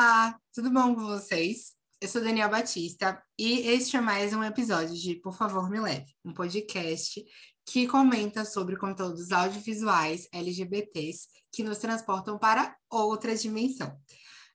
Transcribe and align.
Olá, 0.00 0.38
tudo 0.54 0.70
bom 0.70 0.94
com 0.94 1.06
vocês? 1.06 1.72
Eu 2.00 2.06
sou 2.06 2.22
Daniel 2.22 2.48
Batista 2.48 3.20
e 3.36 3.62
este 3.66 3.96
é 3.96 4.00
mais 4.00 4.32
um 4.32 4.44
episódio 4.44 4.94
de 4.94 5.16
Por 5.16 5.36
Favor 5.36 5.68
Me 5.68 5.80
Leve, 5.80 6.14
um 6.24 6.32
podcast 6.32 7.20
que 7.66 7.88
comenta 7.88 8.44
sobre 8.44 8.76
conteúdos 8.76 9.32
audiovisuais 9.32 10.28
LGBTs 10.32 11.26
que 11.50 11.64
nos 11.64 11.78
transportam 11.78 12.38
para 12.38 12.76
outra 12.88 13.34
dimensão. 13.34 14.00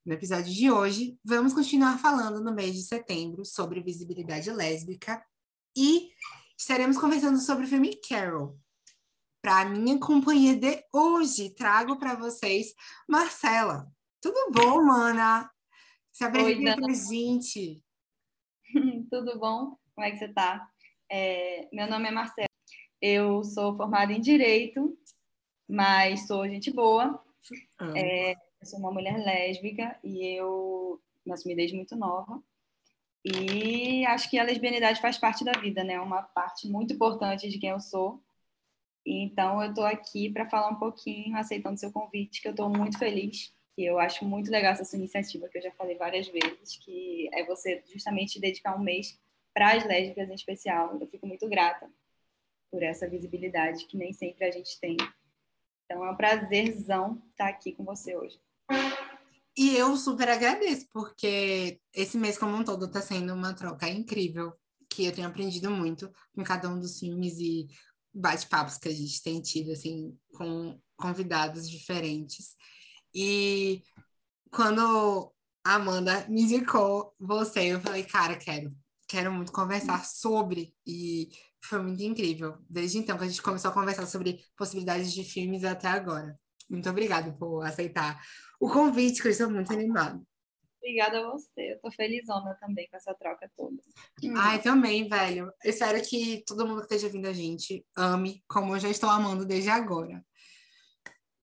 No 0.05 0.13
episódio 0.13 0.53
de 0.53 0.71
hoje, 0.71 1.19
vamos 1.25 1.51
continuar 1.51 1.99
falando 1.99 2.41
no 2.41 2.55
mês 2.55 2.73
de 2.73 2.83
setembro 2.83 3.43
sobre 3.43 3.83
visibilidade 3.83 4.49
lésbica 4.49 5.21
e 5.75 6.07
estaremos 6.57 6.97
conversando 6.97 7.41
sobre 7.41 7.65
o 7.65 7.67
filme 7.67 7.99
Carol. 8.07 8.57
Para 9.41 9.69
minha 9.69 9.99
companhia 9.99 10.55
de 10.55 10.81
hoje, 10.93 11.53
trago 11.53 11.99
para 11.99 12.15
vocês 12.15 12.67
Marcela. 13.09 13.91
Tudo 14.23 14.51
bom, 14.51 14.81
mana? 14.85 15.51
Se 16.13 16.23
apresenta 16.23 16.77
pra 16.77 16.93
gente. 16.93 17.83
Tudo 19.11 19.37
bom? 19.37 19.75
Como 19.93 20.07
é 20.07 20.11
que 20.11 20.17
você 20.17 20.29
tá? 20.29 20.65
É, 21.11 21.67
meu 21.73 21.89
nome 21.89 22.07
é 22.07 22.11
Marcela. 22.11 22.47
Eu 23.01 23.43
sou 23.43 23.75
formada 23.75 24.13
em 24.13 24.21
Direito, 24.21 24.97
mas 25.67 26.25
sou 26.25 26.47
gente 26.47 26.71
boa. 26.71 27.21
É, 27.97 28.31
eu 28.31 28.65
sou 28.65 28.79
uma 28.79 28.93
mulher 28.93 29.17
lésbica 29.17 29.99
e 30.01 30.25
eu 30.39 31.01
me 31.25 31.33
assumi 31.33 31.53
desde 31.53 31.75
muito 31.75 31.93
nova. 31.93 32.41
E 33.25 34.05
acho 34.05 34.29
que 34.29 34.39
a 34.39 34.43
lesbianidade 34.43 35.01
faz 35.01 35.17
parte 35.17 35.43
da 35.43 35.51
vida, 35.59 35.83
né? 35.83 35.95
É 35.95 36.01
uma 36.01 36.23
parte 36.23 36.65
muito 36.69 36.93
importante 36.93 37.49
de 37.49 37.59
quem 37.59 37.71
eu 37.71 37.79
sou. 37.81 38.23
Então, 39.05 39.61
eu 39.61 39.71
estou 39.71 39.85
aqui 39.85 40.31
para 40.31 40.49
falar 40.49 40.69
um 40.69 40.79
pouquinho, 40.79 41.35
aceitando 41.35 41.77
seu 41.77 41.91
convite, 41.91 42.41
que 42.41 42.47
eu 42.47 42.51
estou 42.51 42.69
muito 42.69 42.97
feliz. 42.97 43.53
E 43.77 43.83
eu 43.83 43.97
acho 43.99 44.23
muito 44.23 44.51
legal 44.51 44.73
essa 44.73 44.85
sua 44.85 44.99
iniciativa, 44.99 45.49
que 45.49 45.57
eu 45.57 45.61
já 45.61 45.71
falei 45.71 45.97
várias 45.97 46.27
vezes, 46.27 46.77
que 46.77 47.29
é 47.33 47.45
você 47.45 47.83
justamente 47.91 48.39
dedicar 48.39 48.75
um 48.75 48.83
mês 48.83 49.19
para 49.53 49.73
as 49.73 49.85
lésbicas 49.85 50.29
em 50.29 50.35
especial. 50.35 50.97
Eu 50.99 51.07
fico 51.07 51.25
muito 51.25 51.47
grata 51.49 51.89
por 52.69 52.83
essa 52.83 53.09
visibilidade 53.09 53.85
que 53.85 53.97
nem 53.97 54.13
sempre 54.13 54.45
a 54.45 54.51
gente 54.51 54.79
tem. 54.79 54.97
Então, 55.85 56.05
é 56.05 56.11
um 56.11 56.15
prazerzão 56.15 57.21
estar 57.31 57.49
aqui 57.49 57.71
com 57.73 57.83
você 57.83 58.15
hoje. 58.15 58.39
E 59.55 59.75
eu 59.75 59.95
super 59.95 60.27
agradeço, 60.29 60.87
porque 60.91 61.79
esse 61.93 62.17
mês 62.17 62.37
como 62.37 62.55
um 62.55 62.63
todo 62.63 62.85
está 62.85 63.01
sendo 63.01 63.33
uma 63.33 63.53
troca 63.53 63.87
incrível, 63.87 64.53
que 64.89 65.05
eu 65.05 65.11
tenho 65.11 65.27
aprendido 65.27 65.69
muito 65.69 66.11
com 66.35 66.43
cada 66.43 66.69
um 66.69 66.79
dos 66.79 66.99
filmes 66.99 67.39
e 67.39 67.67
bate-papos 68.13 68.77
que 68.77 68.89
a 68.89 68.93
gente 68.93 69.21
tem 69.21 69.41
tido, 69.41 69.71
assim, 69.71 70.17
com 70.35 70.79
convidados 70.95 71.69
diferentes. 71.69 72.55
E 73.13 73.83
quando 74.51 75.31
a 75.63 75.75
Amanda 75.75 76.25
me 76.27 76.41
indicou 76.43 77.15
você, 77.19 77.73
eu 77.73 77.79
falei, 77.79 78.03
cara, 78.03 78.35
quero, 78.35 78.75
quero 79.07 79.31
muito 79.31 79.51
conversar 79.51 80.03
sobre. 80.05 80.73
E 80.85 81.29
foi 81.63 81.81
muito 81.81 82.03
incrível. 82.03 82.57
Desde 82.69 82.97
então 82.97 83.17
que 83.17 83.23
a 83.23 83.27
gente 83.27 83.41
começou 83.41 83.71
a 83.71 83.73
conversar 83.73 84.05
sobre 84.05 84.43
possibilidades 84.57 85.13
de 85.13 85.23
filmes 85.23 85.63
até 85.63 85.87
agora. 85.87 86.37
Muito 86.69 86.89
obrigada 86.89 87.31
por 87.33 87.61
aceitar 87.63 88.21
o 88.59 88.69
convite, 88.69 89.21
que 89.21 89.27
eu 89.27 89.31
estou 89.31 89.49
muito 89.49 89.71
animada. 89.71 90.21
Obrigada 90.77 91.19
a 91.19 91.31
você. 91.31 91.73
Eu 91.73 91.79
tô 91.79 91.89
felizona 91.91 92.57
também 92.59 92.87
com 92.89 92.97
essa 92.97 93.13
troca 93.13 93.49
toda. 93.55 93.77
Hum. 94.21 94.33
Ai, 94.35 94.61
também, 94.61 95.07
velho. 95.07 95.51
Eu 95.63 95.69
espero 95.69 96.01
que 96.01 96.43
todo 96.45 96.67
mundo 96.67 96.79
que 96.79 96.93
esteja 96.93 97.07
vindo 97.07 97.27
a 97.27 97.33
gente 97.33 97.85
ame 97.95 98.43
como 98.49 98.75
eu 98.75 98.79
já 98.79 98.89
estou 98.89 99.09
amando 99.09 99.45
desde 99.45 99.69
agora. 99.69 100.23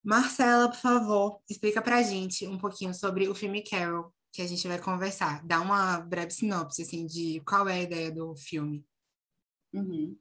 Marcela, 0.02 0.68
por 0.68 0.78
favor, 0.78 1.42
explica 1.48 1.82
pra 1.82 2.02
gente 2.02 2.46
um 2.46 2.56
pouquinho 2.56 2.94
sobre 2.94 3.28
o 3.28 3.34
filme 3.34 3.62
Carol, 3.62 4.12
que 4.32 4.40
a 4.40 4.46
gente 4.46 4.66
vai 4.66 4.80
conversar. 4.80 5.44
Dá 5.46 5.60
uma 5.60 6.00
breve 6.00 6.30
sinopse, 6.30 6.82
assim, 6.82 7.06
de 7.06 7.40
qual 7.46 7.68
é 7.68 7.74
a 7.74 7.82
ideia 7.82 8.10
do 8.10 8.34
filme. 8.34 8.84
Uhum. 9.72 10.16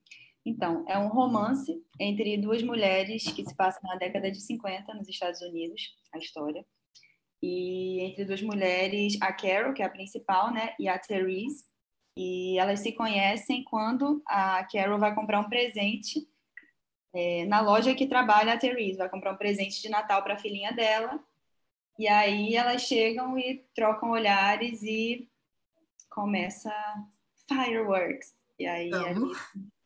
Então, 0.45 0.85
é 0.87 0.97
um 0.97 1.07
romance 1.07 1.71
entre 1.99 2.37
duas 2.37 2.61
mulheres 2.63 3.23
que 3.23 3.45
se 3.45 3.55
passa 3.55 3.79
na 3.83 3.95
década 3.95 4.31
de 4.31 4.41
50 4.41 4.93
nos 4.93 5.07
Estados 5.07 5.41
Unidos, 5.41 5.81
a 6.13 6.17
história. 6.17 6.65
E 7.41 8.01
entre 8.01 8.25
duas 8.25 8.41
mulheres, 8.41 9.17
a 9.21 9.31
Carol, 9.31 9.73
que 9.73 9.81
é 9.81 9.85
a 9.85 9.89
principal, 9.89 10.53
né, 10.53 10.73
e 10.79 10.89
a 10.89 10.99
Therese. 10.99 11.63
E 12.17 12.59
elas 12.59 12.81
se 12.81 12.91
conhecem 12.91 13.63
quando 13.63 14.21
a 14.27 14.65
Carol 14.65 14.99
vai 14.99 15.15
comprar 15.15 15.39
um 15.39 15.49
presente 15.49 16.27
é, 17.13 17.45
na 17.45 17.61
loja 17.61 17.95
que 17.95 18.07
trabalha 18.07 18.53
a 18.53 18.57
Therese. 18.57 18.97
Vai 18.97 19.09
comprar 19.09 19.33
um 19.33 19.37
presente 19.37 19.81
de 19.81 19.89
Natal 19.89 20.23
para 20.23 20.35
a 20.35 20.39
filhinha 20.39 20.71
dela. 20.71 21.19
E 21.97 22.07
aí 22.07 22.55
elas 22.55 22.83
chegam 22.83 23.37
e 23.37 23.65
trocam 23.75 24.11
olhares 24.11 24.81
e 24.83 25.29
começa 26.09 26.71
fireworks. 27.47 28.33
E 28.57 28.65
aí 28.65 28.93
ali 28.93 29.19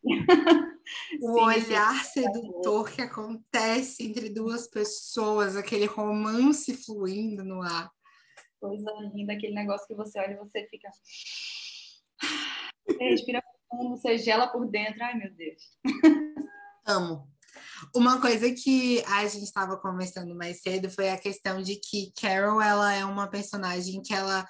o 1.21 1.41
olhar 1.41 2.03
sedutor 2.03 2.91
que 2.91 3.01
acontece 3.01 4.05
entre 4.05 4.29
duas 4.29 4.67
pessoas, 4.67 5.55
aquele 5.55 5.85
romance 5.85 6.75
fluindo 6.85 7.43
no 7.43 7.61
ar. 7.61 7.89
Coisa 8.59 8.91
linda, 9.13 9.33
aquele 9.33 9.53
negócio 9.53 9.87
que 9.87 9.95
você 9.95 10.19
olha 10.19 10.33
e 10.33 10.37
você 10.37 10.67
fica. 10.67 10.89
Respira 12.99 13.41
fundo, 13.69 13.97
você 13.97 14.17
gela 14.17 14.47
por 14.47 14.67
dentro. 14.67 15.03
Ai, 15.03 15.15
meu 15.15 15.33
Deus. 15.33 15.77
Amo. 16.85 17.27
Uma 17.95 18.19
coisa 18.19 18.51
que 18.51 19.03
a 19.05 19.27
gente 19.27 19.43
estava 19.43 19.77
conversando 19.77 20.35
mais 20.35 20.61
cedo 20.61 20.89
foi 20.89 21.09
a 21.09 21.17
questão 21.17 21.61
de 21.61 21.75
que 21.75 22.11
Carol 22.19 22.61
ela 22.61 22.93
é 22.93 23.05
uma 23.05 23.27
personagem 23.27 24.01
que 24.01 24.13
ela 24.13 24.47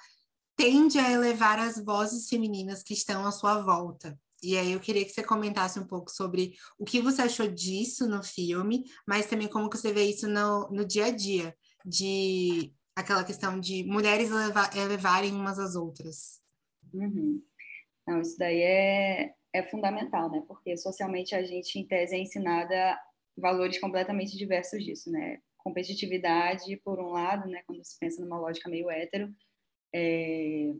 tende 0.56 0.98
a 0.98 1.10
elevar 1.10 1.58
as 1.58 1.82
vozes 1.82 2.28
femininas 2.28 2.82
que 2.82 2.94
estão 2.94 3.26
à 3.26 3.32
sua 3.32 3.60
volta. 3.60 4.18
E 4.42 4.56
aí 4.56 4.72
eu 4.72 4.80
queria 4.80 5.04
que 5.04 5.10
você 5.10 5.22
comentasse 5.22 5.78
um 5.78 5.86
pouco 5.86 6.10
sobre 6.10 6.54
o 6.78 6.84
que 6.84 7.00
você 7.00 7.22
achou 7.22 7.48
disso 7.48 8.06
no 8.06 8.22
filme, 8.22 8.84
mas 9.06 9.26
também 9.26 9.48
como 9.48 9.70
que 9.70 9.78
você 9.78 9.92
vê 9.92 10.04
isso 10.04 10.28
no, 10.28 10.68
no 10.70 10.84
dia 10.84 11.06
a 11.06 11.10
dia, 11.10 11.56
de 11.84 12.72
aquela 12.94 13.24
questão 13.24 13.58
de 13.58 13.84
mulheres 13.84 14.30
elevar, 14.30 14.76
elevarem 14.76 15.32
umas 15.32 15.58
às 15.58 15.74
outras. 15.74 16.40
Uhum. 16.92 17.42
Não, 18.06 18.20
isso 18.20 18.36
daí 18.38 18.60
é, 18.60 19.34
é 19.54 19.62
fundamental, 19.62 20.28
né? 20.28 20.42
Porque 20.48 20.76
socialmente 20.76 21.34
a 21.34 21.42
gente, 21.44 21.78
em 21.78 21.86
tese, 21.86 22.16
é 22.16 22.18
ensinada 22.18 22.98
valores 23.36 23.78
completamente 23.78 24.36
diversos 24.36 24.84
disso, 24.84 25.10
né? 25.10 25.38
Competitividade, 25.58 26.76
por 26.78 26.98
um 26.98 27.10
lado, 27.10 27.48
né? 27.48 27.62
Quando 27.64 27.82
se 27.84 27.96
pensa 27.98 28.20
numa 28.20 28.38
lógica 28.38 28.68
meio 28.68 28.90
hétero, 28.90 29.32
é, 29.94 30.72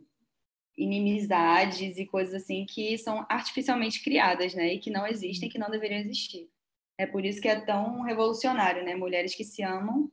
inimizades 0.77 1.97
e 1.97 2.05
coisas 2.05 2.43
assim 2.43 2.65
que 2.65 2.97
são 2.97 3.25
artificialmente 3.29 4.03
criadas, 4.03 4.53
né? 4.53 4.73
E 4.73 4.79
que 4.79 4.91
não 4.91 5.07
existem, 5.07 5.49
que 5.49 5.57
não 5.57 5.71
deveriam 5.71 6.01
existir. 6.01 6.49
É 6.97 7.05
por 7.05 7.25
isso 7.25 7.41
que 7.41 7.47
é 7.47 7.59
tão 7.61 8.01
revolucionário, 8.01 8.83
né? 8.83 8.93
Mulheres 8.93 9.33
que 9.33 9.45
se 9.45 9.63
amam, 9.63 10.11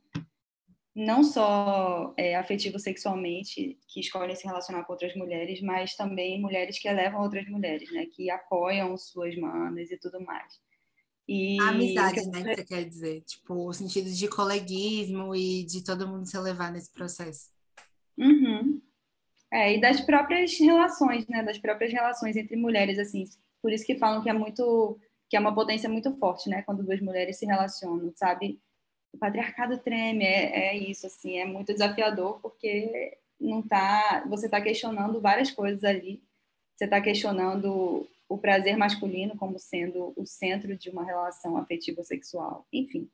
não 0.95 1.23
só 1.23 2.13
é, 2.15 2.35
afetivo 2.35 2.77
sexualmente, 2.77 3.79
que 3.87 3.99
escolhem 3.99 4.35
se 4.35 4.45
relacionar 4.45 4.83
com 4.83 4.93
outras 4.93 5.15
mulheres, 5.15 5.59
mas 5.61 5.95
também 5.95 6.39
mulheres 6.39 6.77
que 6.77 6.87
elevam 6.87 7.21
outras 7.21 7.47
mulheres, 7.47 7.91
né? 7.91 8.05
Que 8.05 8.29
apoiam 8.29 8.95
suas 8.97 9.35
manas 9.35 9.89
e 9.89 9.97
tudo 9.97 10.21
mais. 10.21 10.61
E 11.27 11.59
a 11.61 11.69
amizade, 11.69 12.21
que 12.21 12.27
né, 12.27 12.43
que 12.43 12.55
você 12.55 12.65
quer 12.65 12.83
dizer? 12.83 13.21
Tipo, 13.21 13.69
o 13.69 13.73
sentido 13.73 14.09
de 14.11 14.27
coleguismo 14.27 15.35
e 15.35 15.65
de 15.65 15.83
todo 15.83 16.07
mundo 16.07 16.27
se 16.27 16.37
elevar 16.37 16.71
nesse 16.71 16.91
processo. 16.91 17.49
Uhum. 18.17 18.81
É, 19.51 19.75
e 19.75 19.81
das 19.81 20.01
próprias 20.01 20.57
relações, 20.59 21.27
né? 21.27 21.41
Das 21.41 21.57
próprias 21.57 21.91
relações 21.91 22.35
entre 22.35 22.55
mulheres, 22.55 22.99
assim. 22.99 23.23
Por 23.61 23.71
isso 23.71 23.85
que 23.85 23.95
falam 23.95 24.21
que 24.21 24.29
é 24.29 24.33
muito, 24.33 24.99
que 25.27 25.37
é 25.37 25.39
uma 25.39 25.55
potência 25.55 25.89
muito 25.89 26.11
forte, 26.17 26.49
né? 26.49 26.61
Quando 26.63 26.83
duas 26.83 27.01
mulheres 27.01 27.39
se 27.39 27.45
relacionam, 27.45 28.11
sabe? 28.15 28.59
O 29.13 29.17
patriarcado 29.17 29.77
treme, 29.77 30.25
é, 30.25 30.69
é 30.69 30.77
isso, 30.77 31.05
assim. 31.05 31.37
É 31.37 31.45
muito 31.45 31.71
desafiador 31.71 32.39
porque 32.41 33.17
não 33.39 33.61
tá, 33.61 34.23
você 34.27 34.45
está 34.47 34.59
questionando 34.59 35.21
várias 35.21 35.51
coisas 35.51 35.83
ali. 35.83 36.23
Você 36.75 36.85
está 36.85 36.99
questionando 36.99 38.09
o 38.27 38.37
prazer 38.37 38.75
masculino 38.75 39.37
como 39.37 39.59
sendo 39.59 40.11
o 40.15 40.25
centro 40.25 40.75
de 40.75 40.89
uma 40.89 41.05
relação 41.05 41.55
afetiva 41.57 42.03
sexual, 42.03 42.65
enfim. 42.73 43.07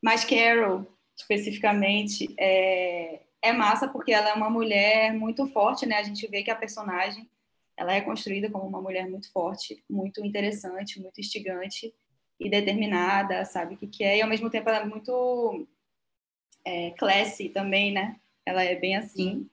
Mas 0.00 0.24
Carol, 0.24 0.86
especificamente, 1.16 2.32
é, 2.38 3.20
é 3.42 3.52
massa 3.52 3.88
porque 3.88 4.12
ela 4.12 4.30
é 4.30 4.34
uma 4.34 4.48
mulher 4.48 5.12
muito 5.12 5.46
forte, 5.48 5.86
né? 5.86 5.96
A 5.96 6.04
gente 6.04 6.26
vê 6.28 6.42
que 6.42 6.50
a 6.50 6.56
personagem 6.56 7.28
ela 7.76 7.94
é 7.94 8.00
construída 8.00 8.50
como 8.50 8.66
uma 8.66 8.82
mulher 8.82 9.08
muito 9.08 9.30
forte, 9.32 9.82
muito 9.88 10.24
interessante, 10.24 11.00
muito 11.00 11.20
instigante 11.20 11.94
e 12.38 12.48
determinada, 12.48 13.44
sabe 13.44 13.74
o 13.74 13.78
que, 13.78 13.86
que 13.86 14.04
é, 14.04 14.18
e 14.18 14.22
ao 14.22 14.28
mesmo 14.28 14.50
tempo 14.50 14.68
ela 14.68 14.80
é 14.80 14.84
muito 14.84 15.66
é, 16.64 16.90
classy 16.92 17.48
também, 17.48 17.92
né? 17.92 18.16
Ela 18.46 18.62
é 18.64 18.74
bem 18.76 18.96
assim. 18.96 19.48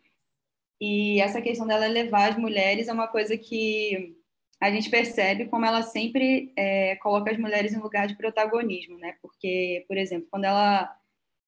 E 0.79 1.19
essa 1.21 1.41
questão 1.41 1.65
dela 1.65 1.87
levar 1.87 2.31
as 2.31 2.37
mulheres 2.37 2.87
é 2.87 2.93
uma 2.93 3.07
coisa 3.07 3.37
que 3.37 4.15
a 4.59 4.71
gente 4.71 4.89
percebe 4.89 5.45
como 5.45 5.65
ela 5.65 5.81
sempre 5.81 6.51
é, 6.55 6.95
coloca 6.97 7.31
as 7.31 7.37
mulheres 7.37 7.73
em 7.73 7.79
lugar 7.79 8.07
de 8.07 8.15
protagonismo, 8.15 8.97
né? 8.97 9.15
Porque, 9.21 9.85
por 9.87 9.97
exemplo, 9.97 10.27
quando 10.29 10.45
ela 10.45 10.95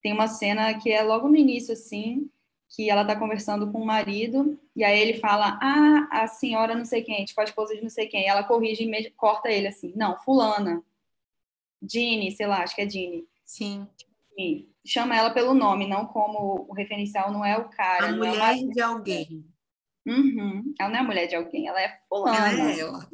tem 0.01 0.13
uma 0.13 0.27
cena 0.27 0.73
que 0.79 0.91
é 0.91 1.01
logo 1.01 1.27
no 1.27 1.35
início, 1.35 1.73
assim, 1.73 2.29
que 2.69 2.89
ela 2.89 3.05
tá 3.05 3.15
conversando 3.15 3.71
com 3.71 3.79
o 3.81 3.85
marido, 3.85 4.59
e 4.75 4.83
aí 4.83 4.99
ele 4.99 5.19
fala, 5.19 5.57
ah, 5.61 6.07
a 6.11 6.27
senhora 6.27 6.75
não 6.75 6.85
sei 6.85 7.01
quem, 7.01 7.25
tipo, 7.25 7.39
a 7.41 7.45
esposa 7.45 7.75
de 7.75 7.81
não 7.81 7.89
sei 7.89 8.07
quem. 8.07 8.27
Ela 8.27 8.43
corrige 8.43 8.83
e 8.83 9.11
corta 9.11 9.49
ele 9.49 9.67
assim, 9.67 9.93
não, 9.95 10.17
fulana. 10.19 10.83
Ginny, 11.81 12.31
sei 12.31 12.47
lá, 12.47 12.63
acho 12.63 12.75
que 12.75 12.81
é 12.81 12.89
Ginny. 12.89 13.25
Sim. 13.45 13.87
E 14.37 14.69
chama 14.85 15.15
ela 15.15 15.31
pelo 15.31 15.53
nome, 15.53 15.87
não 15.87 16.05
como 16.05 16.67
o 16.69 16.73
referencial 16.73 17.31
não 17.31 17.43
é 17.43 17.57
o 17.57 17.69
cara. 17.69 18.09
A 18.09 18.11
mulher 18.11 18.57
é 18.57 18.67
de 18.67 18.81
alguém. 18.81 19.45
Uhum. 20.05 20.73
Ela 20.79 20.89
não 20.89 20.99
é 20.99 21.03
mulher 21.03 21.27
de 21.27 21.35
alguém, 21.35 21.67
ela 21.67 21.81
é 21.81 21.97
fulana. 22.07 22.51
Ela 22.51 22.71
é 22.71 22.79
ela. 22.79 23.09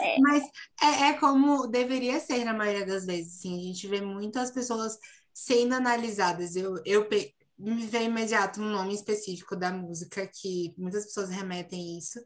É. 0.00 0.18
Mas 0.18 0.42
é, 0.82 1.08
é, 1.08 1.12
como 1.14 1.66
deveria 1.66 2.18
ser 2.18 2.44
na 2.44 2.52
maioria 2.52 2.84
das 2.84 3.06
vezes, 3.06 3.38
assim, 3.38 3.58
a 3.58 3.62
gente 3.62 3.86
vê 3.86 4.00
muitas 4.00 4.50
pessoas 4.50 4.98
sendo 5.32 5.74
analisadas. 5.74 6.56
Eu, 6.56 6.82
eu 6.84 7.08
me 7.58 7.86
veio 7.86 8.06
imediato 8.06 8.60
um 8.60 8.70
nome 8.70 8.94
específico 8.94 9.54
da 9.54 9.70
música 9.70 10.26
que 10.26 10.74
muitas 10.76 11.04
pessoas 11.04 11.30
remetem 11.30 11.98
isso, 11.98 12.18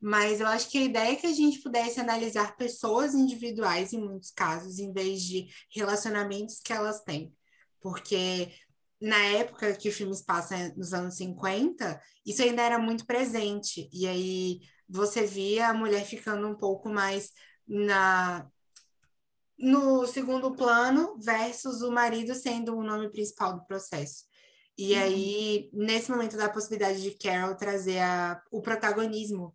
mas 0.00 0.40
eu 0.40 0.46
acho 0.46 0.70
que 0.70 0.78
a 0.78 0.82
ideia 0.82 1.12
é 1.12 1.16
que 1.16 1.26
a 1.26 1.32
gente 1.32 1.60
pudesse 1.60 2.00
analisar 2.00 2.56
pessoas 2.56 3.14
individuais 3.14 3.92
em 3.92 4.00
muitos 4.00 4.30
casos, 4.30 4.78
em 4.78 4.92
vez 4.92 5.22
de 5.22 5.48
relacionamentos 5.74 6.60
que 6.60 6.72
elas 6.72 7.00
têm. 7.02 7.32
Porque 7.80 8.52
na 9.00 9.18
época 9.18 9.74
que 9.74 9.88
o 9.88 9.92
filme 9.92 10.14
se 10.14 10.24
passa 10.24 10.72
nos 10.76 10.92
anos 10.94 11.16
50, 11.16 12.00
isso 12.24 12.42
ainda 12.42 12.62
era 12.62 12.78
muito 12.78 13.06
presente. 13.06 13.88
E 13.92 14.06
aí 14.06 14.60
você 14.88 15.26
via 15.26 15.68
a 15.68 15.74
mulher 15.74 16.04
ficando 16.04 16.46
um 16.48 16.54
pouco 16.54 16.88
mais 16.88 17.30
na 17.66 18.48
no 19.56 20.06
segundo 20.06 20.54
plano 20.54 21.16
versus 21.18 21.80
o 21.80 21.90
marido 21.90 22.34
sendo 22.34 22.76
o 22.76 22.82
nome 22.82 23.08
principal 23.10 23.54
do 23.54 23.64
processo. 23.64 24.24
E 24.76 24.94
uhum. 24.94 25.00
aí, 25.00 25.70
nesse 25.72 26.10
momento 26.10 26.36
da 26.36 26.48
possibilidade 26.48 27.00
de 27.00 27.12
Carol 27.12 27.54
trazer 27.54 28.00
a, 28.00 28.42
o 28.50 28.60
protagonismo 28.60 29.54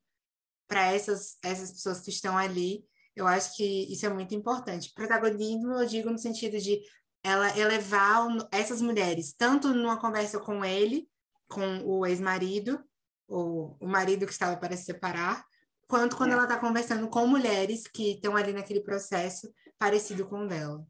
para 0.69 0.93
essas, 0.93 1.37
essas 1.43 1.71
pessoas 1.71 1.99
que 1.99 2.11
estão 2.11 2.37
ali, 2.37 2.85
eu 3.15 3.27
acho 3.27 3.57
que 3.57 3.91
isso 3.91 4.05
é 4.05 4.09
muito 4.09 4.33
importante. 4.35 4.93
Protagonismo, 4.93 5.73
eu 5.73 5.85
digo 5.85 6.09
no 6.09 6.17
sentido 6.17 6.57
de 6.59 6.79
ela 7.23 7.57
elevar 7.57 8.27
essas 8.51 8.81
mulheres, 8.81 9.33
tanto 9.33 9.73
numa 9.73 9.99
conversa 9.99 10.39
com 10.39 10.63
ele, 10.63 11.09
com 11.49 11.79
o 11.83 12.05
ex-marido, 12.05 12.81
ou 13.27 13.75
o 13.81 13.87
marido 13.87 14.25
que 14.25 14.31
estava 14.31 14.55
para 14.55 14.77
se 14.77 14.85
separar, 14.85 15.43
quanto 15.87 16.15
quando 16.15 16.29
é. 16.29 16.33
ela 16.33 16.43
está 16.43 16.57
conversando 16.57 17.09
com 17.09 17.27
mulheres 17.27 17.87
que 17.87 18.13
estão 18.13 18.35
ali 18.35 18.53
naquele 18.53 18.81
processo 18.81 19.51
parecido 19.77 20.25
com 20.27 20.45
o 20.45 20.47
dela. 20.47 20.85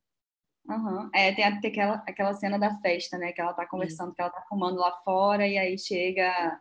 Uhum. 0.68 1.10
É, 1.16 1.34
tem 1.34 1.46
até 1.46 1.70
aquela, 1.70 2.04
aquela 2.08 2.34
cena 2.36 2.60
da 2.60 2.80
festa, 2.80 3.18
né? 3.18 3.31
Que 3.31 3.42
ela 3.42 3.54
tá 3.54 3.66
conversando, 3.66 4.10
Sim. 4.10 4.16
que 4.16 4.22
ela 4.22 4.30
tá 4.30 4.44
fumando 4.48 4.78
lá 4.78 4.92
fora, 5.04 5.48
e 5.48 5.58
aí 5.58 5.78
chega 5.80 6.60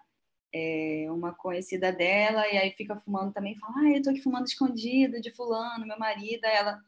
é, 0.53 1.07
uma 1.11 1.35
conhecida 1.35 1.93
dela, 1.93 2.47
e 2.49 2.57
aí 2.57 2.71
fica 2.73 2.97
fumando 2.97 3.33
também, 3.33 3.59
fala, 3.59 3.75
ah, 3.79 3.91
eu 3.91 4.03
tô 4.03 4.11
aqui 4.11 4.23
fumando 4.23 4.47
escondida 4.47 5.21
de 5.21 5.31
fulano, 5.31 5.87
meu 5.87 5.99
marido, 5.99 6.45
aí 6.45 6.57
ela, 6.57 6.81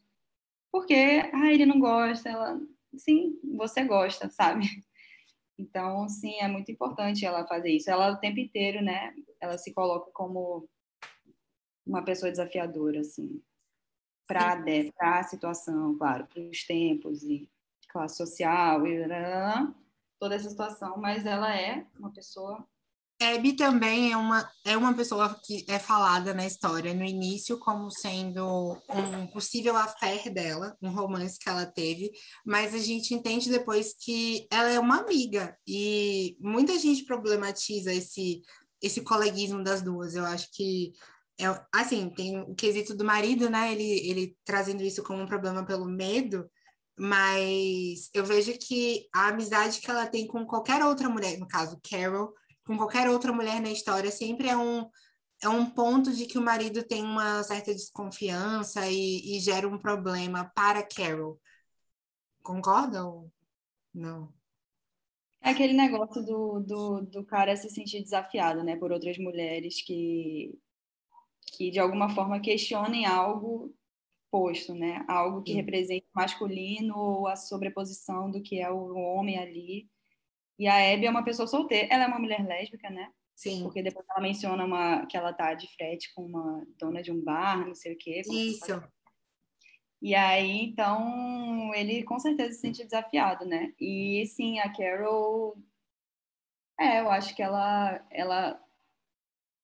por 0.73 0.87
quê? 0.87 1.31
Ah, 1.33 1.53
ele 1.53 1.67
não 1.67 1.79
gosta, 1.81 2.29
ela, 2.29 2.61
sim, 2.97 3.39
você 3.57 3.85
gosta, 3.85 4.29
sabe? 4.31 4.65
Então, 5.62 6.09
sim, 6.09 6.41
é 6.41 6.49
muito 6.49 6.73
importante 6.73 7.27
ela 7.27 7.47
fazer 7.47 7.71
isso. 7.71 7.91
Ela 7.91 8.12
o 8.12 8.17
tempo 8.17 8.41
inteiro, 8.41 8.83
né? 8.83 9.15
Ela 9.39 9.59
se 9.59 9.75
coloca 9.75 10.11
como 10.11 10.67
uma 11.87 12.03
pessoa 12.03 12.31
desafiadora, 12.31 13.01
assim, 13.01 13.43
para 14.27 14.63
a 15.01 15.23
situação, 15.23 15.99
claro, 15.99 16.27
para 16.29 16.41
os 16.41 16.65
tempos 16.65 17.23
e 17.25 17.47
classe 17.91 18.17
social 18.17 18.87
e 18.87 19.06
toda 20.19 20.35
essa 20.35 20.49
situação, 20.49 20.97
mas 20.99 21.27
ela 21.27 21.55
é 21.55 21.85
uma 21.99 22.13
pessoa 22.13 22.67
Abby 23.20 23.52
também 23.52 24.12
é 24.12 24.17
uma, 24.17 24.50
é 24.64 24.76
uma 24.76 24.94
pessoa 24.94 25.38
que 25.44 25.64
é 25.69 25.78
falada 25.78 26.32
na 26.32 26.46
história 26.46 26.94
no 26.94 27.05
início 27.05 27.58
como 27.58 27.90
sendo 27.90 28.78
um 28.88 29.26
possível 29.26 29.76
affair 29.76 30.32
dela, 30.32 30.75
um 30.81 30.90
romance 30.90 31.38
que 31.38 31.49
ela 31.49 31.67
teve, 31.67 32.11
mas 32.46 32.75
a 32.75 32.78
gente 32.78 33.12
entende 33.12 33.50
depois 33.50 33.94
que 33.94 34.46
ela 34.50 34.70
é 34.70 34.81
uma 34.81 35.00
amiga 35.00 35.55
e 35.69 36.37
muita 36.40 36.78
gente 36.78 37.05
problematiza 37.05 37.93
esse 37.93 38.43
esse 38.82 39.02
coleguismo 39.02 39.62
das 39.62 39.82
duas. 39.82 40.14
Eu 40.14 40.25
acho 40.25 40.49
que 40.55 40.93
é, 41.38 41.44
assim, 41.75 42.08
tem 42.08 42.40
o 42.40 42.55
quesito 42.55 42.94
do 42.94 43.05
marido, 43.05 43.50
né? 43.50 43.72
Ele 43.72 44.08
ele 44.08 44.37
trazendo 44.46 44.82
isso 44.82 45.02
como 45.02 45.22
um 45.22 45.26
problema 45.26 45.64
pelo 45.67 45.84
medo, 45.84 46.50
mas 46.99 48.08
eu 48.14 48.25
vejo 48.25 48.56
que 48.58 49.06
a 49.14 49.28
amizade 49.28 49.81
que 49.81 49.90
ela 49.90 50.06
tem 50.06 50.26
com 50.26 50.46
qualquer 50.46 50.82
outra 50.84 51.08
mulher, 51.08 51.38
no 51.38 51.49
caso 51.49 51.78
Carol, 51.82 52.32
com 52.70 52.76
qualquer 52.76 53.11
outra 53.11 53.32
mulher 53.32 53.61
na 53.61 53.69
história, 53.69 54.12
sempre 54.12 54.49
é 54.49 54.56
um, 54.56 54.88
é 55.43 55.49
um 55.49 55.69
ponto 55.69 56.12
de 56.12 56.25
que 56.25 56.38
o 56.38 56.43
marido 56.43 56.84
tem 56.84 57.02
uma 57.02 57.43
certa 57.43 57.75
desconfiança 57.75 58.88
e, 58.88 59.37
e 59.37 59.40
gera 59.40 59.67
um 59.67 59.76
problema 59.76 60.52
para 60.55 60.87
Carol. 60.87 61.40
Concorda 62.40 63.05
ou 63.05 63.28
não? 63.93 64.32
É 65.43 65.50
aquele 65.50 65.72
negócio 65.72 66.25
do, 66.25 66.61
do, 66.61 67.00
do 67.00 67.25
cara 67.25 67.56
se 67.56 67.69
sentir 67.70 68.05
desafiado, 68.05 68.62
né, 68.62 68.76
por 68.76 68.93
outras 68.93 69.19
mulheres 69.19 69.82
que, 69.82 70.56
que 71.46 71.72
de 71.72 71.81
alguma 71.81 72.11
forma 72.11 72.38
questionem 72.38 73.05
algo 73.05 73.75
posto, 74.31 74.76
né, 74.76 75.05
algo 75.08 75.43
que 75.43 75.50
Sim. 75.50 75.56
represente 75.56 76.06
masculino 76.14 76.96
ou 76.96 77.26
a 77.26 77.34
sobreposição 77.34 78.31
do 78.31 78.40
que 78.40 78.61
é 78.61 78.70
o 78.70 78.94
homem 78.94 79.40
ali. 79.40 79.90
E 80.61 80.69
a 80.69 80.93
Abby 80.93 81.07
é 81.07 81.11
uma 81.11 81.25
pessoa 81.25 81.49
solteira. 81.49 81.89
Ela 81.91 82.05
é 82.05 82.07
uma 82.07 82.19
mulher 82.19 82.47
lésbica, 82.47 82.91
né? 82.91 83.11
Sim. 83.35 83.62
Porque 83.62 83.83
depois 83.83 84.05
ela 84.11 84.21
menciona 84.21 84.62
uma, 84.62 85.07
que 85.07 85.17
ela 85.17 85.33
tá 85.33 85.55
de 85.55 85.67
frete 85.75 86.12
com 86.15 86.27
uma 86.27 86.62
dona 86.79 87.03
de 87.03 87.11
um 87.11 87.19
bar, 87.19 87.67
não 87.67 87.75
sei 87.75 87.95
o 87.95 87.97
quê. 87.97 88.21
Isso. 88.31 88.83
E 90.03 90.15
aí, 90.15 90.65
então, 90.65 91.73
ele 91.75 92.03
com 92.03 92.19
certeza 92.19 92.53
se 92.53 92.61
sente 92.61 92.85
desafiado, 92.85 93.47
né? 93.47 93.73
E 93.81 94.27
sim, 94.27 94.59
a 94.59 94.71
Carol. 94.71 95.57
É, 96.79 97.01
eu 97.01 97.11
acho 97.11 97.35
que 97.35 97.43
ela, 97.43 98.06
ela 98.11 98.63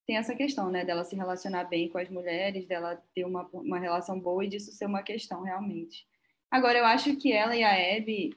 tem 0.06 0.16
essa 0.16 0.34
questão, 0.34 0.70
né? 0.70 0.82
Dela 0.82 1.04
se 1.04 1.14
relacionar 1.14 1.64
bem 1.64 1.90
com 1.90 1.98
as 1.98 2.08
mulheres, 2.08 2.66
dela 2.66 2.96
ter 3.14 3.26
uma, 3.26 3.46
uma 3.52 3.78
relação 3.78 4.18
boa 4.18 4.46
e 4.46 4.48
disso 4.48 4.72
ser 4.72 4.86
uma 4.86 5.02
questão, 5.02 5.42
realmente. 5.42 6.06
Agora, 6.50 6.78
eu 6.78 6.86
acho 6.86 7.14
que 7.16 7.30
ela 7.34 7.54
e 7.54 7.62
a 7.62 7.98
Abby 7.98 8.34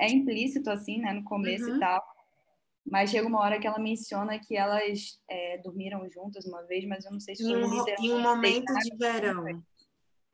é 0.00 0.10
implícito, 0.10 0.70
assim, 0.70 0.98
né, 0.98 1.12
no 1.12 1.24
começo 1.24 1.68
uhum. 1.68 1.76
e 1.76 1.80
tal. 1.80 2.02
Mas 2.84 3.10
chega 3.10 3.28
uma 3.28 3.40
hora 3.40 3.60
que 3.60 3.66
ela 3.66 3.78
menciona 3.78 4.38
que 4.38 4.56
elas 4.56 5.20
é, 5.28 5.58
dormiram 5.58 6.08
juntas 6.10 6.46
uma 6.46 6.62
vez, 6.62 6.84
mas 6.86 7.04
eu 7.04 7.12
não 7.12 7.20
sei 7.20 7.36
se 7.36 7.42
foi 7.42 7.62
um, 7.62 7.84
em 8.00 8.12
um 8.12 8.20
momento 8.20 8.72
de 8.74 8.96
verão. 8.96 9.46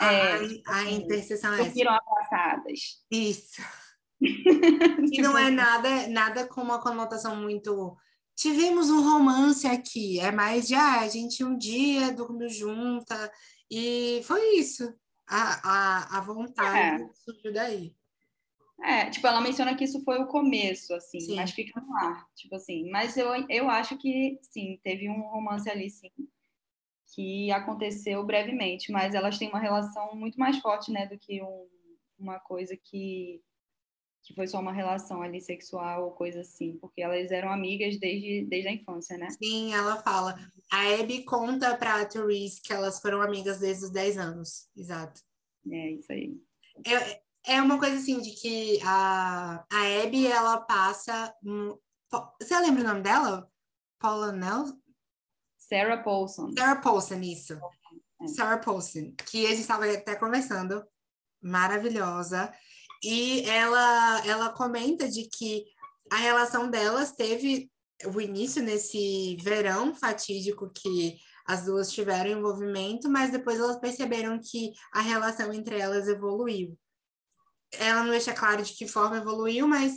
É, 0.00 0.62
a, 0.66 0.78
a 0.78 0.90
interseção 0.90 1.52
é 1.54 1.64
Dormiram 1.64 1.92
abraçadas. 1.92 3.02
Isso. 3.10 3.60
e 4.20 5.20
não 5.20 5.36
é 5.36 5.50
nada, 5.50 6.06
nada 6.08 6.46
com 6.46 6.62
uma 6.62 6.80
conotação 6.80 7.36
muito. 7.36 7.96
Tivemos 8.34 8.90
um 8.90 9.02
romance 9.02 9.66
aqui, 9.66 10.20
é 10.20 10.30
mais 10.30 10.68
de 10.68 10.74
ah, 10.74 11.00
a 11.00 11.08
gente 11.08 11.42
um 11.42 11.56
dia 11.56 12.12
dormiu 12.12 12.48
junta, 12.48 13.32
e 13.70 14.20
foi 14.24 14.56
isso. 14.56 14.94
A, 15.26 15.60
a, 15.64 16.18
a 16.18 16.20
vontade 16.20 17.02
é. 17.02 17.08
surgiu 17.24 17.52
daí. 17.52 17.95
É, 18.82 19.08
tipo, 19.10 19.26
ela 19.26 19.40
menciona 19.40 19.74
que 19.74 19.84
isso 19.84 20.02
foi 20.04 20.18
o 20.18 20.26
começo, 20.26 20.94
assim, 20.94 21.20
sim. 21.20 21.34
mas 21.34 21.50
fica 21.50 21.80
no 21.80 21.96
ar, 21.96 22.26
tipo 22.34 22.54
assim. 22.54 22.90
Mas 22.90 23.16
eu, 23.16 23.28
eu 23.48 23.70
acho 23.70 23.96
que, 23.96 24.38
sim, 24.42 24.78
teve 24.82 25.08
um 25.08 25.22
romance 25.22 25.68
ali, 25.68 25.88
sim, 25.88 26.10
que 27.14 27.50
aconteceu 27.50 28.24
brevemente, 28.24 28.92
mas 28.92 29.14
elas 29.14 29.38
têm 29.38 29.48
uma 29.48 29.58
relação 29.58 30.14
muito 30.14 30.38
mais 30.38 30.58
forte, 30.58 30.92
né, 30.92 31.06
do 31.06 31.18
que 31.18 31.42
um, 31.42 31.66
uma 32.18 32.38
coisa 32.38 32.76
que, 32.76 33.40
que 34.22 34.34
foi 34.34 34.46
só 34.46 34.60
uma 34.60 34.72
relação 34.72 35.22
ali 35.22 35.40
sexual 35.40 36.04
ou 36.04 36.10
coisa 36.10 36.40
assim, 36.40 36.76
porque 36.78 37.00
elas 37.00 37.30
eram 37.30 37.50
amigas 37.50 37.98
desde, 37.98 38.44
desde 38.44 38.68
a 38.68 38.72
infância, 38.72 39.16
né? 39.16 39.28
Sim, 39.30 39.72
ela 39.72 40.02
fala. 40.02 40.38
A 40.70 41.00
Abby 41.00 41.24
conta 41.24 41.76
pra 41.76 42.04
Therese 42.04 42.60
que 42.60 42.72
elas 42.72 43.00
foram 43.00 43.22
amigas 43.22 43.60
desde 43.60 43.84
os 43.86 43.90
10 43.90 44.18
anos, 44.18 44.68
exato. 44.76 45.22
É, 45.70 45.90
isso 45.92 46.12
aí. 46.12 46.36
Eu, 46.84 47.00
é 47.46 47.62
uma 47.62 47.78
coisa 47.78 47.96
assim 47.96 48.20
de 48.20 48.32
que 48.32 48.80
a, 48.84 49.64
a 49.72 50.02
Abby, 50.02 50.26
ela 50.26 50.60
passa. 50.60 51.32
Um, 51.44 51.78
você 52.40 52.58
lembra 52.58 52.82
o 52.82 52.86
nome 52.86 53.02
dela? 53.02 53.48
Paula 54.00 54.32
Nelson? 54.32 54.78
Sarah 55.56 56.02
Paulson. 56.02 56.52
Sarah 56.58 56.80
Paulson, 56.80 57.20
isso. 57.20 57.58
É. 58.20 58.28
Sarah 58.28 58.58
Paulson, 58.58 59.12
que 59.30 59.46
a 59.46 59.50
gente 59.50 59.60
estava 59.60 59.90
até 59.90 60.16
conversando. 60.16 60.84
Maravilhosa. 61.40 62.52
E 63.02 63.42
ela, 63.48 64.26
ela 64.26 64.50
comenta 64.50 65.08
de 65.08 65.28
que 65.28 65.64
a 66.10 66.16
relação 66.16 66.68
delas 66.68 67.12
teve 67.12 67.70
o 68.12 68.20
início 68.20 68.62
nesse 68.62 69.36
verão 69.40 69.94
fatídico 69.94 70.70
que 70.70 71.16
as 71.46 71.64
duas 71.64 71.92
tiveram 71.92 72.38
envolvimento, 72.38 73.08
mas 73.08 73.30
depois 73.30 73.58
elas 73.58 73.78
perceberam 73.78 74.40
que 74.40 74.72
a 74.92 75.00
relação 75.00 75.52
entre 75.52 75.78
elas 75.78 76.08
evoluiu 76.08 76.76
ela 77.78 78.02
não 78.02 78.10
deixa 78.10 78.32
claro 78.32 78.62
de 78.62 78.72
que 78.72 78.86
forma 78.86 79.18
evoluiu, 79.18 79.66
mas 79.66 79.94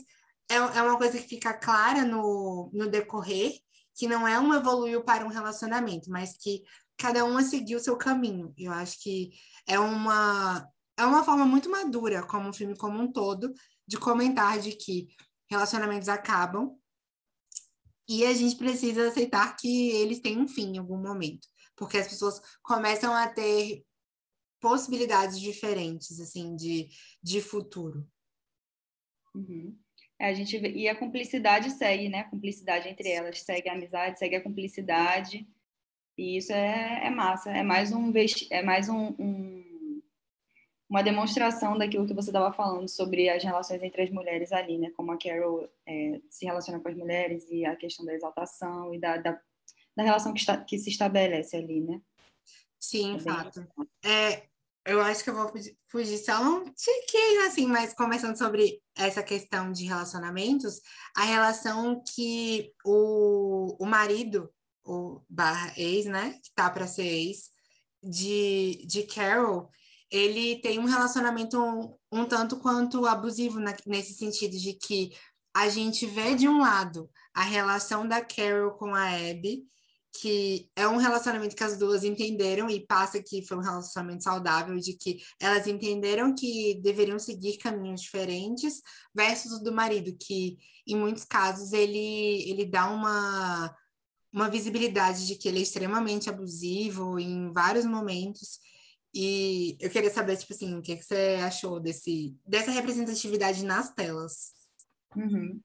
é, 0.50 0.55
é 0.55 0.81
uma 0.81 0.98
coisa 0.98 1.17
que 1.17 1.27
fica 1.27 1.53
clara 1.53 2.03
no, 2.03 2.69
no 2.74 2.89
decorrer, 2.89 3.53
que 3.95 4.07
não 4.07 4.27
é 4.27 4.39
um 4.39 4.53
evoluiu 4.53 5.03
para 5.03 5.25
um 5.25 5.29
relacionamento, 5.29 6.09
mas 6.09 6.36
que 6.38 6.63
cada 6.98 7.24
uma 7.25 7.43
seguiu 7.43 7.77
o 7.77 7.81
seu 7.81 7.98
caminho. 7.98 8.53
Eu 8.57 8.71
acho 8.71 9.01
que 9.01 9.31
é 9.67 9.79
uma, 9.79 10.67
é 10.98 11.05
uma 11.05 11.24
forma 11.24 11.45
muito 11.45 11.69
madura, 11.69 12.24
como 12.24 12.50
o 12.50 12.53
filme 12.53 12.75
como 12.75 13.01
um 13.01 13.12
todo, 13.12 13.53
de 13.88 13.98
comentar 13.98 14.59
de 14.59 14.74
que 14.74 15.07
relacionamentos 15.50 16.09
acabam 16.09 16.77
e 18.07 18.25
a 18.25 18.33
gente 18.33 18.55
precisa 18.55 19.07
aceitar 19.07 19.55
que 19.55 19.91
eles 19.91 20.19
têm 20.19 20.39
um 20.39 20.48
fim 20.48 20.74
em 20.74 20.77
algum 20.79 20.98
momento, 20.98 21.48
porque 21.75 21.98
as 21.98 22.07
pessoas 22.07 22.41
começam 22.63 23.13
a 23.13 23.27
ter 23.27 23.83
possibilidades 24.60 25.39
diferentes, 25.39 26.20
assim, 26.20 26.56
de, 26.56 26.89
de 27.22 27.42
futuro. 27.42 28.08
Uhum. 29.34 29.78
É, 30.20 30.30
a 30.30 30.34
gente 30.34 30.58
e 30.58 30.88
a 30.88 30.96
cumplicidade 30.96 31.72
segue, 31.72 32.10
né? 32.10 32.20
A 32.20 32.30
cumplicidade 32.30 32.89
entre 32.89 33.10
elas 33.10 33.42
segue 33.42 33.70
a 33.70 33.74
amizade, 33.74 34.20
segue 34.20 34.36
a 34.36 34.44
cumplicidade. 34.44 35.48
E 36.18 36.38
isso 36.38 36.51
é, 36.51 37.08
é 37.08 37.10
massa. 37.10 37.51
É 37.51 37.63
mais 37.63 37.94
um 37.94 38.12
é 38.51 38.62
mais 38.62 38.89
um, 38.89 39.16
um, 39.18 40.01
uma 40.89 41.01
demonstração 41.01 41.78
daquilo 41.78 42.06
que 42.06 42.13
você 42.13 42.30
estava 42.30 42.51
falando 42.51 42.89
sobre 42.89 43.30
as 43.30 43.42
relações 43.42 43.82
entre 43.82 44.01
as 44.01 44.10
mulheres 44.10 44.51
ali, 44.51 44.78
né? 44.78 44.92
Como 44.98 45.12
a 45.13 45.18
Carol 45.18 45.70
é, 45.88 46.20
se 46.30 46.46
relaciona 46.46 46.82
com 46.82 46.89
as 46.89 46.98
mulheres 46.98 47.48
e 47.50 47.63
a 47.63 47.75
questão 47.75 48.06
da 48.06 48.13
exaltação 48.13 48.94
e 48.94 49.00
da, 49.00 49.16
da, 49.18 49.39
da 49.96 50.04
relação 50.04 50.34
que, 50.34 50.42
está, 50.42 50.58
que 50.58 50.78
se 50.78 50.89
estabelece 50.89 51.56
ali, 51.56 51.80
né? 51.80 52.01
Sim, 52.89 53.17
é 53.17 53.19
fato. 53.19 53.67
É, 54.03 54.48
eu 54.84 55.00
acho 55.01 55.24
que 55.24 55.29
eu 55.29 55.36
vou 55.36 55.53
fugir 55.88 56.17
só 56.17 56.41
um 56.41 56.65
tiquinho, 56.74 57.46
assim, 57.46 57.67
mas 57.67 57.93
conversando 57.93 58.36
sobre 58.36 58.81
essa 58.98 59.22
questão 59.22 59.72
de 59.72 59.86
relacionamentos, 59.86 60.81
a 61.15 61.24
relação 61.24 62.03
que 62.15 62.74
o, 62.84 63.77
o 63.79 63.86
marido, 63.86 64.51
o 64.84 65.22
barra 65.29 65.72
ex, 65.77 66.08
né, 66.08 66.39
que 66.43 66.51
tá 66.55 66.67
para 66.67 66.88
ser 66.88 67.05
ex, 67.05 67.51
de, 68.01 68.84
de 68.88 69.03
Carol, 69.03 69.69
ele 70.10 70.60
tem 70.62 70.79
um 70.79 70.86
relacionamento 70.86 71.62
um, 71.62 71.96
um 72.12 72.25
tanto 72.25 72.58
quanto 72.58 73.05
abusivo 73.05 73.60
na, 73.60 73.75
nesse 73.86 74.15
sentido 74.15 74.58
de 74.58 74.74
que 74.74 75.12
a 75.53 75.69
gente 75.69 76.08
vê 76.08 76.34
de 76.34 76.48
um 76.48 76.60
lado 76.60 77.08
a 77.36 77.43
relação 77.43 78.08
da 78.08 78.25
Carol 78.25 78.72
com 78.72 78.96
a 78.96 79.10
Abby, 79.10 79.67
que 80.13 80.70
é 80.75 80.88
um 80.88 80.98
relacionamento 80.98 81.56
que 81.56 81.63
as 81.63 81.78
duas 81.78 82.04
entenderam 82.04 82.70
e 82.70 82.86
passa 82.86 83.22
que 83.22 83.46
foi 83.46 83.58
um 83.58 83.62
relacionamento 83.62 84.24
saudável, 84.24 84.75
de 84.78 84.94
que 84.94 85.20
elas 85.39 85.68
entenderam 85.68 86.34
que 86.34 86.80
deveriam 86.82 87.20
seguir 87.20 87.58
caminhos 87.58 88.01
diferentes, 88.01 88.82
versus 89.16 89.54
o 89.54 89.63
do 89.63 89.72
marido, 89.72 90.16
que 90.20 90.58
em 90.88 90.96
muitos 90.96 91.24
casos 91.24 91.72
ele, 91.74 92.50
ele 92.50 92.66
dá 92.66 92.89
uma, 92.89 93.74
uma 94.34 94.50
visibilidade 94.50 95.28
de 95.28 95.36
que 95.36 95.48
ele 95.48 95.60
é 95.60 95.63
extremamente 95.63 96.30
abusivo 96.30 97.20
em 97.20 97.51
vários 97.54 97.86
momentos. 97.86 98.60
E 99.13 99.78
eu 99.80 99.89
queria 99.89 100.12
saber, 100.12 100.38
tipo 100.38 100.54
assim, 100.54 100.75
o 100.75 100.82
que, 100.82 100.96
que 100.96 101.04
você 101.04 101.39
achou 101.44 101.80
desse, 101.80 102.36
dessa 102.46 102.72
representatividade 102.72 103.63
nas 103.63 103.94
telas? 103.94 104.54
Uhum. 105.16 105.60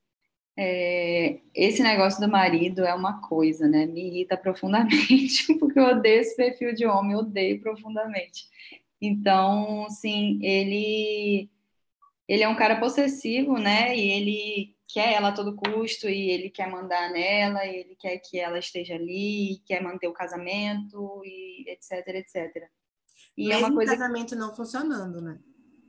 É, 0.56 1.40
esse 1.52 1.82
negócio 1.82 2.20
do 2.20 2.30
marido 2.30 2.84
é 2.84 2.94
uma 2.94 3.20
coisa, 3.20 3.66
né? 3.68 3.86
Me 3.86 4.08
irrita 4.08 4.36
profundamente, 4.38 5.52
porque 5.58 5.78
eu 5.78 5.84
odeio 5.84 6.20
esse 6.20 6.36
perfil 6.36 6.74
de 6.74 6.86
homem, 6.86 7.16
odeio 7.16 7.60
profundamente. 7.60 8.48
Então, 9.00 9.88
sim, 9.90 10.38
ele 10.42 11.50
ele 12.26 12.42
é 12.42 12.48
um 12.48 12.56
cara 12.56 12.80
possessivo, 12.80 13.58
né? 13.58 13.94
E 13.96 14.10
ele 14.10 14.76
quer 14.88 15.12
ela 15.12 15.28
a 15.28 15.32
todo 15.32 15.56
custo 15.56 16.08
e 16.08 16.30
ele 16.30 16.48
quer 16.48 16.70
mandar 16.70 17.10
nela, 17.10 17.66
e 17.66 17.80
ele 17.80 17.96
quer 17.96 18.16
que 18.18 18.38
ela 18.38 18.58
esteja 18.58 18.94
ali, 18.94 19.60
quer 19.66 19.82
manter 19.82 20.06
o 20.08 20.12
casamento 20.12 21.20
e 21.24 21.68
etc, 21.68 22.06
etc. 22.08 22.70
E 23.36 23.48
Mesmo 23.48 23.52
é 23.52 23.68
uma 23.68 23.74
coisa 23.74 23.92
o 23.92 23.98
casamento 23.98 24.36
não 24.36 24.54
funcionando, 24.54 25.20
né? 25.20 25.38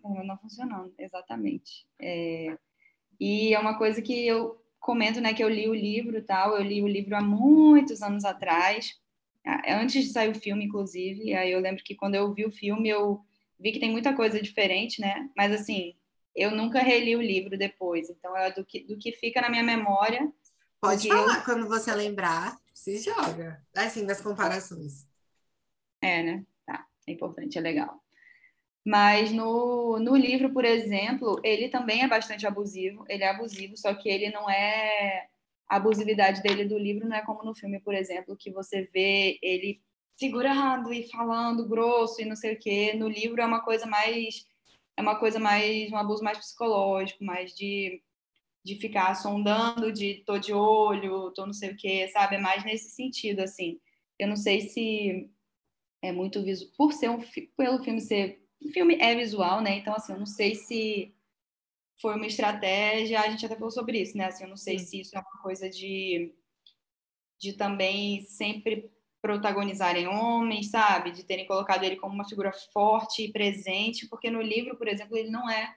Não 0.04 0.38
funcionando, 0.38 0.94
exatamente. 0.98 1.88
É... 2.00 2.58
E 3.20 3.54
é 3.54 3.60
uma 3.60 3.78
coisa 3.78 4.02
que 4.02 4.26
eu 4.28 4.62
comento, 4.80 5.20
né, 5.20 5.34
que 5.34 5.44
eu 5.44 5.50
li 5.50 5.68
o 5.68 5.74
livro 5.74 6.22
tal, 6.22 6.56
eu 6.56 6.64
li 6.64 6.84
o 6.84 6.88
livro 6.88 7.16
há 7.16 7.22
muitos 7.22 8.04
anos 8.04 8.24
atrás, 8.24 9.00
antes 9.68 10.04
de 10.04 10.12
sair 10.12 10.30
o 10.30 10.40
filme, 10.40 10.66
inclusive, 10.66 11.34
aí 11.34 11.52
eu 11.52 11.60
lembro 11.60 11.84
que 11.84 11.96
quando 11.96 12.14
eu 12.14 12.32
vi 12.32 12.46
o 12.46 12.52
filme, 12.52 12.88
eu 12.88 13.20
vi 13.60 13.72
que 13.72 13.80
tem 13.80 13.92
muita 13.92 14.14
coisa 14.16 14.40
diferente, 14.40 15.02
né, 15.02 15.28
mas 15.36 15.52
assim, 15.52 15.96
eu 16.36 16.52
nunca 16.52 16.80
reli 16.80 17.16
o 17.16 17.22
livro 17.22 17.58
depois, 17.58 18.12
então 18.12 18.38
é 18.38 18.52
do 18.52 18.64
que, 18.64 18.84
do 18.84 18.96
que 18.96 19.12
fica 19.12 19.42
na 19.42 19.50
minha 19.50 19.64
memória. 19.64 20.32
Pode 20.80 21.08
falar, 21.08 21.40
eu... 21.40 21.44
quando 21.44 21.68
você 21.68 21.92
lembrar, 21.96 22.56
se 22.72 23.00
joga, 23.00 23.60
assim, 23.74 24.06
das 24.06 24.22
comparações. 24.22 25.08
É, 26.00 26.22
né, 26.22 26.46
tá, 26.64 26.86
é 27.08 27.12
importante, 27.12 27.58
é 27.58 27.62
legal. 27.62 28.05
Mas 28.86 29.32
no, 29.32 29.98
no 30.00 30.15
livro, 30.15 30.54
por 30.54 30.63
exemplo, 30.63 31.42
ele 31.44 31.70
também 31.70 32.04
é 32.04 32.08
bastante 32.08 32.46
abusivo. 32.46 33.04
Ele 33.10 33.24
é 33.24 33.30
abusivo, 33.30 33.75
só 33.75 33.94
que 33.96 34.08
ele 34.08 34.30
não 34.30 34.48
é. 34.50 35.27
A 35.68 35.77
abusividade 35.77 36.44
dele 36.44 36.65
do 36.65 36.77
livro 36.77 37.08
não 37.10 37.15
é 37.18 37.25
como 37.25 37.44
no 37.44 37.56
filme, 37.56 37.80
por 37.80 37.96
exemplo, 37.96 38.38
que 38.38 38.51
você 38.51 38.84
vê 38.94 39.39
ele 39.42 39.82
segurando 40.15 40.94
e 40.94 41.10
falando 41.10 41.68
grosso 41.68 42.22
e 42.22 42.25
não 42.25 42.36
sei 42.36 42.54
o 42.54 42.60
quê. 42.60 42.94
No 42.94 43.08
livro 43.10 43.42
é 43.42 43.46
uma 43.46 43.62
coisa 43.63 43.88
mais. 43.88 44.46
É 44.98 45.01
uma 45.01 45.20
coisa 45.20 45.39
mais. 45.39 45.92
Um 45.92 45.98
abuso 45.98 46.24
mais 46.24 46.38
psicológico, 46.38 47.24
mais 47.24 47.56
de, 47.56 48.04
de 48.63 48.75
ficar 48.75 49.15
sondando, 49.15 49.92
de 49.92 50.24
tô 50.25 50.38
de 50.38 50.54
olho, 50.54 51.32
tô 51.32 51.46
não 51.46 51.54
sei 51.54 51.72
o 51.72 51.77
quê, 51.77 52.08
sabe? 52.10 52.36
É 52.36 52.39
mais 52.39 52.63
nesse 52.63 52.92
sentido, 52.92 53.42
assim. 53.42 53.80
Eu 54.20 54.27
não 54.27 54.36
sei 54.36 54.62
se 54.62 55.30
é 56.04 56.12
muito 56.12 56.44
visual. 56.44 56.72
Por 56.77 56.94
ser 56.94 57.10
um. 57.10 57.20
Pelo 57.58 57.84
filme 57.84 58.01
ser 58.01 58.45
o 58.62 58.70
filme 58.70 58.98
é 59.00 59.16
visual, 59.16 59.62
né? 59.62 59.78
Então, 59.78 59.94
assim, 59.94 60.14
eu 60.14 60.20
não 60.20 60.26
sei 60.26 60.56
se 60.56 61.14
foi 62.02 62.16
uma 62.16 62.28
estratégia, 62.28 63.22
a 63.22 63.30
gente 63.30 63.46
até 63.46 63.56
falou 63.56 63.72
sobre 63.72 64.02
isso, 64.02 64.18
né? 64.18 64.26
Assim, 64.26 64.44
eu 64.44 64.50
não 64.50 64.58
sei 64.58 64.80
Sim. 64.80 64.86
se 64.86 65.00
isso 65.02 65.18
é 65.18 65.20
uma 65.20 65.42
coisa 65.42 65.70
de, 65.70 66.34
de 67.40 67.54
também 67.54 68.22
sempre 68.24 68.92
protagonizarem 69.22 70.08
homens, 70.08 70.70
sabe? 70.70 71.12
De 71.12 71.24
terem 71.24 71.48
colocado 71.48 71.84
ele 71.84 71.96
como 71.96 72.14
uma 72.14 72.28
figura 72.28 72.52
forte 72.72 73.24
e 73.24 73.32
presente, 73.32 74.08
porque 74.08 74.30
no 74.30 74.42
livro, 74.42 74.78
por 74.78 74.88
exemplo, 74.88 75.18
ele 75.18 75.32
não 75.32 75.50
é 75.50 75.74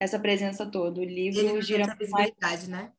essa 0.00 0.18
presença 0.18 0.68
toda. 0.68 1.00
O 1.00 1.04
livro 1.04 1.40
ele 1.40 1.62
gira 1.62 1.96
mais... 2.10 2.66
né? 2.68 2.92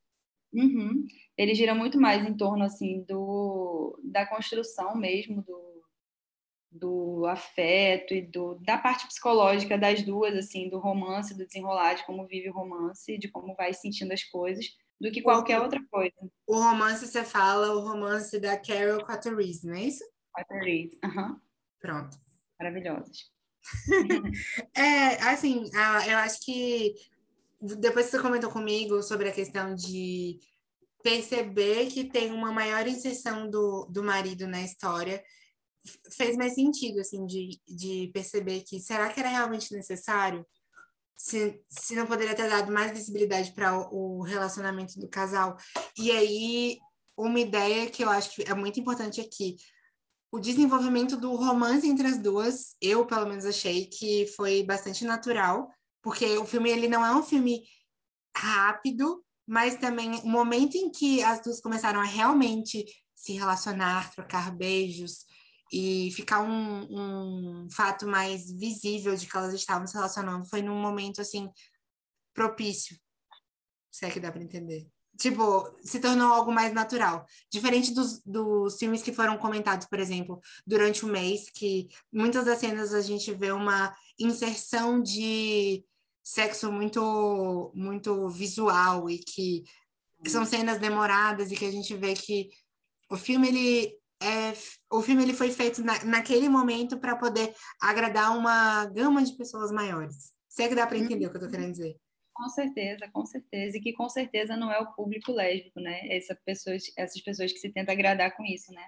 Uhum. 0.54 1.06
Ele 1.38 1.54
gira 1.54 1.76
muito 1.76 2.00
mais 2.00 2.26
em 2.26 2.34
torno 2.34 2.64
assim 2.64 3.04
do 3.04 4.00
da 4.04 4.26
construção 4.26 4.96
mesmo 4.96 5.42
do 5.42 5.69
do 6.72 7.26
afeto 7.26 8.14
e 8.14 8.22
do, 8.22 8.56
da 8.56 8.78
parte 8.78 9.08
psicológica 9.08 9.78
das 9.78 10.04
duas, 10.04 10.36
assim, 10.36 10.70
do 10.70 10.78
romance, 10.78 11.36
do 11.36 11.46
desenrolar, 11.46 11.96
de 11.96 12.06
como 12.06 12.28
vive 12.28 12.50
o 12.50 12.54
romance, 12.54 13.18
de 13.18 13.28
como 13.28 13.56
vai 13.56 13.74
sentindo 13.74 14.14
as 14.14 14.24
coisas, 14.24 14.66
do 15.00 15.12
que 15.12 15.22
qualquer 15.22 15.60
outra 15.60 15.82
coisa. 15.90 16.16
O 16.46 16.56
romance, 16.60 17.08
você 17.08 17.24
fala, 17.24 17.74
o 17.74 17.80
romance 17.80 18.40
da 18.40 18.58
Carol 18.58 19.04
com 19.04 19.12
a 19.12 19.18
Therese, 19.18 19.66
não 19.66 19.74
é 19.74 19.84
isso? 19.84 20.04
Com 20.32 20.42
a 20.42 20.44
Therese, 20.44 21.00
aham. 21.04 21.42
Pronto. 21.80 22.18
Maravilhosas. 22.60 23.32
é, 24.76 25.16
assim, 25.30 25.70
eu 26.08 26.18
acho 26.18 26.46
que 26.46 26.94
depois 27.62 28.06
que 28.06 28.12
você 28.12 28.22
comentou 28.22 28.50
comigo 28.50 29.02
sobre 29.02 29.30
a 29.30 29.34
questão 29.34 29.76
de 29.76 30.40
perceber 31.04 31.88
que 31.88 32.06
tem 32.06 32.32
uma 32.32 32.52
maior 32.52 32.86
inserção 32.88 33.50
do, 33.50 33.86
do 33.86 34.04
marido 34.04 34.48
na 34.48 34.62
história, 34.62 35.24
fez 36.12 36.36
mais 36.36 36.56
sentido, 36.56 37.00
assim, 37.00 37.26
de, 37.26 37.60
de 37.68 38.10
perceber 38.14 38.62
que 38.62 38.80
será 38.80 39.10
que 39.10 39.20
era 39.20 39.30
realmente 39.30 39.74
necessário? 39.74 40.46
Se, 41.16 41.62
se 41.68 41.96
não 41.96 42.06
poderia 42.06 42.36
ter 42.36 42.50
dado 42.50 42.72
mais 42.72 42.92
visibilidade 42.92 43.52
para 43.52 43.78
o, 43.78 44.20
o 44.20 44.22
relacionamento 44.22 44.98
do 45.00 45.10
casal. 45.10 45.58
E 45.98 46.12
aí, 46.12 46.78
uma 47.18 47.40
ideia 47.40 47.90
que 47.90 48.04
eu 48.04 48.10
acho 48.10 48.36
que 48.36 48.50
é 48.50 48.54
muito 48.54 48.80
importante 48.80 49.20
aqui, 49.20 49.58
o 50.32 50.40
desenvolvimento 50.40 51.18
do 51.18 51.36
romance 51.36 51.88
entre 51.88 52.08
as 52.08 52.18
duas, 52.18 52.76
eu 52.80 53.06
pelo 53.06 53.28
menos 53.28 53.46
achei 53.46 53.88
que 53.88 54.28
foi 54.36 54.64
bastante 54.64 55.04
natural, 55.04 55.70
porque 56.02 56.38
o 56.38 56.46
filme 56.46 56.70
ele 56.70 56.88
não 56.88 57.06
é 57.06 57.14
um 57.16 57.24
filme 57.24 57.64
rápido, 58.36 59.24
mas 59.48 59.76
também 59.78 60.12
o 60.22 60.28
momento 60.28 60.76
em 60.76 60.92
que 60.92 61.24
as 61.24 61.42
duas 61.42 61.60
começaram 61.60 62.00
a 62.00 62.06
realmente 62.06 62.86
se 63.16 63.34
relacionar, 63.34 64.14
trocar 64.14 64.56
beijos, 64.56 65.26
e 65.72 66.12
ficar 66.14 66.42
um, 66.42 67.64
um 67.66 67.70
fato 67.70 68.08
mais 68.08 68.52
visível 68.52 69.16
de 69.16 69.28
que 69.28 69.38
elas 69.38 69.54
estavam 69.54 69.86
se 69.86 69.94
relacionando 69.94 70.46
foi 70.46 70.62
num 70.62 70.80
momento 70.80 71.22
assim 71.22 71.50
propício, 72.34 72.98
se 73.92 74.06
é 74.06 74.10
que 74.10 74.20
dá 74.20 74.32
para 74.32 74.44
entender. 74.44 74.88
Tipo, 75.18 75.70
se 75.84 76.00
tornou 76.00 76.32
algo 76.32 76.52
mais 76.52 76.74
natural. 76.74 77.26
Diferente 77.52 77.94
dos, 77.94 78.22
dos 78.24 78.78
filmes 78.78 79.02
que 79.02 79.12
foram 79.12 79.38
comentados, 79.38 79.86
por 79.86 80.00
exemplo, 80.00 80.40
durante 80.66 81.04
o 81.04 81.10
mês, 81.10 81.50
que 81.50 81.90
muitas 82.12 82.46
das 82.46 82.60
cenas 82.60 82.94
a 82.94 83.02
gente 83.02 83.34
vê 83.34 83.52
uma 83.52 83.94
inserção 84.18 85.02
de 85.02 85.84
sexo 86.24 86.72
muito 86.72 87.72
muito 87.76 88.30
visual 88.30 89.10
e 89.10 89.18
que 89.18 89.64
são 90.28 90.46
cenas 90.46 90.80
demoradas 90.80 91.52
e 91.52 91.56
que 91.56 91.66
a 91.66 91.72
gente 91.72 91.96
vê 91.96 92.14
que 92.14 92.50
o 93.10 93.18
filme 93.18 93.48
ele 93.48 93.99
é, 94.22 94.54
o 94.92 95.02
filme 95.02 95.24
ele 95.24 95.34
foi 95.34 95.52
feito 95.52 95.84
na, 95.84 96.04
naquele 96.04 96.50
momento 96.50 97.00
para 97.00 97.16
poder 97.16 97.54
agradar 97.82 98.38
uma 98.38 98.86
gama 98.86 99.24
de 99.24 99.36
pessoas 99.36 99.72
maiores. 99.72 100.34
Se 100.48 100.64
é 100.64 100.68
que 100.68 100.76
dá 100.76 100.86
para 100.86 100.98
entender 100.98 101.26
o 101.26 101.30
que 101.30 101.38
eu 101.38 101.42
estou 101.42 101.52
querendo 101.52 101.72
dizer. 101.72 101.96
Com 102.34 102.50
certeza, 102.50 103.10
com 103.12 103.26
certeza. 103.26 103.78
E 103.78 103.82
que 103.82 103.94
com 103.94 104.10
certeza 104.10 104.56
não 104.56 104.72
é 104.72 104.80
o 104.80 104.94
público 104.94 105.32
lésbico, 105.32 105.80
né? 105.80 106.08
Essa 106.10 106.36
pessoas, 106.46 106.84
essas 106.98 107.22
pessoas 107.22 107.52
que 107.52 107.60
se 107.60 107.70
tentam 107.70 107.94
agradar 107.94 108.36
com 108.36 108.46
isso, 108.46 108.72
né? 108.74 108.86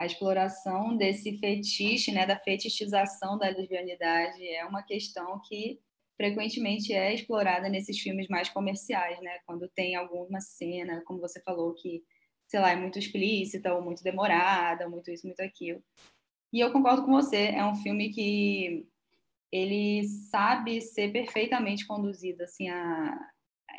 A 0.00 0.06
exploração 0.06 0.96
desse 0.96 1.38
fetiche, 1.38 2.12
né? 2.12 2.26
Da 2.26 2.36
fetichização 2.36 3.38
da 3.38 3.48
lesbianidade 3.48 4.44
é 4.46 4.64
uma 4.64 4.82
questão 4.82 5.40
que 5.46 5.80
frequentemente 6.16 6.92
é 6.92 7.14
explorada 7.14 7.68
nesses 7.68 7.98
filmes 7.98 8.28
mais 8.28 8.48
comerciais, 8.48 9.20
né? 9.20 9.38
Quando 9.46 9.68
tem 9.68 9.94
alguma 9.94 10.40
cena, 10.40 11.02
como 11.06 11.20
você 11.20 11.40
falou, 11.42 11.74
que 11.74 12.02
sei 12.50 12.58
lá, 12.58 12.72
é 12.72 12.76
muito 12.76 12.98
explícita 12.98 13.72
ou 13.72 13.80
muito 13.80 14.02
demorada, 14.02 14.84
ou 14.84 14.90
muito 14.90 15.08
isso, 15.08 15.24
muito 15.24 15.40
aquilo. 15.40 15.80
E 16.52 16.58
eu 16.60 16.72
concordo 16.72 17.04
com 17.04 17.12
você, 17.12 17.50
é 17.50 17.64
um 17.64 17.76
filme 17.76 18.10
que 18.10 18.88
ele 19.52 20.04
sabe 20.30 20.80
ser 20.80 21.12
perfeitamente 21.12 21.86
conduzido, 21.86 22.42
assim, 22.42 22.68
a... 22.68 23.30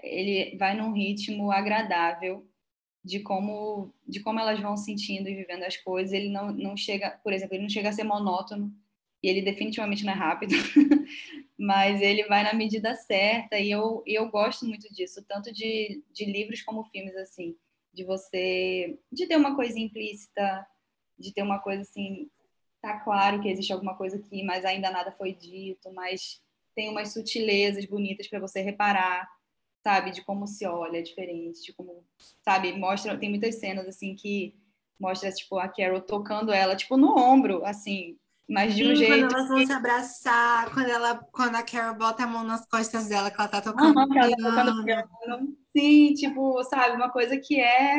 ele 0.02 0.58
vai 0.58 0.76
num 0.76 0.94
ritmo 0.94 1.52
agradável 1.52 2.48
de 3.04 3.20
como 3.22 3.94
de 4.08 4.22
como 4.22 4.40
elas 4.40 4.60
vão 4.60 4.78
sentindo 4.78 5.28
e 5.28 5.36
vivendo 5.36 5.64
as 5.64 5.76
coisas. 5.78 6.14
Ele 6.14 6.30
não, 6.30 6.52
não 6.54 6.78
chega, 6.78 7.20
por 7.24 7.34
exemplo, 7.34 7.56
ele 7.56 7.64
não 7.64 7.70
chega 7.70 7.90
a 7.90 7.94
ser 7.94 8.04
monótono 8.06 8.74
e 9.24 9.30
ele 9.30 9.42
definitivamente 9.42 10.06
não 10.06 10.14
é 10.14 10.16
rápido, 10.16 10.54
mas 11.60 12.02
ele 12.02 12.24
vai 12.28 12.44
na 12.44 12.54
medida 12.54 12.96
certa 12.96 13.60
e 13.60 13.70
eu, 13.72 14.04
eu 14.08 14.30
gosto 14.30 14.66
muito 14.66 14.92
disso, 14.94 15.26
tanto 15.28 15.54
de, 15.54 16.04
de 16.12 16.26
livros 16.26 16.62
como 16.62 16.86
filmes 16.86 17.16
assim 17.18 17.58
de 17.94 18.04
você, 18.04 19.00
de 19.12 19.28
ter 19.28 19.36
uma 19.36 19.56
coisa 19.56 19.80
implícita, 19.80 20.66
de 21.18 21.34
ter 21.34 21.42
uma 21.42 21.60
coisa 21.60 21.82
assim, 21.82 22.30
tá 22.82 23.00
claro 23.00 23.42
que 23.42 23.50
existe 23.50 23.72
alguma 23.72 23.96
coisa 23.96 24.18
aqui, 24.18 24.44
mas 24.44 24.66
ainda 24.66 24.90
nada 24.90 25.12
foi 25.12 25.34
dito, 25.34 25.92
mas 25.94 26.42
tem 26.76 26.90
umas 26.90 27.14
sutilezas 27.14 27.86
bonitas 27.86 28.28
para 28.28 28.40
você 28.40 28.62
reparar, 28.62 29.30
sabe, 29.84 30.12
de 30.12 30.24
como 30.24 30.48
se 30.48 30.66
olha 30.66 31.04
diferente, 31.04 31.64
de 31.64 31.74
como, 31.74 32.04
sabe, 32.42 32.74
mostra, 32.74 33.18
tem 33.18 33.30
muitas 33.30 33.56
cenas 33.56 33.88
assim 33.88 34.16
que 34.16 34.56
mostra 35.00 35.32
tipo 35.32 35.58
a 35.58 35.68
Carol 35.68 36.02
tocando 36.02 36.52
ela 36.52 36.76
tipo 36.76 36.96
no 36.98 37.18
ombro, 37.18 37.66
assim, 37.66 38.18
mas 38.48 38.76
de 38.76 38.84
um 38.84 38.90
Sim, 38.90 38.96
jeito. 38.96 39.28
Quando 39.28 39.34
elas 39.34 39.48
vão 39.48 39.66
se 39.66 39.72
abraçar, 39.72 40.74
quando, 40.74 40.90
ela, 40.90 41.16
quando 41.32 41.56
a 41.56 41.64
Carol 41.64 41.96
bota 41.96 42.24
a 42.24 42.28
mão 42.28 42.44
nas 42.44 42.66
costas 42.68 43.08
dela, 43.08 43.32
que 43.32 43.40
ela 43.40 43.48
tá 43.50 43.62
tocando. 43.62 43.98
Uhum, 43.98 44.18
ela 44.18 44.36
tá 44.36 44.50
tocando 44.50 44.84
piano. 44.84 45.58
Sim, 45.76 46.14
tipo, 46.14 46.64
sabe, 46.64 46.96
uma 46.96 47.10
coisa 47.10 47.38
que 47.38 47.60
é 47.60 47.96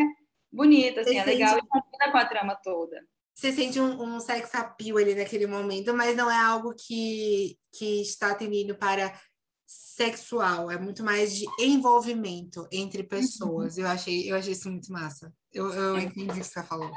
bonita, 0.53 1.01
assim, 1.01 1.15
Você 1.15 1.19
é 1.19 1.25
legal 1.25 1.55
sente... 1.55 1.65
e 1.65 1.69
combina 1.69 2.13
com 2.13 2.19
a 2.19 2.25
trama 2.27 2.55
toda. 2.57 3.03
Você 3.35 3.51
sente 3.51 3.81
um, 3.81 4.03
um 4.03 4.21
sex 4.21 4.55
appeal 4.55 4.99
ali 4.99 5.15
naquele 5.15 5.47
momento, 5.47 5.95
mas 5.95 6.15
não 6.15 6.31
é 6.31 6.37
algo 6.37 6.75
que, 6.75 7.57
que 7.73 8.03
está 8.03 8.35
tendendo 8.35 8.77
para 8.77 9.19
sexual, 9.67 10.71
é 10.71 10.79
muito 10.79 11.03
mais 11.03 11.35
de 11.35 11.47
envolvimento 11.59 12.69
entre 12.71 13.03
pessoas. 13.03 13.77
Uhum. 13.77 13.85
Eu 13.85 13.89
achei, 13.89 14.31
eu 14.31 14.37
achei 14.37 14.53
isso 14.53 14.71
muito 14.71 14.93
massa. 14.93 15.35
Eu, 15.51 15.73
eu 15.73 15.97
é. 15.97 16.03
entendi 16.03 16.31
o 16.31 16.35
que 16.35 16.45
você 16.45 16.63
falou. 16.63 16.91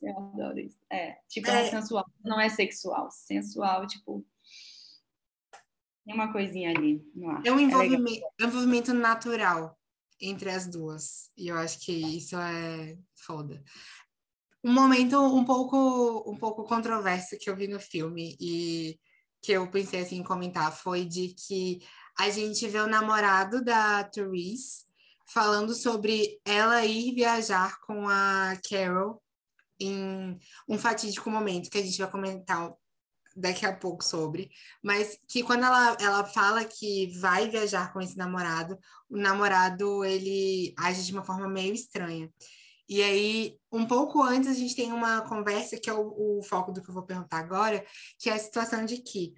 Eu 0.00 0.16
adoro 0.16 0.58
isso. 0.60 0.78
É, 0.90 1.16
tipo, 1.28 1.48
é, 1.50 1.66
é 1.66 1.70
sensual, 1.70 2.04
não 2.24 2.38
é 2.40 2.48
sexual. 2.48 3.10
Sensual, 3.10 3.86
tipo, 3.88 4.24
tem 6.04 6.14
uma 6.14 6.32
coisinha 6.32 6.70
ali 6.70 7.04
no 7.12 7.28
ar. 7.28 7.42
É 7.44 7.50
um 7.50 7.58
envolvimento, 7.58 8.24
é 8.40 8.44
envolvimento 8.44 8.94
natural 8.94 9.75
entre 10.20 10.50
as 10.50 10.66
duas. 10.66 11.30
E 11.36 11.48
eu 11.48 11.56
acho 11.56 11.80
que 11.80 11.92
isso 11.92 12.36
é 12.36 12.96
foda. 13.14 13.62
Um 14.64 14.72
momento 14.72 15.20
um 15.20 15.44
pouco, 15.44 16.30
um 16.30 16.36
pouco 16.36 16.64
controverso 16.64 17.38
que 17.38 17.48
eu 17.48 17.56
vi 17.56 17.68
no 17.68 17.78
filme 17.78 18.36
e 18.40 18.98
que 19.42 19.52
eu 19.52 19.70
pensei 19.70 20.00
assim 20.00 20.16
em 20.16 20.24
comentar 20.24 20.74
foi 20.76 21.04
de 21.04 21.34
que 21.34 21.80
a 22.18 22.30
gente 22.30 22.66
vê 22.66 22.80
o 22.80 22.86
namorado 22.86 23.62
da 23.62 24.02
Therese 24.02 24.84
falando 25.28 25.74
sobre 25.74 26.40
ela 26.44 26.84
ir 26.84 27.14
viajar 27.14 27.78
com 27.80 28.08
a 28.08 28.54
Carol 28.68 29.22
em 29.78 30.38
um 30.68 30.78
fatídico 30.78 31.30
momento 31.30 31.70
que 31.70 31.78
a 31.78 31.82
gente 31.82 31.98
vai 31.98 32.10
comentar 32.10 32.72
daqui 33.36 33.66
a 33.66 33.76
pouco 33.76 34.02
sobre, 34.02 34.50
mas 34.82 35.18
que 35.28 35.42
quando 35.42 35.64
ela, 35.64 35.96
ela 36.00 36.24
fala 36.24 36.64
que 36.64 37.12
vai 37.18 37.48
viajar 37.48 37.92
com 37.92 38.00
esse 38.00 38.16
namorado, 38.16 38.78
o 39.10 39.16
namorado 39.16 40.04
ele 40.04 40.74
age 40.78 41.04
de 41.04 41.12
uma 41.12 41.22
forma 41.22 41.46
meio 41.46 41.74
estranha. 41.74 42.30
E 42.88 43.02
aí, 43.02 43.58
um 43.70 43.84
pouco 43.84 44.22
antes, 44.22 44.48
a 44.48 44.54
gente 44.54 44.76
tem 44.76 44.92
uma 44.92 45.20
conversa 45.22 45.78
que 45.78 45.90
é 45.90 45.92
o, 45.92 46.38
o 46.38 46.42
foco 46.42 46.72
do 46.72 46.80
que 46.80 46.88
eu 46.88 46.94
vou 46.94 47.02
perguntar 47.02 47.38
agora, 47.38 47.84
que 48.18 48.30
é 48.30 48.34
a 48.34 48.38
situação 48.38 48.84
de 48.84 48.98
que 48.98 49.34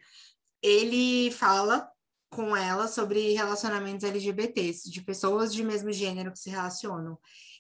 ele 0.63 1.31
fala 1.33 1.91
com 2.31 2.55
ela 2.55 2.87
sobre 2.87 3.33
relacionamentos 3.33 4.05
LGBTs, 4.05 4.91
de 4.91 5.01
pessoas 5.01 5.53
de 5.53 5.65
mesmo 5.65 5.91
gênero 5.91 6.31
que 6.31 6.39
se 6.39 6.51
relacionam 6.51 7.19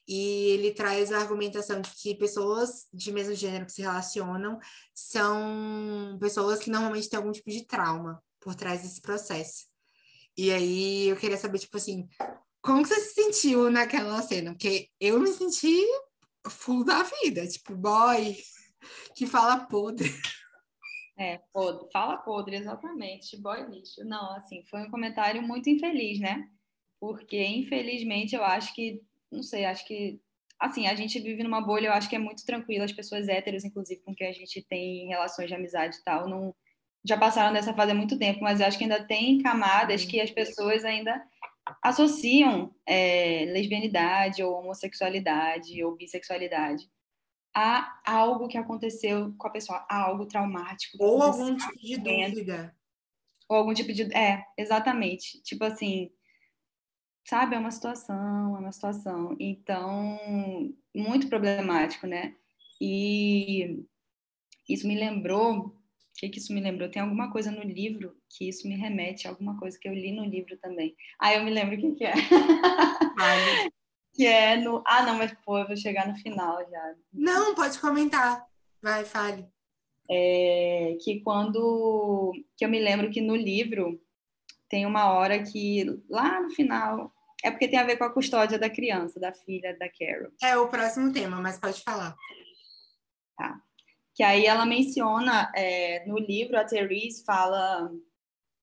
e 0.08 0.52
ele 0.52 0.72
traz 0.72 1.12
a 1.12 1.18
argumentação 1.18 1.82
de 1.82 1.90
que 1.90 2.14
pessoas 2.14 2.88
de 2.92 3.12
mesmo 3.12 3.34
gênero 3.34 3.66
que 3.66 3.72
se 3.72 3.82
relacionam 3.82 4.58
são 4.94 6.16
pessoas 6.18 6.60
que 6.60 6.70
normalmente 6.70 7.10
têm 7.10 7.18
algum 7.18 7.30
tipo 7.30 7.50
de 7.50 7.66
trauma 7.66 8.22
por 8.40 8.54
trás 8.54 8.80
desse 8.80 9.02
processo. 9.02 9.66
E 10.34 10.50
aí 10.50 11.08
eu 11.08 11.16
queria 11.16 11.36
saber, 11.36 11.58
tipo 11.58 11.76
assim, 11.76 12.08
como 12.62 12.86
você 12.86 12.98
se 13.00 13.14
sentiu 13.14 13.70
naquela 13.70 14.22
cena? 14.22 14.52
Porque 14.52 14.88
eu 14.98 15.20
me 15.20 15.28
senti 15.28 15.76
full 16.48 16.84
da 16.84 17.02
vida, 17.02 17.46
tipo, 17.46 17.76
boy 17.76 18.34
que 19.14 19.26
fala 19.26 19.66
podre. 19.66 20.08
É, 21.18 21.38
podre, 21.52 21.90
fala 21.92 22.16
podre, 22.18 22.56
exatamente, 22.56 23.36
boy 23.42 23.66
lixo. 23.68 24.04
Não, 24.04 24.36
assim, 24.36 24.64
foi 24.70 24.82
um 24.82 24.90
comentário 24.90 25.42
muito 25.42 25.68
infeliz, 25.68 26.18
né? 26.20 26.48
Porque, 27.00 27.44
infelizmente, 27.44 28.34
eu 28.34 28.44
acho 28.44 28.74
que 28.74 29.02
não 29.30 29.42
sei, 29.42 29.64
acho 29.64 29.86
que 29.86 30.20
assim, 30.58 30.86
a 30.88 30.94
gente 30.94 31.20
vive 31.20 31.42
numa 31.42 31.60
bolha, 31.60 31.86
eu 31.86 31.92
acho 31.92 32.08
que 32.08 32.16
é 32.16 32.18
muito 32.18 32.44
tranquilo, 32.44 32.84
as 32.84 32.92
pessoas 32.92 33.28
héteros, 33.28 33.64
inclusive, 33.64 34.02
com 34.02 34.14
quem 34.14 34.26
a 34.26 34.32
gente 34.32 34.60
tem 34.62 35.06
relações 35.06 35.48
de 35.48 35.54
amizade 35.54 35.96
e 35.96 36.02
tal, 36.02 36.28
não 36.28 36.54
já 37.04 37.16
passaram 37.16 37.52
dessa 37.52 37.72
fase 37.72 37.92
há 37.92 37.94
muito 37.94 38.18
tempo, 38.18 38.40
mas 38.42 38.60
eu 38.60 38.66
acho 38.66 38.76
que 38.76 38.84
ainda 38.84 39.04
tem 39.04 39.40
camadas 39.40 40.04
que 40.04 40.20
as 40.20 40.30
pessoas 40.30 40.84
ainda 40.84 41.22
associam 41.82 42.74
é, 42.84 43.44
lesbianidade 43.46 44.42
ou 44.42 44.58
homossexualidade 44.58 45.82
ou 45.84 45.96
bissexualidade 45.96 46.90
a 47.54 48.00
algo 48.04 48.48
que 48.48 48.58
aconteceu 48.58 49.34
com 49.38 49.48
a 49.48 49.50
pessoa, 49.50 49.86
a 49.88 50.02
algo 50.02 50.26
traumático. 50.26 50.96
Ou 51.00 51.22
algum 51.22 51.56
tipo 51.56 51.78
de 51.78 51.96
dúvida. 51.96 52.76
Ou 53.48 53.56
algum 53.56 53.74
tipo 53.74 53.92
de... 53.92 54.14
É, 54.14 54.44
exatamente. 54.56 55.42
Tipo 55.42 55.64
assim, 55.64 56.10
sabe, 57.28 57.54
é 57.54 57.58
uma 57.58 57.70
situação, 57.70 58.56
é 58.56 58.60
uma 58.60 58.72
situação. 58.72 59.36
Então, 59.38 60.18
muito 60.94 61.28
problemático, 61.28 62.06
né? 62.06 62.34
E 62.80 63.84
isso 64.66 64.88
me 64.88 64.98
lembrou, 64.98 65.66
o 65.66 65.74
que, 66.14 66.30
que 66.30 66.38
isso 66.38 66.54
me 66.54 66.60
lembrou? 66.60 66.88
Tem 66.88 67.02
alguma 67.02 67.30
coisa 67.30 67.50
no 67.50 67.62
livro 67.62 68.16
que 68.30 68.48
isso 68.48 68.66
me 68.66 68.76
remete 68.76 69.26
a 69.26 69.30
alguma 69.30 69.58
coisa 69.58 69.78
que 69.78 69.86
eu 69.86 69.92
li 69.92 70.10
no 70.10 70.24
livro 70.24 70.56
também. 70.56 70.96
Ah, 71.20 71.34
eu 71.34 71.44
me 71.44 71.50
lembro 71.50 71.76
o 71.76 71.78
que, 71.78 71.92
que 71.96 72.04
é. 72.04 72.14
que 74.14 74.26
é 74.26 74.56
no. 74.56 74.82
Ah, 74.86 75.02
não, 75.02 75.18
mas 75.18 75.34
pô, 75.44 75.58
eu 75.58 75.66
vou 75.66 75.76
chegar 75.76 76.08
no 76.08 76.16
final 76.16 76.58
já. 76.70 76.94
Não, 77.12 77.54
pode 77.54 77.78
comentar. 77.78 78.42
Vai, 78.82 79.04
fale. 79.04 79.44
É, 80.10 80.96
que 81.04 81.20
quando. 81.20 82.32
Que 82.56 82.64
eu 82.64 82.70
me 82.70 82.80
lembro 82.80 83.10
que 83.10 83.20
no 83.20 83.36
livro 83.36 84.00
tem 84.66 84.86
uma 84.86 85.12
hora 85.12 85.42
que 85.42 85.84
lá 86.08 86.40
no 86.40 86.50
final 86.50 87.12
é 87.42 87.50
porque 87.50 87.68
tem 87.68 87.78
a 87.78 87.84
ver 87.84 87.96
com 87.96 88.04
a 88.04 88.12
custódia 88.12 88.58
da 88.58 88.68
criança, 88.68 89.20
da 89.20 89.32
filha 89.32 89.76
da 89.78 89.88
Carol. 89.88 90.32
É 90.42 90.56
o 90.56 90.68
próximo 90.68 91.12
tema, 91.12 91.40
mas 91.40 91.58
pode 91.58 91.82
falar. 91.82 92.16
Tá. 93.36 93.60
Que 94.14 94.22
aí 94.22 94.46
ela 94.46 94.66
menciona 94.66 95.52
é, 95.54 96.04
no 96.06 96.18
livro, 96.18 96.58
a 96.58 96.64
Therese 96.64 97.24
fala, 97.24 97.92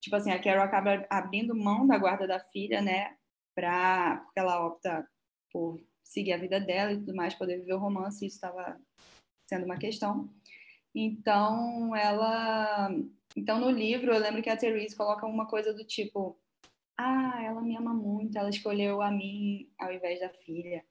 tipo 0.01 0.15
assim, 0.15 0.31
a 0.31 0.41
Carol 0.41 0.63
acaba 0.63 1.05
abrindo 1.09 1.55
mão 1.55 1.87
da 1.87 1.97
guarda 1.97 2.27
da 2.27 2.39
filha, 2.39 2.81
né? 2.81 3.15
Pra, 3.55 4.17
porque 4.25 4.39
ela 4.39 4.65
opta 4.65 5.07
por 5.51 5.81
seguir 6.03 6.33
a 6.33 6.37
vida 6.37 6.59
dela 6.59 6.91
e 6.91 6.97
tudo 6.97 7.15
mais, 7.15 7.33
poder 7.33 7.59
viver 7.59 7.73
o 7.73 7.79
romance, 7.79 8.25
isso 8.25 8.35
estava 8.35 8.77
sendo 9.49 9.65
uma 9.65 9.77
questão. 9.77 10.29
Então, 10.93 11.95
ela. 11.95 12.89
Então, 13.35 13.59
no 13.59 13.69
livro, 13.69 14.13
eu 14.13 14.19
lembro 14.19 14.41
que 14.41 14.49
a 14.49 14.57
Therese 14.57 14.95
coloca 14.95 15.25
uma 15.25 15.45
coisa 15.45 15.73
do 15.73 15.85
tipo 15.85 16.37
ah, 16.97 17.41
ela 17.43 17.61
me 17.61 17.75
ama 17.75 17.93
muito, 17.93 18.37
ela 18.37 18.49
escolheu 18.49 19.01
a 19.01 19.11
mim 19.11 19.69
ao 19.79 19.91
invés 19.91 20.19
da 20.19 20.29
filha. 20.29 20.83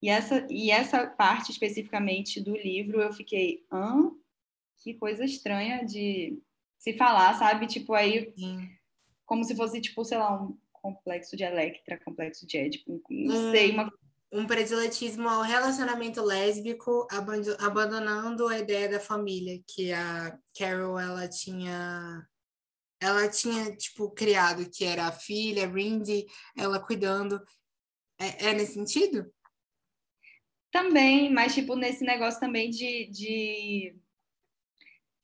E 0.00 0.08
essa, 0.08 0.46
e 0.50 0.70
essa 0.70 1.06
parte 1.06 1.52
especificamente 1.52 2.40
do 2.40 2.56
livro 2.56 3.00
eu 3.00 3.12
fiquei, 3.12 3.64
hã? 3.70 4.10
Que 4.82 4.94
coisa 4.94 5.24
estranha 5.24 5.84
de 5.84 6.42
se 6.78 6.92
falar, 6.94 7.34
sabe? 7.38 7.66
Tipo, 7.66 7.94
aí, 7.94 8.34
como 9.24 9.44
se 9.44 9.54
fosse, 9.54 9.80
tipo, 9.80 10.04
sei 10.04 10.18
lá, 10.18 10.42
um 10.42 10.58
complexo 10.72 11.36
de 11.36 11.44
Electra, 11.44 12.00
complexo 12.04 12.44
de 12.44 12.58
Édipo, 12.58 13.00
não 13.08 13.52
sei, 13.52 13.70
uma 13.70 13.92
um 14.32 14.46
prediletismo 14.46 15.28
ao 15.28 15.42
relacionamento 15.42 16.22
lésbico, 16.22 17.06
abandonando 17.58 18.48
a 18.48 18.58
ideia 18.58 18.88
da 18.88 18.98
família 18.98 19.62
que 19.68 19.92
a 19.92 20.38
Carol 20.58 20.98
ela 20.98 21.28
tinha 21.28 22.26
ela 23.02 23.28
tinha 23.28 23.74
tipo 23.76 24.10
criado 24.12 24.70
que 24.70 24.84
era 24.84 25.08
a 25.08 25.12
filha 25.12 25.66
Rindy, 25.66 26.24
ela 26.56 26.78
cuidando 26.78 27.42
é, 28.18 28.50
é 28.50 28.54
nesse 28.54 28.74
sentido? 28.74 29.32
Também, 30.70 31.30
mas 31.32 31.52
tipo 31.52 31.74
nesse 31.74 32.04
negócio 32.04 32.38
também 32.38 32.70
de, 32.70 33.06
de 33.10 33.96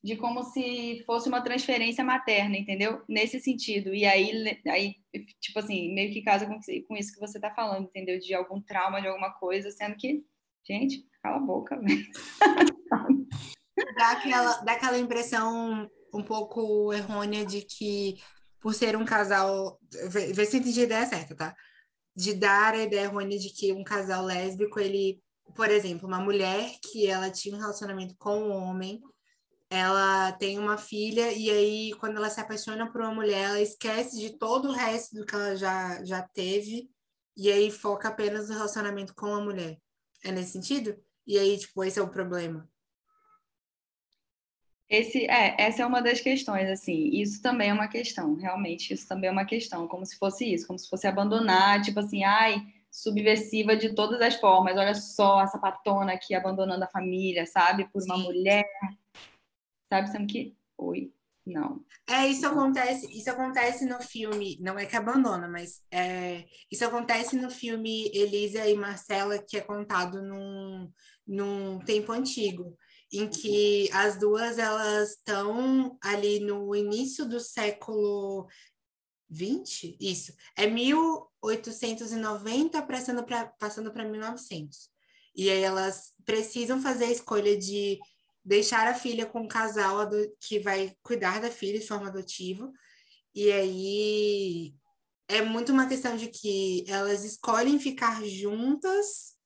de 0.01 0.15
como 0.15 0.43
se 0.43 1.03
fosse 1.05 1.27
uma 1.27 1.41
transferência 1.41 2.03
materna, 2.03 2.57
entendeu? 2.57 3.01
Nesse 3.07 3.39
sentido. 3.39 3.93
E 3.93 4.05
aí, 4.05 4.59
aí 4.67 4.95
tipo 5.41 5.59
assim, 5.59 5.93
meio 5.93 6.13
que 6.13 6.21
casa 6.21 6.45
com, 6.45 6.57
com 6.87 6.95
isso 6.95 7.13
que 7.13 7.19
você 7.19 7.37
está 7.37 7.53
falando, 7.53 7.85
entendeu? 7.85 8.17
De 8.17 8.33
algum 8.33 8.61
trauma, 8.61 9.01
de 9.01 9.07
alguma 9.07 9.31
coisa, 9.31 9.71
sendo 9.71 9.97
que, 9.97 10.23
gente, 10.65 11.05
cala 11.21 11.37
a 11.37 11.41
boca, 11.41 11.77
velho. 11.77 12.05
dá, 13.97 14.11
aquela, 14.11 14.57
dá 14.61 14.71
aquela 14.73 14.97
impressão 14.97 15.89
um 16.13 16.23
pouco 16.23 16.93
errônea 16.93 17.45
de 17.45 17.61
que, 17.61 18.19
por 18.59 18.73
ser 18.73 18.95
um 18.95 19.05
casal. 19.05 19.79
Vê, 20.09 20.45
se 20.45 20.57
entendi 20.57 20.81
a 20.81 20.83
ideia 20.83 21.05
certa, 21.05 21.35
tá? 21.35 21.55
De 22.15 22.33
dar 22.33 22.73
a 22.73 22.83
ideia 22.83 23.03
errônea 23.05 23.37
de 23.39 23.49
que 23.49 23.73
um 23.73 23.83
casal 23.83 24.23
lésbico, 24.25 24.79
ele. 24.79 25.21
Por 25.55 25.69
exemplo, 25.69 26.07
uma 26.07 26.19
mulher 26.19 26.71
que 26.91 27.07
ela 27.07 27.31
tinha 27.31 27.55
um 27.55 27.59
relacionamento 27.59 28.15
com 28.17 28.37
um 28.37 28.51
homem 28.51 29.01
ela 29.69 30.31
tem 30.33 30.57
uma 30.57 30.77
filha 30.77 31.31
e 31.31 31.49
aí 31.49 31.93
quando 31.99 32.17
ela 32.17 32.29
se 32.29 32.39
apaixona 32.39 32.91
por 32.91 33.01
uma 33.01 33.13
mulher, 33.13 33.49
ela 33.49 33.61
esquece 33.61 34.19
de 34.19 34.37
todo 34.37 34.69
o 34.69 34.71
resto 34.71 35.15
do 35.15 35.25
que 35.25 35.35
ela 35.35 35.55
já, 35.55 36.03
já 36.03 36.21
teve 36.23 36.89
e 37.37 37.51
aí 37.51 37.69
foca 37.71 38.09
apenas 38.09 38.49
no 38.49 38.55
relacionamento 38.55 39.13
com 39.13 39.27
a 39.27 39.41
mulher. 39.41 39.79
É 40.23 40.31
nesse 40.31 40.53
sentido? 40.53 40.97
E 41.25 41.37
aí, 41.37 41.57
tipo, 41.57 41.83
esse 41.83 41.99
é 41.99 42.01
o 42.01 42.09
problema. 42.09 42.67
Esse, 44.89 45.25
é, 45.25 45.55
essa 45.59 45.83
é 45.83 45.85
uma 45.85 46.01
das 46.01 46.19
questões, 46.19 46.67
assim, 46.67 47.09
isso 47.13 47.41
também 47.43 47.69
é 47.69 47.73
uma 47.73 47.87
questão, 47.87 48.33
realmente, 48.35 48.91
isso 48.91 49.07
também 49.07 49.29
é 49.29 49.31
uma 49.31 49.45
questão, 49.45 49.87
como 49.87 50.03
se 50.03 50.17
fosse 50.17 50.51
isso, 50.51 50.65
como 50.65 50.79
se 50.79 50.89
fosse 50.89 51.05
abandonar, 51.05 51.79
tipo 51.83 51.99
assim, 51.99 52.23
ai, 52.23 52.65
subversiva 52.89 53.75
de 53.75 53.93
todas 53.93 54.19
as 54.19 54.35
formas, 54.35 54.75
olha 54.75 54.95
só 54.95 55.41
a 55.41 55.47
sapatona 55.47 56.13
aqui 56.13 56.33
abandonando 56.33 56.83
a 56.83 56.89
família, 56.89 57.45
sabe, 57.45 57.87
por 57.89 58.01
uma 58.03 58.15
Sim. 58.15 58.23
mulher, 58.23 58.65
sabe? 59.87 60.09
Sendo 60.09 60.25
que, 60.25 60.55
oi, 60.75 61.13
não. 61.45 61.83
É, 62.07 62.27
isso 62.27 62.47
acontece, 62.47 63.05
isso 63.15 63.29
acontece 63.29 63.85
no 63.85 64.01
filme, 64.01 64.57
não 64.59 64.77
é 64.77 64.87
que 64.87 64.95
abandona, 64.95 65.47
mas 65.47 65.83
é, 65.91 66.45
isso 66.71 66.83
acontece 66.83 67.35
no 67.35 67.51
filme 67.51 68.09
Elisa 68.13 68.67
e 68.67 68.75
Marcela, 68.75 69.37
que 69.37 69.57
é 69.57 69.61
contado 69.61 70.21
num, 70.23 70.91
num 71.27 71.79
tempo 71.79 72.11
antigo, 72.11 72.75
em 73.11 73.27
que 73.27 73.89
as 73.91 74.19
duas 74.19 74.57
elas 74.57 75.11
estão 75.11 75.97
ali 76.01 76.39
no 76.39 76.75
início 76.75 77.27
do 77.27 77.39
século 77.39 78.47
20, 79.29 79.97
isso, 79.99 80.33
é 80.55 80.65
1890 80.67 82.81
passando 82.83 83.23
para 83.23 83.45
passando 83.59 83.91
para 83.91 84.05
1900. 84.05 84.89
E 85.35 85.49
aí 85.49 85.61
elas 85.61 86.13
precisam 86.25 86.81
fazer 86.81 87.05
a 87.05 87.11
escolha 87.11 87.57
de 87.57 87.99
deixar 88.43 88.87
a 88.87 88.95
filha 88.95 89.25
com 89.25 89.41
um 89.41 89.47
casal 89.47 90.09
que 90.39 90.59
vai 90.59 90.95
cuidar 91.03 91.39
da 91.39 91.51
filha 91.51 91.79
de 91.79 91.87
forma 91.87 92.07
adotiva. 92.07 92.71
E 93.33 93.51
aí 93.51 94.73
é 95.27 95.41
muito 95.43 95.71
uma 95.71 95.87
questão 95.87 96.17
de 96.17 96.27
que 96.27 96.83
elas 96.87 97.23
escolhem 97.23 97.79
ficar 97.79 98.23
juntas 98.25 99.37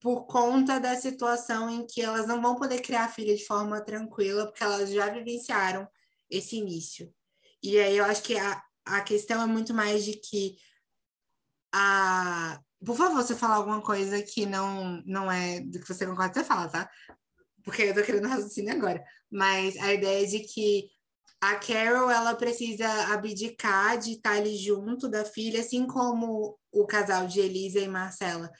por 0.00 0.26
conta 0.26 0.80
da 0.80 0.96
situação 0.96 1.68
em 1.68 1.86
que 1.86 2.00
elas 2.00 2.26
não 2.26 2.40
vão 2.40 2.56
poder 2.56 2.80
criar 2.80 3.12
filha 3.12 3.36
de 3.36 3.44
forma 3.44 3.80
tranquila, 3.80 4.46
porque 4.46 4.64
elas 4.64 4.90
já 4.90 5.08
vivenciaram 5.10 5.86
esse 6.30 6.56
início. 6.56 7.12
E 7.62 7.78
aí 7.78 7.96
eu 7.98 8.04
acho 8.04 8.22
que 8.22 8.38
a, 8.38 8.62
a 8.86 9.00
questão 9.02 9.42
é 9.42 9.46
muito 9.46 9.74
mais 9.74 10.04
de 10.04 10.14
que 10.14 10.56
a. 11.72 12.60
Por 12.84 12.96
favor, 12.96 13.22
você 13.22 13.36
falar 13.36 13.56
alguma 13.56 13.82
coisa 13.82 14.22
que 14.22 14.46
não, 14.46 15.02
não 15.04 15.30
é 15.30 15.60
do 15.60 15.78
que 15.78 15.86
você 15.86 16.06
concorda, 16.06 16.32
você 16.32 16.44
fala, 16.44 16.66
tá? 16.66 16.90
porque 17.64 17.82
eu 17.82 17.94
tô 17.94 18.02
querendo 18.02 18.28
raciocínio 18.28 18.72
agora, 18.72 19.02
mas 19.30 19.76
a 19.78 19.92
ideia 19.92 20.26
de 20.26 20.40
que 20.40 20.88
a 21.40 21.54
Carol 21.56 22.10
ela 22.10 22.34
precisa 22.34 22.86
abdicar 23.12 23.98
de 23.98 24.12
estar 24.12 24.32
ali 24.32 24.56
junto 24.56 25.08
da 25.08 25.24
filha, 25.24 25.60
assim 25.60 25.86
como 25.86 26.58
o 26.70 26.86
casal 26.86 27.26
de 27.26 27.40
Elisa 27.40 27.80
e 27.80 27.88
Marcela 27.88 28.50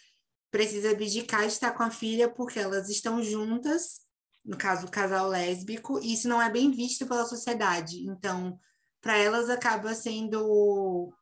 precisa 0.51 0.91
abdicar 0.91 1.43
de 1.43 1.53
estar 1.53 1.73
com 1.73 1.83
a 1.83 1.91
filha 1.91 2.29
porque 2.29 2.59
elas 2.59 2.89
estão 2.89 3.23
juntas, 3.23 4.01
no 4.45 4.57
caso 4.57 4.87
o 4.87 4.91
casal 4.91 5.29
lésbico, 5.29 5.99
e 6.01 6.15
isso 6.15 6.29
não 6.29 6.41
é 6.41 6.51
bem 6.51 6.71
visto 6.71 7.07
pela 7.07 7.27
sociedade. 7.27 8.05
Então, 8.07 8.59
para 9.01 9.17
elas 9.17 9.49
acaba 9.49 9.95
sendo 9.95 11.13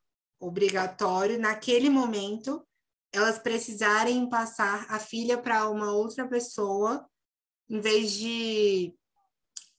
obrigatório 0.40 1.38
naquele 1.38 1.90
momento 1.90 2.64
elas 3.12 3.38
precisarem 3.38 4.28
passar 4.28 4.86
a 4.88 4.98
filha 4.98 5.38
para 5.38 5.68
uma 5.68 5.92
outra 5.92 6.28
pessoa 6.28 7.08
em 7.68 7.80
vez 7.80 8.12
de 8.12 8.94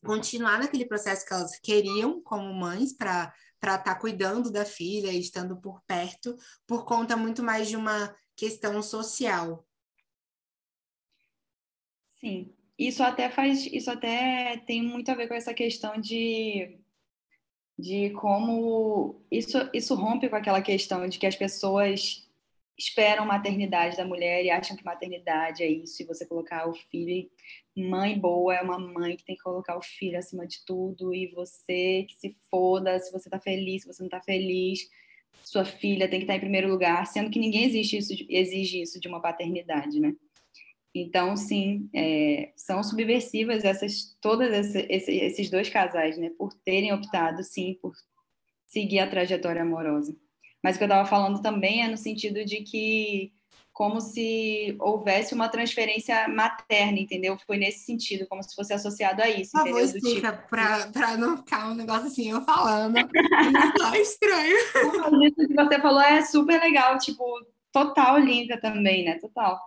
continuar 0.03 0.59
naquele 0.59 0.85
processo 0.85 1.25
que 1.25 1.33
elas 1.33 1.59
queriam 1.59 2.21
como 2.21 2.53
mães 2.53 2.93
para 2.93 3.33
para 3.59 3.75
estar 3.75 3.95
tá 3.95 3.99
cuidando 3.99 4.49
da 4.49 4.63
filha, 4.63 5.11
estando 5.11 5.59
por 5.59 5.81
perto, 5.85 6.33
por 6.65 6.85
conta 6.85 7.17
muito 7.17 7.43
mais 7.43 7.67
de 7.67 7.75
uma 7.75 8.15
questão 8.39 8.81
social. 8.81 9.65
Sim, 12.19 12.53
isso 12.77 13.03
até 13.03 13.29
faz, 13.29 13.65
isso 13.65 13.91
até 13.91 14.57
tem 14.65 14.81
muito 14.81 15.09
a 15.09 15.15
ver 15.15 15.27
com 15.27 15.33
essa 15.33 15.53
questão 15.53 15.99
de 15.99 16.77
de 17.77 18.09
como 18.11 19.21
isso 19.31 19.57
isso 19.73 19.95
rompe 19.95 20.27
com 20.29 20.35
aquela 20.35 20.61
questão 20.61 21.07
de 21.07 21.17
que 21.17 21.25
as 21.25 21.35
pessoas 21.35 22.27
esperam 22.77 23.25
maternidade 23.25 23.97
da 23.97 24.05
mulher 24.05 24.43
e 24.43 24.49
acham 24.49 24.75
que 24.77 24.85
maternidade 24.85 25.63
é 25.63 25.67
isso, 25.69 26.01
e 26.01 26.05
você 26.05 26.25
colocar 26.25 26.67
o 26.69 26.73
filho. 26.73 27.29
Mãe 27.75 28.17
boa 28.17 28.55
é 28.55 28.61
uma 28.61 28.79
mãe 28.79 29.17
que 29.17 29.25
tem 29.25 29.35
que 29.35 29.43
colocar 29.43 29.77
o 29.77 29.81
filho 29.81 30.17
acima 30.17 30.47
de 30.47 30.63
tudo, 30.65 31.13
e 31.13 31.27
você 31.27 32.05
que 32.07 32.15
se 32.15 32.37
foda 32.49 32.99
se 32.99 33.11
você 33.11 33.29
tá 33.29 33.39
feliz, 33.39 33.81
se 33.83 33.87
você 33.87 34.01
não 34.01 34.09
tá 34.09 34.21
feliz, 34.21 34.89
sua 35.43 35.65
filha 35.65 36.07
tem 36.07 36.19
que 36.19 36.25
estar 36.25 36.35
em 36.35 36.39
primeiro 36.39 36.69
lugar, 36.69 37.05
sendo 37.07 37.29
que 37.29 37.39
ninguém 37.39 37.65
exige 37.65 37.97
isso, 37.97 38.13
exige 38.29 38.81
isso 38.81 38.99
de 38.99 39.07
uma 39.07 39.21
paternidade, 39.21 39.99
né? 39.99 40.13
Então, 40.93 41.37
sim, 41.37 41.89
é, 41.93 42.51
são 42.55 42.83
subversivas 42.83 43.63
essas 43.63 44.17
todas 44.19 44.75
esse, 44.75 45.11
esses 45.11 45.49
dois 45.49 45.69
casais, 45.69 46.17
né? 46.17 46.31
Por 46.37 46.53
terem 46.65 46.93
optado, 46.93 47.43
sim, 47.43 47.77
por 47.81 47.93
seguir 48.67 48.99
a 48.99 49.09
trajetória 49.09 49.61
amorosa. 49.61 50.15
Mas 50.63 50.75
o 50.75 50.79
que 50.79 50.83
eu 50.83 50.87
estava 50.87 51.07
falando 51.07 51.41
também 51.41 51.83
é 51.83 51.87
no 51.87 51.97
sentido 51.97 52.43
de 52.43 52.61
que 52.63 53.31
como 53.79 54.01
se 54.01 54.75
houvesse 54.77 55.33
uma 55.33 55.47
transferência 55.47 56.27
materna, 56.27 56.99
entendeu? 56.99 57.37
Foi 57.47 57.55
nesse 57.55 57.85
sentido, 57.85 58.27
como 58.27 58.43
se 58.43 58.53
fosse 58.53 58.73
associado 58.73 59.21
a 59.21 59.29
isso. 59.29 59.53
Por 59.53 59.61
favor, 59.61 59.79
explica, 59.79 60.33
tipo... 60.33 60.49
para 60.49 61.15
não 61.15 61.37
ficar 61.37 61.71
um 61.71 61.75
negócio 61.75 62.07
assim, 62.07 62.29
eu 62.29 62.41
falando. 62.41 62.97
Isso 62.99 63.95
é 63.95 64.01
estranho. 64.01 64.57
Isso 65.23 65.47
que 65.47 65.53
você 65.55 65.79
falou 65.79 66.01
é 66.01 66.21
super 66.23 66.59
legal, 66.59 66.97
tipo, 66.97 67.23
total 67.71 68.19
linka 68.19 68.59
também, 68.59 69.05
né? 69.05 69.17
Total. 69.17 69.57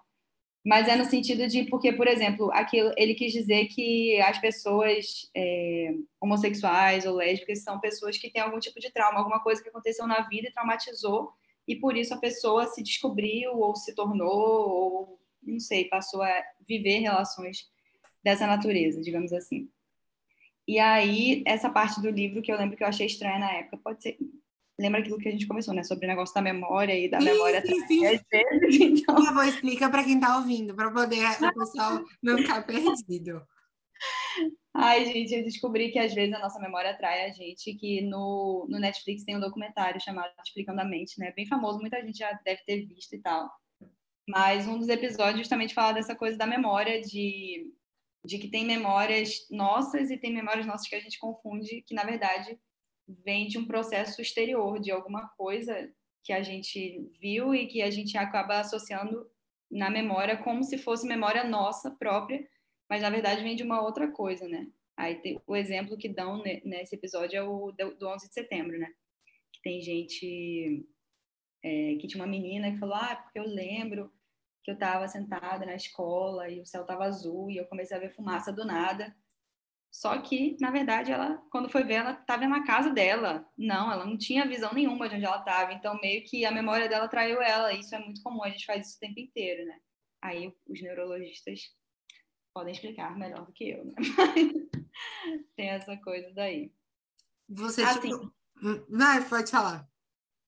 Mas 0.62 0.88
é 0.88 0.96
no 0.96 1.06
sentido 1.06 1.48
de, 1.48 1.64
porque, 1.64 1.90
por 1.90 2.06
exemplo, 2.06 2.50
aquilo, 2.52 2.92
ele 2.98 3.14
quis 3.14 3.32
dizer 3.32 3.64
que 3.68 4.20
as 4.20 4.38
pessoas 4.38 5.30
é, 5.34 5.94
homossexuais 6.20 7.06
ou 7.06 7.16
lésbicas 7.16 7.62
são 7.62 7.80
pessoas 7.80 8.18
que 8.18 8.30
têm 8.30 8.42
algum 8.42 8.58
tipo 8.58 8.78
de 8.78 8.92
trauma, 8.92 9.20
alguma 9.20 9.42
coisa 9.42 9.62
que 9.62 9.70
aconteceu 9.70 10.06
na 10.06 10.20
vida 10.28 10.48
e 10.48 10.52
traumatizou, 10.52 11.32
e 11.66 11.76
por 11.76 11.96
isso 11.96 12.14
a 12.14 12.18
pessoa 12.18 12.66
se 12.66 12.82
descobriu 12.82 13.52
ou 13.56 13.74
se 13.76 13.94
tornou, 13.94 14.68
ou 14.68 15.20
não 15.42 15.60
sei, 15.60 15.86
passou 15.86 16.22
a 16.22 16.42
viver 16.66 16.98
relações 16.98 17.70
dessa 18.22 18.46
natureza, 18.46 19.00
digamos 19.00 19.32
assim. 19.32 19.68
E 20.66 20.78
aí, 20.78 21.42
essa 21.46 21.68
parte 21.68 22.00
do 22.00 22.10
livro 22.10 22.40
que 22.40 22.52
eu 22.52 22.56
lembro 22.56 22.76
que 22.76 22.84
eu 22.84 22.88
achei 22.88 23.06
estranha 23.06 23.38
na 23.38 23.52
época, 23.52 23.78
pode 23.82 24.02
ser, 24.02 24.16
lembra 24.78 25.00
aquilo 25.00 25.18
que 25.18 25.28
a 25.28 25.32
gente 25.32 25.46
começou, 25.46 25.74
né? 25.74 25.82
Sobre 25.82 26.06
o 26.06 26.08
negócio 26.08 26.34
da 26.34 26.40
memória 26.40 26.96
e 26.96 27.08
da 27.08 27.18
sim, 27.18 27.26
memória 27.26 27.60
sim, 27.66 27.86
sim. 27.86 28.00
Vezes, 28.00 28.24
então... 28.80 29.14
Por 29.16 29.24
favor, 29.24 29.44
explica 29.44 29.90
para 29.90 30.04
quem 30.04 30.14
está 30.14 30.36
ouvindo, 30.36 30.74
para 30.74 30.90
poder 30.90 31.24
o 31.42 31.54
pessoal 31.54 32.04
não 32.22 32.38
ficar 32.38 32.62
perdido. 32.62 33.42
Ai, 34.74 35.04
gente, 35.04 35.34
eu 35.34 35.44
descobri 35.44 35.90
que 35.90 35.98
às 35.98 36.14
vezes 36.14 36.34
a 36.34 36.38
nossa 36.38 36.58
memória 36.58 36.90
atrai 36.90 37.26
a 37.26 37.32
gente, 37.32 37.74
que 37.74 38.00
no, 38.00 38.66
no 38.68 38.78
Netflix 38.78 39.24
tem 39.24 39.36
um 39.36 39.40
documentário 39.40 40.00
chamado 40.00 40.32
Explicando 40.44 40.80
a 40.80 40.84
Mente, 40.84 41.18
né? 41.18 41.32
Bem 41.36 41.46
famoso, 41.46 41.78
muita 41.78 42.00
gente 42.02 42.18
já 42.18 42.32
deve 42.44 42.62
ter 42.64 42.86
visto 42.86 43.14
e 43.14 43.20
tal. 43.20 43.50
Mas 44.26 44.66
um 44.66 44.78
dos 44.78 44.88
episódios 44.88 45.38
justamente 45.38 45.74
fala 45.74 45.92
dessa 45.92 46.14
coisa 46.14 46.38
da 46.38 46.46
memória, 46.46 47.00
de, 47.00 47.70
de 48.24 48.38
que 48.38 48.48
tem 48.48 48.64
memórias 48.64 49.46
nossas 49.50 50.10
e 50.10 50.16
tem 50.16 50.32
memórias 50.32 50.66
nossas 50.66 50.88
que 50.88 50.94
a 50.94 51.00
gente 51.00 51.18
confunde, 51.18 51.82
que 51.82 51.94
na 51.94 52.04
verdade 52.04 52.58
vem 53.06 53.48
de 53.48 53.58
um 53.58 53.66
processo 53.66 54.22
exterior, 54.22 54.80
de 54.80 54.90
alguma 54.90 55.28
coisa 55.36 55.92
que 56.24 56.32
a 56.32 56.42
gente 56.42 57.10
viu 57.20 57.54
e 57.54 57.66
que 57.66 57.82
a 57.82 57.90
gente 57.90 58.16
acaba 58.16 58.60
associando 58.60 59.26
na 59.70 59.90
memória 59.90 60.36
como 60.36 60.62
se 60.62 60.78
fosse 60.78 61.06
memória 61.06 61.44
nossa 61.44 61.90
própria, 61.90 62.46
mas 62.92 63.00
na 63.00 63.08
verdade 63.08 63.42
vem 63.42 63.56
de 63.56 63.62
uma 63.62 63.80
outra 63.80 64.12
coisa, 64.12 64.46
né? 64.46 64.70
Aí 64.94 65.14
tem, 65.14 65.40
o 65.46 65.56
exemplo 65.56 65.96
que 65.96 66.10
dão 66.10 66.42
nesse 66.62 66.94
episódio 66.94 67.38
é 67.38 67.42
o 67.42 67.72
do 67.72 68.06
11 68.06 68.28
de 68.28 68.34
setembro, 68.34 68.78
né? 68.78 68.92
Que 69.50 69.62
tem 69.62 69.80
gente 69.80 70.86
é, 71.64 71.94
que 71.94 72.06
tinha 72.06 72.22
uma 72.22 72.30
menina 72.30 72.70
que 72.70 72.76
falou, 72.76 72.94
ah, 72.94 73.16
porque 73.16 73.38
eu 73.38 73.46
lembro 73.46 74.12
que 74.62 74.70
eu 74.70 74.74
estava 74.74 75.08
sentada 75.08 75.64
na 75.64 75.74
escola 75.74 76.50
e 76.50 76.60
o 76.60 76.66
céu 76.66 76.82
estava 76.82 77.04
azul 77.04 77.50
e 77.50 77.56
eu 77.56 77.64
comecei 77.64 77.96
a 77.96 78.00
ver 78.00 78.10
fumaça 78.10 78.52
do 78.52 78.62
nada. 78.62 79.16
Só 79.90 80.20
que, 80.20 80.58
na 80.60 80.70
verdade, 80.70 81.12
ela, 81.12 81.38
quando 81.50 81.70
foi 81.70 81.84
ver, 81.84 81.94
ela 81.94 82.12
estava 82.12 82.46
na 82.46 82.62
casa 82.66 82.90
dela. 82.90 83.50
Não, 83.56 83.90
ela 83.90 84.04
não 84.04 84.18
tinha 84.18 84.46
visão 84.46 84.74
nenhuma 84.74 85.08
de 85.08 85.16
onde 85.16 85.24
ela 85.24 85.38
estava. 85.38 85.72
Então, 85.72 85.98
meio 85.98 86.22
que 86.24 86.44
a 86.44 86.52
memória 86.52 86.90
dela 86.90 87.08
traiu 87.08 87.40
ela. 87.40 87.72
Isso 87.72 87.94
é 87.94 87.98
muito 87.98 88.22
comum, 88.22 88.44
a 88.44 88.50
gente 88.50 88.66
faz 88.66 88.86
isso 88.86 88.98
o 88.98 89.00
tempo 89.00 89.18
inteiro, 89.18 89.64
né? 89.64 89.80
Aí 90.20 90.54
os 90.68 90.82
neurologistas 90.82 91.72
podem 92.52 92.72
explicar 92.72 93.16
melhor 93.16 93.44
do 93.44 93.52
que 93.52 93.70
eu, 93.70 93.84
né? 93.84 93.94
tem 95.56 95.70
essa 95.70 95.96
coisa 95.96 96.30
daí. 96.34 96.72
Você, 97.48 97.82
assim, 97.82 98.10
tipo... 98.10 98.32
Vai, 98.88 99.28
pode 99.28 99.50
falar. 99.50 99.88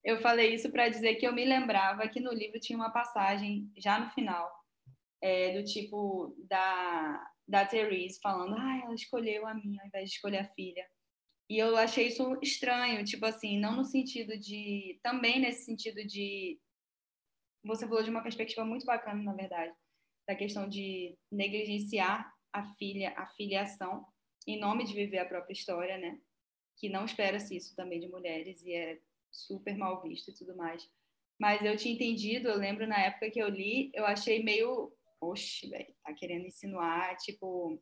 Eu 0.02 0.20
falei 0.20 0.54
isso 0.54 0.70
para 0.70 0.88
dizer 0.88 1.14
que 1.16 1.26
eu 1.26 1.32
me 1.32 1.44
lembrava 1.44 2.08
que 2.08 2.20
no 2.20 2.32
livro 2.32 2.60
tinha 2.60 2.78
uma 2.78 2.90
passagem, 2.90 3.70
já 3.76 3.98
no 3.98 4.10
final, 4.10 4.50
é, 5.22 5.58
do 5.58 5.64
tipo 5.64 6.36
da 6.46 7.30
da 7.46 7.66
Therese 7.66 8.20
falando, 8.22 8.56
ah, 8.56 8.80
ela 8.82 8.94
escolheu 8.94 9.46
a 9.46 9.54
minha 9.54 9.80
ao 9.82 9.86
invés 9.86 10.08
de 10.08 10.16
escolher 10.16 10.38
a 10.38 10.54
filha. 10.54 10.86
E 11.48 11.58
eu 11.58 11.76
achei 11.76 12.08
isso 12.08 12.38
estranho, 12.42 13.04
tipo 13.04 13.24
assim, 13.26 13.58
não 13.60 13.76
no 13.76 13.84
sentido 13.84 14.38
de. 14.38 14.98
Também 15.02 15.40
nesse 15.40 15.64
sentido 15.64 16.04
de. 16.06 16.58
Você 17.64 17.86
falou 17.86 18.02
de 18.02 18.10
uma 18.10 18.22
perspectiva 18.22 18.64
muito 18.64 18.86
bacana, 18.86 19.22
na 19.22 19.34
verdade, 19.34 19.74
da 20.26 20.34
questão 20.34 20.68
de 20.68 21.16
negligenciar 21.30 22.32
a 22.52 22.64
filha, 22.74 23.12
a 23.16 23.26
filiação, 23.26 24.06
em 24.46 24.58
nome 24.58 24.84
de 24.84 24.94
viver 24.94 25.18
a 25.18 25.26
própria 25.26 25.52
história, 25.52 25.98
né? 25.98 26.18
Que 26.76 26.88
não 26.88 27.04
espera-se 27.04 27.56
isso 27.56 27.74
também 27.74 28.00
de 28.00 28.08
mulheres 28.08 28.62
e 28.62 28.72
é 28.72 28.98
super 29.30 29.76
mal 29.76 30.02
visto 30.02 30.30
e 30.30 30.34
tudo 30.34 30.56
mais. 30.56 30.88
Mas 31.38 31.64
eu 31.64 31.76
tinha 31.76 31.94
entendido, 31.94 32.48
eu 32.48 32.56
lembro 32.56 32.87
na 32.87 32.98
época 32.98 33.30
que 33.30 33.40
eu 33.40 33.48
li, 33.48 33.90
eu 33.92 34.06
achei 34.06 34.42
meio 34.42 34.92
oxe, 35.20 35.68
velho, 35.68 35.92
tá 36.04 36.12
querendo 36.12 36.46
insinuar, 36.46 37.16
tipo, 37.16 37.80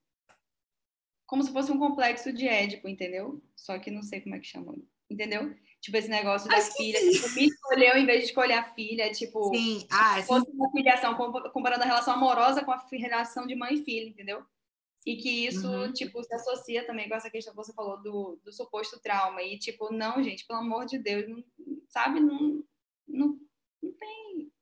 como 1.26 1.42
se 1.42 1.52
fosse 1.52 1.70
um 1.70 1.78
complexo 1.78 2.33
de 2.33 2.46
Édipo, 2.46 2.88
entendeu? 2.88 3.42
Só 3.57 3.78
que 3.78 3.90
não 3.90 4.02
sei 4.02 4.20
como 4.20 4.35
é 4.35 4.38
que 4.38 4.46
chama, 4.46 4.76
entendeu? 5.11 5.55
Tipo, 5.83 5.97
esse 5.97 6.09
negócio 6.09 6.49
da 6.49 6.59
Acho 6.59 6.73
filha, 6.77 7.01
tipo, 7.11 7.29
me 7.35 7.47
escolheu 7.47 7.97
em 7.97 8.07
vez 8.07 8.21
de 8.21 8.27
escolher 8.27 8.55
a 8.55 8.62
filha, 8.73 9.11
tipo, 9.11 9.53
sim. 9.53 9.85
Ah, 9.90 10.23
sim. 10.23 10.33
uma 10.55 10.71
filiação, 10.71 11.16
comparando 11.53 11.83
a 11.83 11.87
relação 11.87 12.14
amorosa 12.14 12.64
com 12.64 12.71
a 12.71 12.81
relação 12.92 13.49
de 13.49 13.57
mãe 13.57 13.75
e 13.75 13.85
filha, 13.85 14.09
entendeu? 14.09 14.45
E 15.05 15.16
que 15.16 15.29
isso, 15.29 15.68
uhum. 15.68 15.92
tipo, 15.92 16.23
se 16.23 16.33
associa 16.33 16.87
também 16.87 17.09
com 17.09 17.16
essa 17.16 17.29
questão 17.29 17.53
que 17.53 17.57
você 17.57 17.73
falou 17.73 18.01
do, 18.01 18.38
do 18.45 18.53
suposto 18.53 19.01
trauma. 19.01 19.42
E, 19.42 19.59
tipo, 19.59 19.92
não, 19.92 20.23
gente, 20.23 20.47
pelo 20.47 20.61
amor 20.61 20.87
de 20.87 20.99
Deus, 20.99 21.29
não, 21.29 21.42
sabe? 21.88 22.21
Não, 22.21 22.62
não, 23.09 23.37
não 23.83 23.92
tem. 23.92 24.53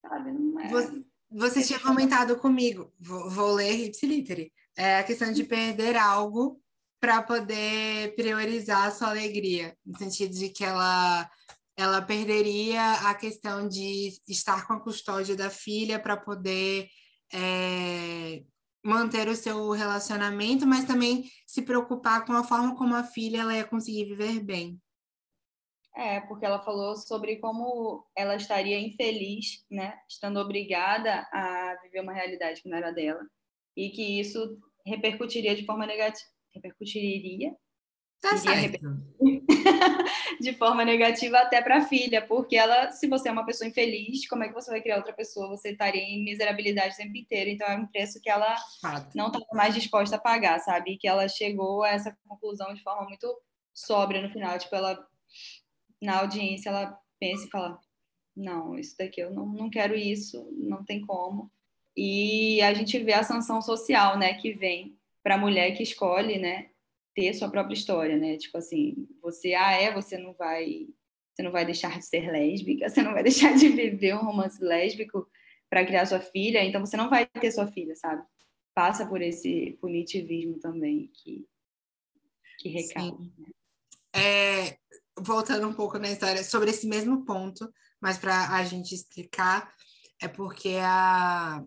Sabe? 0.00 0.32
Não 0.32 0.58
é. 0.58 0.68
Você, 0.68 1.04
você 1.30 1.62
tinha 1.62 1.80
comentado 1.80 2.38
comigo, 2.38 2.90
vou, 2.98 3.28
vou 3.28 3.52
ler 3.52 3.88
Ipsiliteri, 3.88 4.50
é 4.74 5.00
a 5.00 5.04
questão 5.04 5.30
de 5.30 5.44
perder 5.44 5.98
algo 5.98 6.58
para 7.00 7.22
poder 7.22 8.14
priorizar 8.14 8.86
a 8.86 8.90
sua 8.90 9.08
alegria, 9.08 9.76
no 9.84 9.96
sentido 9.98 10.34
de 10.34 10.50
que 10.50 10.64
ela 10.64 11.28
ela 11.76 12.02
perderia 12.02 12.92
a 13.08 13.14
questão 13.14 13.66
de 13.66 14.12
estar 14.28 14.66
com 14.66 14.74
a 14.74 14.80
custódia 14.80 15.34
da 15.34 15.48
filha 15.48 15.98
para 15.98 16.14
poder 16.14 16.90
é, 17.32 18.42
manter 18.84 19.28
o 19.28 19.34
seu 19.34 19.70
relacionamento, 19.70 20.66
mas 20.66 20.84
também 20.84 21.24
se 21.46 21.62
preocupar 21.62 22.26
com 22.26 22.32
a 22.32 22.44
forma 22.44 22.76
como 22.76 22.94
a 22.94 23.02
filha 23.02 23.38
ela 23.40 23.54
ia 23.54 23.64
conseguir 23.64 24.04
viver 24.04 24.40
bem. 24.40 24.78
É, 25.96 26.20
porque 26.20 26.44
ela 26.44 26.62
falou 26.62 26.94
sobre 26.96 27.36
como 27.36 28.06
ela 28.14 28.36
estaria 28.36 28.78
infeliz, 28.78 29.64
né, 29.70 29.98
estando 30.08 30.38
obrigada 30.38 31.26
a 31.32 31.78
viver 31.82 32.00
uma 32.00 32.12
realidade 32.12 32.62
que 32.62 32.68
não 32.68 32.76
era 32.76 32.92
dela, 32.92 33.26
e 33.76 33.90
que 33.90 34.20
isso 34.20 34.58
repercutiria 34.86 35.56
de 35.56 35.64
forma 35.64 35.86
negativa. 35.86 36.28
Repercutiria? 36.54 37.54
Tá 38.20 38.36
certo. 38.36 38.78
de 40.40 40.52
forma 40.54 40.84
negativa 40.84 41.38
até 41.38 41.62
para 41.62 41.78
a 41.78 41.84
filha, 41.86 42.26
porque 42.26 42.54
ela, 42.54 42.90
se 42.90 43.08
você 43.08 43.28
é 43.28 43.32
uma 43.32 43.46
pessoa 43.46 43.68
infeliz, 43.68 44.28
como 44.28 44.44
é 44.44 44.48
que 44.48 44.54
você 44.54 44.70
vai 44.70 44.82
criar 44.82 44.98
outra 44.98 45.12
pessoa? 45.12 45.48
Você 45.48 45.70
estaria 45.70 46.02
em 46.02 46.22
miserabilidade 46.22 46.94
o 46.94 46.96
tempo 46.98 47.16
inteiro. 47.16 47.50
Então 47.50 47.66
é 47.66 47.76
um 47.76 47.86
preço 47.86 48.20
que 48.20 48.28
ela 48.28 48.54
não 49.14 49.28
estava 49.28 49.46
mais 49.52 49.74
disposta 49.74 50.16
a 50.16 50.20
pagar, 50.20 50.58
sabe? 50.60 50.92
E 50.92 50.98
que 50.98 51.08
ela 51.08 51.28
chegou 51.28 51.82
a 51.82 51.90
essa 51.90 52.16
conclusão 52.26 52.74
de 52.74 52.82
forma 52.82 53.06
muito 53.06 53.26
sóbria 53.72 54.20
no 54.20 54.30
final. 54.30 54.58
Tipo, 54.58 54.76
ela 54.76 55.06
na 56.00 56.20
audiência 56.20 56.68
ela 56.68 56.98
pensa 57.18 57.46
e 57.46 57.50
fala: 57.50 57.78
não, 58.36 58.78
isso 58.78 58.96
daqui 58.98 59.20
eu 59.20 59.32
não, 59.32 59.46
não 59.46 59.70
quero 59.70 59.94
isso, 59.94 60.46
não 60.58 60.84
tem 60.84 61.00
como. 61.00 61.50
E 61.96 62.62
a 62.62 62.72
gente 62.74 62.98
vê 62.98 63.14
a 63.14 63.24
sanção 63.24 63.60
social, 63.60 64.18
né, 64.18 64.34
que 64.34 64.52
vem 64.52 64.96
para 65.22 65.34
a 65.34 65.38
mulher 65.38 65.76
que 65.76 65.82
escolhe, 65.82 66.38
né, 66.38 66.70
ter 67.14 67.34
sua 67.34 67.50
própria 67.50 67.74
história, 67.74 68.16
né? 68.16 68.36
Tipo 68.36 68.58
assim, 68.58 69.08
você 69.20 69.54
ah 69.54 69.72
é, 69.72 69.92
você 69.92 70.16
não 70.16 70.32
vai, 70.34 70.86
você 71.34 71.42
não 71.42 71.50
vai 71.50 71.64
deixar 71.64 71.98
de 71.98 72.04
ser 72.04 72.30
lésbica, 72.30 72.88
você 72.88 73.02
não 73.02 73.12
vai 73.12 73.22
deixar 73.24 73.54
de 73.54 73.68
viver 73.68 74.14
um 74.14 74.24
romance 74.24 74.62
lésbico 74.62 75.26
para 75.68 75.84
criar 75.84 76.06
sua 76.06 76.20
filha, 76.20 76.64
então 76.64 76.84
você 76.84 76.96
não 76.96 77.10
vai 77.10 77.26
ter 77.26 77.50
sua 77.52 77.66
filha, 77.66 77.94
sabe? 77.96 78.22
Passa 78.74 79.06
por 79.06 79.20
esse 79.20 79.76
punitivismo 79.80 80.58
também 80.58 81.10
que 81.12 81.46
que 82.58 82.68
recai. 82.68 83.10
Né? 83.10 83.50
É, 84.14 84.78
voltando 85.18 85.66
um 85.66 85.72
pouco 85.72 85.98
na 85.98 86.10
história, 86.10 86.44
sobre 86.44 86.70
esse 86.70 86.86
mesmo 86.86 87.24
ponto, 87.24 87.72
mas 88.00 88.18
para 88.18 88.54
a 88.54 88.64
gente 88.64 88.94
explicar, 88.94 89.74
é 90.20 90.28
porque 90.28 90.76
a, 90.82 91.64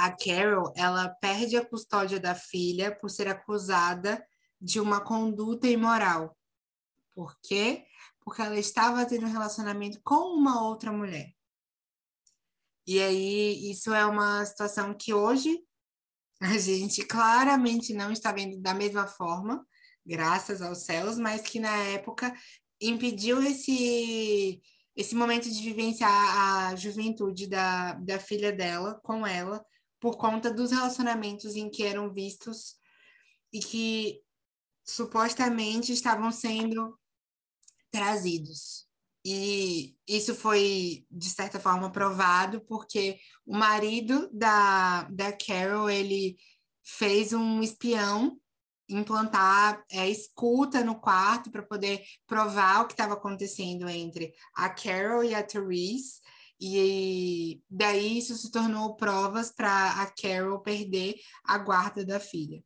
a 0.00 0.16
Carol, 0.16 0.72
ela 0.74 1.08
perde 1.08 1.56
a 1.56 1.64
custódia 1.64 2.18
da 2.18 2.34
filha 2.34 2.94
por 2.94 3.10
ser 3.10 3.28
acusada 3.28 4.24
de 4.60 4.80
uma 4.80 5.00
conduta 5.00 5.66
imoral. 5.66 6.36
Por 7.14 7.36
quê? 7.42 7.84
Porque 8.20 8.40
ela 8.40 8.58
estava 8.58 9.04
tendo 9.04 9.26
um 9.26 9.32
relacionamento 9.32 10.00
com 10.02 10.34
uma 10.34 10.62
outra 10.62 10.90
mulher. 10.90 11.32
E 12.86 13.00
aí, 13.00 13.70
isso 13.70 13.92
é 13.92 14.04
uma 14.06 14.44
situação 14.44 14.94
que 14.94 15.12
hoje 15.12 15.62
a 16.40 16.58
gente 16.58 17.04
claramente 17.04 17.92
não 17.92 18.10
está 18.10 18.32
vendo 18.32 18.58
da 18.58 18.72
mesma 18.72 19.06
forma, 19.06 19.66
graças 20.04 20.62
aos 20.62 20.84
céus, 20.84 21.18
mas 21.18 21.42
que 21.42 21.60
na 21.60 21.76
época 21.84 22.34
impediu 22.80 23.42
esse 23.42 24.62
esse 24.96 25.14
momento 25.14 25.48
de 25.48 25.62
vivenciar 25.62 26.10
a 26.10 26.74
juventude 26.74 27.46
da, 27.46 27.94
da 27.94 28.18
filha 28.18 28.52
dela 28.52 29.00
com 29.02 29.26
ela 29.26 29.64
por 30.00 30.16
conta 30.16 30.52
dos 30.52 30.70
relacionamentos 30.70 31.54
em 31.54 31.70
que 31.70 31.84
eram 31.84 32.12
vistos 32.12 32.76
e 33.52 33.60
que 33.60 34.22
supostamente 34.84 35.92
estavam 35.92 36.32
sendo 36.32 36.98
trazidos. 37.90 38.88
E 39.24 39.94
isso 40.08 40.34
foi, 40.34 41.04
de 41.10 41.28
certa 41.28 41.60
forma, 41.60 41.92
provado 41.92 42.62
porque 42.62 43.18
o 43.44 43.54
marido 43.54 44.30
da, 44.32 45.02
da 45.10 45.30
Carol, 45.32 45.90
ele 45.90 46.38
fez 46.82 47.32
um 47.32 47.62
espião 47.62 48.40
implantar 48.88 49.84
é, 49.90 50.08
escuta 50.08 50.82
no 50.82 51.00
quarto 51.00 51.50
para 51.50 51.62
poder 51.62 52.02
provar 52.26 52.82
o 52.82 52.86
que 52.86 52.92
estava 52.92 53.14
acontecendo 53.14 53.88
entre 53.88 54.32
a 54.54 54.68
Carol 54.68 55.22
e 55.22 55.34
a 55.34 55.42
Therese. 55.42 56.20
E 56.60 57.62
daí 57.70 58.18
isso 58.18 58.34
se 58.34 58.50
tornou 58.50 58.94
provas 58.94 59.50
para 59.50 60.02
a 60.02 60.06
Carol 60.10 60.60
perder 60.60 61.14
a 61.44 61.56
guarda 61.56 62.04
da 62.04 62.20
filha. 62.20 62.62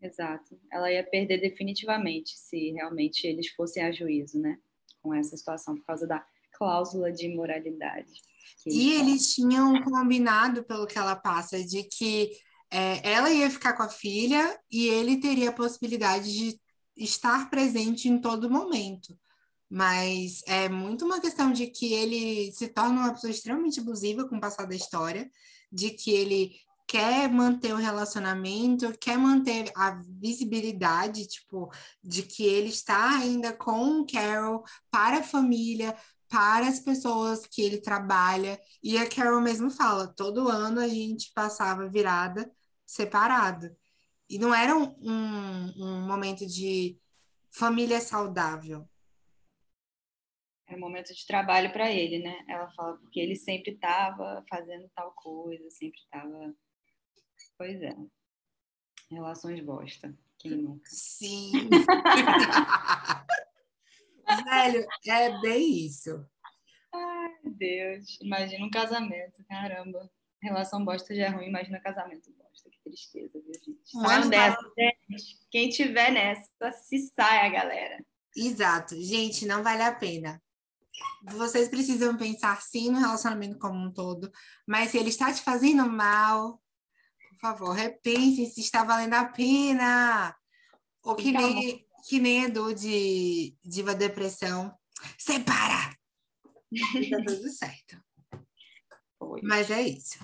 Exato. 0.00 0.58
Ela 0.72 0.92
ia 0.92 1.04
perder 1.04 1.40
definitivamente 1.40 2.38
se 2.38 2.70
realmente 2.72 3.26
eles 3.26 3.48
fossem 3.48 3.82
a 3.82 3.92
juízo, 3.92 4.38
né? 4.38 4.58
Com 5.02 5.12
essa 5.12 5.36
situação, 5.36 5.74
por 5.74 5.84
causa 5.84 6.06
da 6.06 6.24
cláusula 6.52 7.12
de 7.12 7.26
imoralidade. 7.26 8.12
E 8.66 8.92
eles 8.92 9.34
tinham 9.34 9.82
combinado, 9.82 10.64
pelo 10.64 10.86
que 10.86 10.98
ela 10.98 11.16
passa, 11.16 11.62
de 11.62 11.84
que 11.84 12.30
é, 12.70 13.12
ela 13.12 13.30
ia 13.30 13.50
ficar 13.50 13.74
com 13.74 13.82
a 13.82 13.88
filha 13.88 14.58
e 14.70 14.86
ele 14.86 15.18
teria 15.18 15.50
a 15.50 15.54
possibilidade 15.54 16.32
de 16.32 16.60
estar 16.96 17.50
presente 17.50 18.08
em 18.08 18.20
todo 18.20 18.50
momento. 18.50 19.18
Mas 19.70 20.42
é 20.46 20.68
muito 20.68 21.04
uma 21.04 21.20
questão 21.20 21.52
de 21.52 21.68
que 21.68 21.92
ele 21.92 22.52
se 22.52 22.68
torna 22.68 23.02
uma 23.02 23.12
pessoa 23.12 23.30
extremamente 23.30 23.80
abusiva 23.80 24.28
com 24.28 24.36
o 24.36 24.40
passar 24.40 24.66
da 24.66 24.74
história, 24.74 25.30
de 25.72 25.90
que 25.90 26.10
ele 26.10 26.56
quer 26.90 27.30
manter 27.30 27.72
o 27.72 27.76
relacionamento, 27.76 28.92
quer 28.98 29.16
manter 29.16 29.70
a 29.76 29.92
visibilidade, 30.20 31.28
tipo, 31.28 31.70
de 32.02 32.24
que 32.24 32.44
ele 32.44 32.68
está 32.68 33.16
ainda 33.16 33.52
com 33.52 34.04
Carol 34.04 34.64
para 34.90 35.18
a 35.18 35.22
família, 35.22 35.96
para 36.28 36.66
as 36.66 36.80
pessoas 36.80 37.46
que 37.46 37.62
ele 37.62 37.78
trabalha. 37.80 38.60
E 38.82 38.98
a 38.98 39.08
Carol 39.08 39.40
mesmo 39.40 39.70
fala: 39.70 40.08
todo 40.08 40.48
ano 40.48 40.80
a 40.80 40.88
gente 40.88 41.30
passava 41.32 41.88
virada 41.88 42.50
separado. 42.84 43.70
E 44.28 44.38
não 44.38 44.52
era 44.54 44.76
um, 44.76 44.94
um, 45.00 45.74
um 45.76 46.06
momento 46.08 46.44
de 46.44 46.98
família 47.52 48.00
saudável. 48.00 48.88
Um 50.70 50.78
momento 50.78 51.12
de 51.14 51.26
trabalho 51.26 51.72
para 51.72 51.90
ele, 51.90 52.20
né? 52.20 52.44
Ela 52.48 52.70
fala, 52.72 52.96
porque 52.98 53.18
ele 53.18 53.36
sempre 53.36 53.72
estava 53.72 54.44
fazendo 54.48 54.88
tal 54.94 55.12
coisa, 55.12 55.68
sempre 55.70 55.98
estava. 55.98 56.54
Pois 57.58 57.82
é. 57.82 57.94
Relações 59.10 59.60
bosta. 59.64 60.16
Quem 60.38 60.52
nunca? 60.52 60.88
Sim. 60.88 61.52
Velho, 64.44 64.86
é 65.06 65.40
bem 65.40 65.86
isso. 65.86 66.24
Ai, 66.92 67.34
Deus. 67.44 68.18
Imagina 68.22 68.64
um 68.64 68.70
casamento, 68.70 69.44
caramba. 69.48 70.10
Relação 70.42 70.84
bosta 70.84 71.14
já 71.14 71.26
é 71.26 71.28
ruim, 71.28 71.48
imagina 71.48 71.80
casamento 71.80 72.32
bosta. 72.32 72.70
Que 72.70 72.78
tristeza, 72.82 73.38
viu, 73.40 73.52
gente? 73.54 73.90
Saiam 73.90 74.30
dessa, 74.30 74.72
gente. 74.78 75.38
Quem 75.50 75.68
tiver 75.68 76.10
nessa, 76.12 76.72
se 76.72 76.98
saia, 77.14 77.50
galera. 77.50 78.02
Exato. 78.34 78.94
Gente, 79.00 79.44
não 79.46 79.62
vale 79.62 79.82
a 79.82 79.94
pena. 79.94 80.40
Vocês 81.24 81.68
precisam 81.68 82.16
pensar 82.16 82.60
sim 82.62 82.90
no 82.90 82.98
relacionamento 82.98 83.58
como 83.58 83.78
um 83.78 83.92
todo, 83.92 84.30
mas 84.66 84.90
se 84.90 84.98
ele 84.98 85.10
está 85.10 85.32
te 85.32 85.42
fazendo 85.42 85.88
mal, 85.88 86.62
por 87.30 87.38
favor, 87.38 87.72
repense 87.72 88.46
se 88.46 88.60
está 88.60 88.84
valendo 88.84 89.14
a 89.14 89.26
pena. 89.26 90.34
Ou 91.02 91.14
que 91.14 91.32
nem, 91.32 91.86
que 92.08 92.20
nem 92.20 92.44
Edu 92.44 92.74
de 92.74 93.56
Diva 93.64 93.94
Depressão. 93.94 94.74
Separa! 95.18 95.96
E 96.72 97.10
tá 97.10 97.16
tudo 97.26 97.48
certo. 97.48 98.02
Mas 99.42 99.70
é 99.70 99.82
isso. 99.82 100.18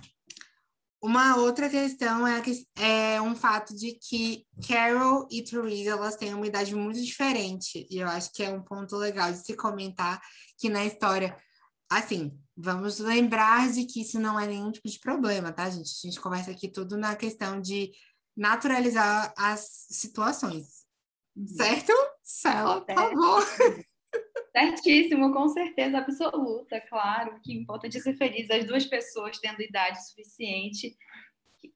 Uma 1.03 1.37
outra 1.37 1.69
questão 1.69 2.27
é, 2.27 2.41
que, 2.41 2.67
é 2.77 3.21
um 3.21 3.37
fato 3.37 3.77
de 3.77 3.99
que 4.01 4.45
Carol 4.67 5.29
e 5.31 5.43
Theresa 5.43 5.91
elas 5.91 6.17
têm 6.17 6.35
uma 6.35 6.47
idade 6.47 6.75
muito 6.75 7.01
diferente. 7.01 7.87
E 7.91 7.99
eu 7.99 8.09
acho 8.09 8.33
que 8.33 8.43
é 8.43 8.51
um 8.51 8.63
ponto 8.63 8.97
legal 8.97 9.31
de 9.31 9.39
se 9.39 9.55
comentar 9.55 10.21
que 10.59 10.69
na 10.69 10.85
história, 10.85 11.37
assim, 11.91 12.33
vamos 12.57 12.99
lembrar 12.99 13.71
de 13.71 13.85
que 13.85 14.01
isso 14.01 14.19
não 14.19 14.41
é 14.41 14.47
nenhum 14.47 14.73
tipo 14.73 14.89
de 14.89 14.99
problema, 14.99 15.53
tá, 15.53 15.69
gente? 15.69 15.91
A 15.91 16.09
gente 16.09 16.21
conversa 16.21 16.51
aqui 16.51 16.69
tudo 16.69 16.97
na 16.97 17.15
questão 17.15 17.61
de 17.61 17.93
naturalizar 18.37 19.33
as 19.37 19.87
situações. 19.91 20.85
Uhum. 21.37 21.47
Certo? 21.47 21.93
Cela, 22.23 22.81
por 22.81 22.95
favor. 22.95 23.45
Certíssimo, 24.53 25.33
com 25.33 25.49
certeza 25.49 25.99
absoluta, 25.99 26.81
claro. 26.89 27.37
O 27.37 27.41
que 27.41 27.53
importa 27.53 27.87
é 27.87 27.91
ser 27.91 28.17
feliz, 28.17 28.51
as 28.51 28.65
duas 28.65 28.87
pessoas 28.87 29.39
tendo 29.39 29.61
idade 29.61 30.07
suficiente 30.09 30.97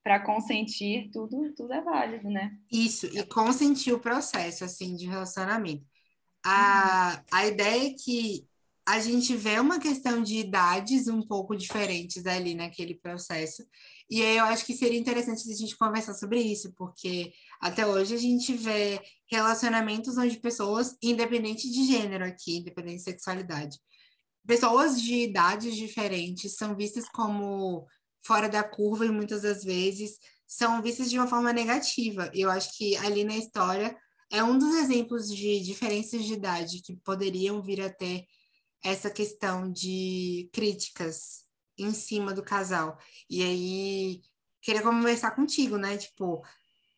para 0.02 0.20
consentir, 0.20 1.10
tudo, 1.12 1.52
tudo 1.54 1.72
é 1.72 1.82
válido, 1.82 2.30
né? 2.30 2.56
Isso, 2.72 3.06
e 3.06 3.22
consentir 3.26 3.92
o 3.92 4.00
processo, 4.00 4.64
assim, 4.64 4.94
de 4.96 5.06
relacionamento. 5.06 5.84
A, 6.44 7.16
uhum. 7.16 7.38
a 7.38 7.46
ideia 7.46 7.88
é 7.88 7.94
que 7.94 8.46
a 8.86 8.98
gente 8.98 9.36
vê 9.36 9.60
uma 9.60 9.78
questão 9.78 10.22
de 10.22 10.38
idades 10.38 11.06
um 11.06 11.22
pouco 11.22 11.56
diferentes 11.56 12.26
ali 12.26 12.54
naquele 12.54 12.94
processo. 12.94 13.62
E 14.08 14.22
aí 14.22 14.38
eu 14.38 14.44
acho 14.44 14.66
que 14.66 14.72
seria 14.74 14.98
interessante 14.98 15.48
a 15.48 15.54
gente 15.54 15.76
conversar 15.76 16.14
sobre 16.14 16.40
isso, 16.40 16.72
porque 16.76 17.32
até 17.60 17.86
hoje 17.86 18.14
a 18.14 18.18
gente 18.18 18.54
vê 18.54 19.00
relacionamentos 19.30 20.16
onde 20.16 20.38
pessoas, 20.38 20.96
independente 21.02 21.70
de 21.70 21.86
gênero 21.86 22.24
aqui, 22.24 22.58
independente 22.58 22.96
de 22.96 23.02
sexualidade, 23.02 23.78
pessoas 24.46 25.00
de 25.00 25.14
idades 25.24 25.76
diferentes 25.76 26.56
são 26.56 26.74
vistas 26.74 27.08
como 27.08 27.86
fora 28.24 28.48
da 28.48 28.62
curva 28.62 29.06
e 29.06 29.10
muitas 29.10 29.42
das 29.42 29.62
vezes 29.62 30.18
são 30.46 30.82
vistas 30.82 31.10
de 31.10 31.18
uma 31.18 31.28
forma 31.28 31.52
negativa. 31.52 32.30
Eu 32.34 32.50
acho 32.50 32.76
que 32.76 32.96
ali 32.96 33.24
na 33.24 33.36
história 33.36 33.96
é 34.30 34.42
um 34.42 34.58
dos 34.58 34.74
exemplos 34.76 35.28
de 35.28 35.60
diferenças 35.60 36.24
de 36.24 36.32
idade 36.32 36.82
que 36.82 36.96
poderiam 36.96 37.62
vir 37.62 37.80
a 37.82 37.90
ter 37.90 38.24
essa 38.82 39.10
questão 39.10 39.70
de 39.70 40.48
críticas 40.52 41.44
em 41.76 41.92
cima 41.92 42.32
do 42.32 42.42
casal. 42.42 42.98
E 43.28 43.42
aí, 43.42 44.20
queria 44.60 44.82
conversar 44.82 45.32
contigo, 45.32 45.76
né? 45.76 45.96
Tipo, 45.96 46.42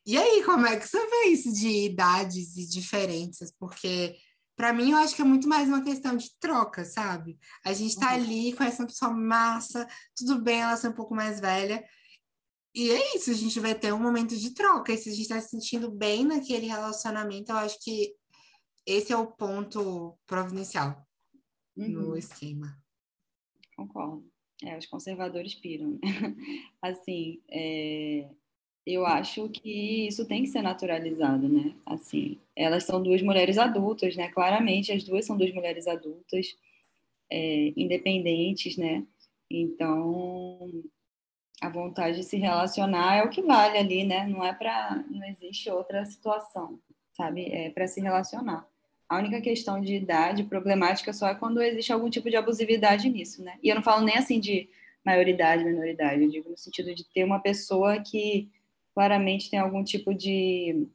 e 0.05 0.19
aí, 0.19 0.43
como 0.45 0.67
é 0.67 0.79
que 0.79 0.89
você 0.89 0.99
vê 0.99 1.27
isso 1.29 1.53
de 1.53 1.87
idades 1.87 2.57
e 2.57 2.69
diferenças? 2.69 3.53
Porque, 3.57 4.17
para 4.57 4.73
mim, 4.73 4.91
eu 4.91 4.97
acho 4.97 5.15
que 5.15 5.23
é 5.23 5.25
muito 5.25 5.49
mais 5.49 5.69
uma 5.69 5.83
questão 5.83 6.17
de 6.17 6.29
troca, 6.41 6.85
sabe? 6.85 7.39
A 7.65 7.73
gente 7.73 7.99
tá 7.99 8.09
uhum. 8.09 8.15
ali, 8.15 8.53
conhece 8.55 8.81
uma 8.81 8.89
pessoa 8.89 9.13
massa, 9.13 9.87
tudo 10.17 10.41
bem 10.43 10.61
ela 10.61 10.77
ser 10.77 10.89
um 10.89 10.95
pouco 10.95 11.15
mais 11.15 11.41
velha. 11.41 11.85
E 12.75 12.91
é 12.91 13.17
isso, 13.17 13.31
a 13.31 13.35
gente 13.35 13.61
vai 13.61 13.75
ter 13.75 13.93
um 13.93 14.01
momento 14.01 14.37
de 14.37 14.55
troca. 14.55 14.93
E 14.93 14.99
se 14.99 15.11
a 15.11 15.13
gente 15.13 15.29
tá 15.29 15.41
se 15.41 15.51
sentindo 15.51 15.91
bem 15.91 16.25
naquele 16.25 16.67
relacionamento, 16.67 17.53
eu 17.53 17.57
acho 17.57 17.79
que 17.81 18.15
esse 18.87 19.13
é 19.13 19.17
o 19.17 19.31
ponto 19.31 20.19
providencial 20.27 21.07
uhum. 21.77 21.89
no 21.89 22.17
esquema. 22.17 22.77
Concordo. 23.77 24.31
É, 24.65 24.79
os 24.79 24.87
conservadores 24.87 25.55
piram. 25.55 25.93
Né? 25.93 26.01
assim, 26.81 27.43
é, 27.51 28.31
eu 28.87 29.07
acho 29.07 29.49
que 29.49 30.09
isso 30.09 30.27
tem 30.27 30.43
que 30.43 30.49
ser 30.49 30.63
naturalizado, 30.63 31.49
né? 31.49 31.75
Assim, 31.87 32.39
elas 32.57 32.85
são 32.85 33.03
duas 33.03 33.23
mulheres 33.23 33.57
adultas, 33.59 34.17
né? 34.17 34.29
Claramente, 34.29 34.93
as 34.93 35.05
duas 35.05 35.25
são 35.25 35.37
duas 35.37 35.53
mulheres 35.53 35.87
adultas, 35.87 36.57
é, 37.31 37.73
independentes, 37.77 38.77
né? 38.77 39.05
Então, 39.49 40.83
a 41.61 41.69
vontade 41.69 42.17
de 42.17 42.25
se 42.25 42.37
relacionar 42.37 43.17
é 43.19 43.23
o 43.23 43.31
que 43.31 43.41
vale 43.43 43.79
ali, 43.79 44.05
né? 44.05 44.27
Não 44.27 44.45
é 44.45 44.53
para, 44.53 45.05
não 45.09 45.25
existe 45.27 45.71
outra 45.71 46.05
situação, 46.05 46.81
sabe? 47.13 47.47
É 47.53 47.71
para 47.71 47.87
se 47.87 48.01
relacionar. 48.01 48.67
A 49.09 49.19
única 49.19 49.41
questão 49.41 49.81
de 49.81 49.95
idade 49.95 50.43
problemática 50.45 51.13
só 51.13 51.29
é 51.29 51.35
quando 51.35 51.63
existe 51.63 51.93
algum 51.93 52.11
tipo 52.11 52.31
de 52.31 52.37
abusividade 52.37 53.09
nisso, 53.09 53.45
né? 53.45 53.59
E 53.63 53.69
eu 53.69 53.77
não 53.77 53.83
falo 53.83 54.05
nem 54.05 54.17
assim 54.17 54.41
de 54.41 54.69
maioridade, 55.05 55.65
minoridade, 55.65 56.23
eu 56.23 56.31
digo 56.31 56.51
no 56.51 56.57
sentido 56.57 56.95
de 56.95 57.05
ter 57.05 57.23
uma 57.23 57.39
pessoa 57.39 58.01
que 58.01 58.51
claramente 58.95 59.51
tem 59.51 59.59
algum 59.59 59.83
tipo 59.85 60.15
de 60.15 60.89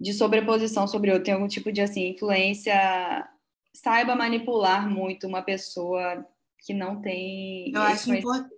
de 0.00 0.12
sobreposição 0.12 0.88
sobre 0.88 1.10
outra, 1.10 1.26
tem 1.26 1.34
algum 1.34 1.46
tipo 1.46 1.70
de 1.70 1.80
assim 1.80 2.08
influência, 2.08 2.74
saiba 3.72 4.16
manipular 4.16 4.90
muito 4.90 5.28
uma 5.28 5.42
pessoa 5.42 6.26
que 6.58 6.74
não 6.74 7.00
tem. 7.00 7.72
Eu 7.72 7.82
acho 7.82 8.12
importante. 8.12 8.52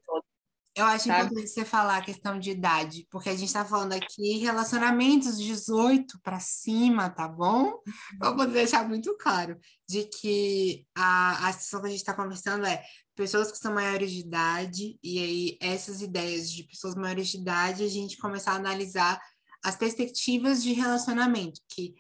Eu 0.77 0.87
acho 0.87 1.05
sabe? 1.05 1.27
importante 1.27 1.51
você 1.51 1.65
falar 1.65 1.99
a 1.99 2.05
questão 2.05 2.37
de 2.37 2.51
idade, 2.51 3.07
porque 3.09 3.29
a 3.29 3.35
gente 3.37 3.47
está 3.47 3.65
falando 3.65 3.93
aqui 3.93 4.39
relacionamentos 4.39 5.39
18 5.39 6.19
para 6.21 6.41
cima, 6.41 7.09
tá 7.09 7.29
bom? 7.29 7.79
Vou 8.21 8.35
poder 8.35 8.55
deixar 8.55 8.89
muito 8.89 9.17
claro 9.17 9.57
de 9.89 10.03
que 10.05 10.85
a, 10.93 11.47
a 11.49 11.53
situação 11.53 11.81
que 11.83 11.87
a 11.87 11.91
gente 11.91 12.01
está 12.01 12.13
conversando 12.13 12.67
é 12.67 12.83
pessoas 13.15 13.53
que 13.53 13.59
são 13.59 13.75
maiores 13.75 14.11
de 14.11 14.21
idade, 14.21 14.99
e 15.03 15.19
aí 15.19 15.59
essas 15.61 16.03
ideias 16.03 16.51
de 16.51 16.65
pessoas 16.65 16.95
maiores 16.95 17.29
de 17.29 17.39
idade, 17.39 17.85
a 17.85 17.89
gente 17.89 18.19
começar 18.19 18.53
a 18.53 18.57
analisar 18.57 19.21
as 19.63 19.77
perspectivas 19.77 20.63
de 20.63 20.73
relacionamento, 20.73 21.61
que 21.69 21.95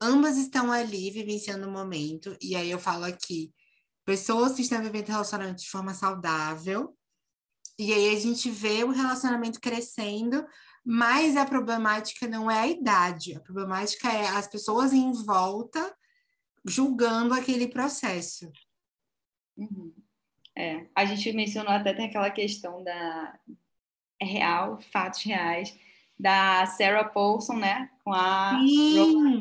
ambas 0.00 0.36
estão 0.36 0.72
ali 0.72 1.10
vivenciando 1.10 1.68
o 1.68 1.70
momento, 1.70 2.36
e 2.40 2.56
aí 2.56 2.70
eu 2.70 2.78
falo 2.78 3.04
aqui, 3.04 3.52
pessoas 4.04 4.54
que 4.54 4.62
estão 4.62 4.82
vivendo 4.82 5.08
relacionamento 5.08 5.62
de 5.62 5.70
forma 5.70 5.94
saudável, 5.94 6.96
e 7.78 7.92
aí 7.92 8.14
a 8.16 8.20
gente 8.20 8.50
vê 8.50 8.84
o 8.84 8.90
relacionamento 8.90 9.60
crescendo, 9.60 10.46
mas 10.84 11.36
a 11.36 11.46
problemática 11.46 12.26
não 12.26 12.50
é 12.50 12.60
a 12.60 12.66
idade, 12.68 13.34
a 13.34 13.40
problemática 13.40 14.08
é 14.08 14.28
as 14.28 14.46
pessoas 14.46 14.92
em 14.92 15.12
volta 15.24 15.94
julgando 16.64 17.34
aquele 17.34 17.68
processo. 17.68 18.50
Uhum. 19.56 19.92
É, 20.56 20.86
a 20.94 21.04
gente 21.04 21.32
mencionou 21.32 21.72
até 21.72 21.94
tem 21.94 22.06
aquela 22.06 22.30
questão 22.30 22.82
da 22.82 23.38
é 24.20 24.24
real, 24.24 24.78
fatos 24.92 25.22
reais, 25.24 25.76
da 26.18 26.64
Sarah 26.66 27.04
Paulson, 27.04 27.54
né, 27.54 27.90
com 28.04 28.12
a 28.12 28.58
Sim 28.60 29.40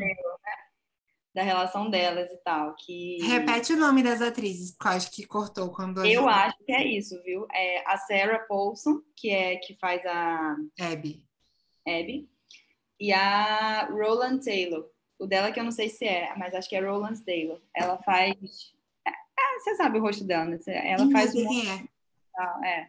da 1.33 1.43
relação 1.43 1.89
delas 1.89 2.29
e 2.31 2.37
tal. 2.37 2.75
Que... 2.75 3.17
Repete 3.23 3.73
o 3.73 3.77
nome 3.77 4.03
das 4.03 4.21
atrizes, 4.21 4.71
porque 4.71 4.87
eu 4.87 4.91
acho 4.91 5.11
que 5.11 5.25
cortou 5.25 5.71
quando. 5.71 5.99
Eu 5.99 6.23
gente... 6.23 6.29
acho 6.29 6.57
que 6.65 6.71
é 6.71 6.87
isso, 6.87 7.21
viu? 7.23 7.47
É 7.53 7.83
a 7.87 7.97
Sarah 7.97 8.39
Paulson, 8.39 9.01
que 9.15 9.29
é 9.29 9.55
que 9.57 9.75
faz 9.75 10.05
a. 10.05 10.55
Abby. 10.79 11.23
Abby. 11.87 12.29
E 12.99 13.11
a 13.13 13.85
Roland 13.85 14.39
Taylor. 14.39 14.89
O 15.17 15.25
dela 15.25 15.51
que 15.51 15.59
eu 15.59 15.63
não 15.63 15.71
sei 15.71 15.89
se 15.89 16.05
é, 16.05 16.35
mas 16.35 16.53
acho 16.53 16.67
que 16.67 16.75
é 16.75 16.79
Roland 16.79 17.19
Taylor. 17.23 17.59
Ela 17.75 17.97
faz. 17.99 18.73
É, 19.41 19.59
você 19.59 19.75
sabe 19.75 19.97
o 19.97 20.01
rosto 20.01 20.23
dela, 20.23 20.45
né? 20.45 20.59
Ela 20.67 21.05
Sim, 21.05 21.11
faz 21.11 21.35
um. 21.35 21.89
É. 22.63 22.69
é. 22.69 22.87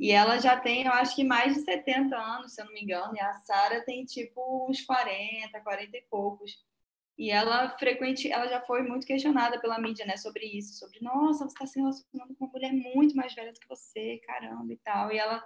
E 0.00 0.10
ela 0.10 0.38
já 0.38 0.58
tem, 0.58 0.84
eu 0.84 0.92
acho 0.92 1.14
que 1.14 1.22
mais 1.22 1.54
de 1.54 1.60
70 1.60 2.16
anos, 2.16 2.54
se 2.54 2.60
eu 2.60 2.66
não 2.66 2.72
me 2.72 2.82
engano, 2.82 3.14
e 3.14 3.20
a 3.20 3.34
Sara 3.34 3.84
tem 3.84 4.04
tipo 4.04 4.66
uns 4.68 4.82
40, 4.82 5.60
40 5.60 5.96
e 5.96 6.02
poucos. 6.10 6.64
E 7.16 7.30
ela 7.30 7.70
frequente, 7.78 8.30
ela 8.32 8.48
já 8.48 8.60
foi 8.60 8.82
muito 8.82 9.06
questionada 9.06 9.60
pela 9.60 9.78
mídia, 9.78 10.04
né, 10.04 10.16
sobre 10.16 10.44
isso, 10.44 10.78
sobre, 10.78 10.98
nossa, 11.00 11.44
você 11.44 11.52
está 11.52 11.66
se 11.66 11.78
relacionando 11.78 12.34
com 12.34 12.44
uma 12.46 12.52
mulher 12.52 12.72
muito 12.72 13.14
mais 13.14 13.34
velha 13.34 13.52
do 13.52 13.60
que 13.60 13.68
você, 13.68 14.20
caramba, 14.26 14.72
e 14.72 14.76
tal. 14.78 15.12
E 15.12 15.18
ela 15.18 15.44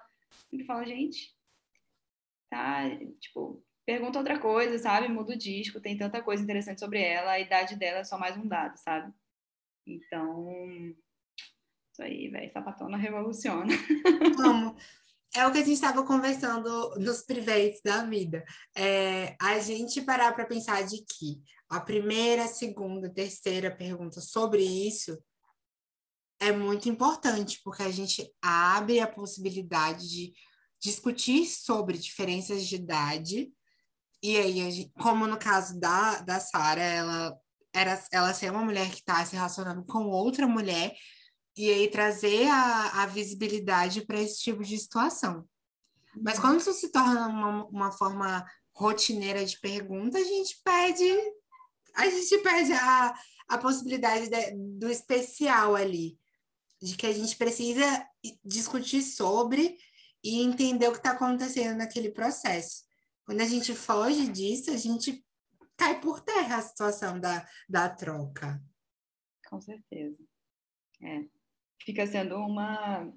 sempre 0.49 0.65
fala, 0.65 0.87
gente, 0.87 1.37
tá, 2.49 2.85
tipo, 3.21 3.63
pergunta 3.85 4.19
outra 4.19 4.39
coisa, 4.39 4.79
sabe? 4.79 5.09
Muda 5.09 5.35
o 5.35 5.39
disco, 5.39 5.81
tem 5.81 5.99
tanta 5.99 6.23
coisa 6.23 6.43
interessante 6.43 6.81
sobre 6.81 7.03
ela, 7.03 7.33
a 7.33 7.41
idade 7.41 7.77
dela 7.77 7.99
é 7.99 8.05
só 8.05 8.17
mais 8.17 8.37
um 8.37 8.47
dado, 8.47 8.77
sabe? 8.79 9.13
Então, 9.87 10.49
isso 11.93 12.03
aí, 12.03 12.29
velho, 12.29 12.53
sapatona 12.53 12.97
revoluciona. 12.97 13.67
Como? 14.37 14.77
É 15.35 15.47
o 15.47 15.53
que 15.53 15.59
a 15.59 15.63
gente 15.63 15.75
estava 15.75 16.05
conversando 16.05 16.95
nos 16.99 17.23
privates 17.23 17.81
da 17.83 18.05
vida. 18.05 18.45
É, 18.75 19.37
a 19.41 19.59
gente 19.59 20.01
parar 20.03 20.35
para 20.35 20.47
pensar 20.47 20.83
de 20.83 21.05
que 21.05 21.41
a 21.69 21.81
primeira, 21.81 22.47
segunda, 22.47 23.13
terceira 23.13 23.75
pergunta 23.75 24.21
sobre 24.21 24.63
isso 24.63 25.19
é 26.41 26.53
muito 26.53 26.89
importante, 26.89 27.61
porque 27.65 27.83
a 27.83 27.91
gente 27.91 28.31
abre 28.43 29.01
a 29.01 29.07
possibilidade 29.07 30.09
de 30.09 30.33
discutir 30.81 31.47
sobre 31.47 31.99
diferenças 31.99 32.67
de 32.67 32.77
idade. 32.77 33.53
E 34.23 34.37
aí, 34.37 34.71
gente, 34.71 34.93
como 34.99 35.27
no 35.27 35.39
caso 35.39 35.79
da, 35.79 36.21
da 36.21 36.41
Sara, 36.41 36.83
ela 36.83 37.39
era 37.77 38.03
ela 38.11 38.33
ser 38.33 38.51
uma 38.51 38.65
mulher 38.65 38.89
que 38.91 38.97
está 38.97 39.25
se 39.25 39.37
relacionando 39.37 39.85
com 39.85 40.07
outra 40.07 40.47
mulher, 40.47 40.95
e 41.57 41.71
aí 41.71 41.89
trazer 41.89 42.49
a, 42.49 43.03
a 43.03 43.07
visibilidade 43.07 44.05
para 44.05 44.21
esse 44.21 44.41
tipo 44.41 44.63
de 44.63 44.79
situação. 44.79 45.47
Mas 46.23 46.39
quando 46.39 46.61
isso 46.61 46.73
se 46.73 46.91
torna 46.91 47.29
uma, 47.29 47.65
uma 47.67 47.93
forma 47.93 48.45
rotineira 48.75 49.45
de 49.45 49.59
pergunta, 49.59 50.19
a 50.19 50.25
gente 50.25 50.61
perde 50.63 51.05
a 51.95 52.11
gente 52.11 52.39
perde 52.39 52.73
a, 52.75 53.15
a 53.49 53.59
possibilidade 53.59 54.29
de, 54.29 54.51
do 54.79 54.91
especial 54.91 55.75
ali, 55.75 56.19
de 56.81 56.95
que 56.95 57.07
a 57.07 57.13
gente 57.13 57.37
precisa 57.37 58.07
discutir 58.45 59.03
sobre 59.03 59.79
e 60.23 60.43
entender 60.43 60.89
o 60.89 60.93
que 60.93 60.99
está 60.99 61.13
acontecendo 61.13 61.79
naquele 61.79 62.11
processo. 62.11 62.85
Quando 63.25 63.41
a 63.41 63.47
gente 63.47 63.75
foge 63.75 64.29
disso, 64.29 64.71
a 64.71 64.77
gente 64.77 65.25
cai 65.77 66.01
por 66.01 66.21
terra 66.21 66.57
a 66.57 66.63
situação 66.63 67.21
da, 67.21 67.47
da 67.69 67.89
troca. 67.89 68.63
Com 69.49 69.61
certeza. 69.61 70.23
É 71.03 71.37
fica 71.87 72.05
sendo 72.05 72.37
uma 72.37 73.09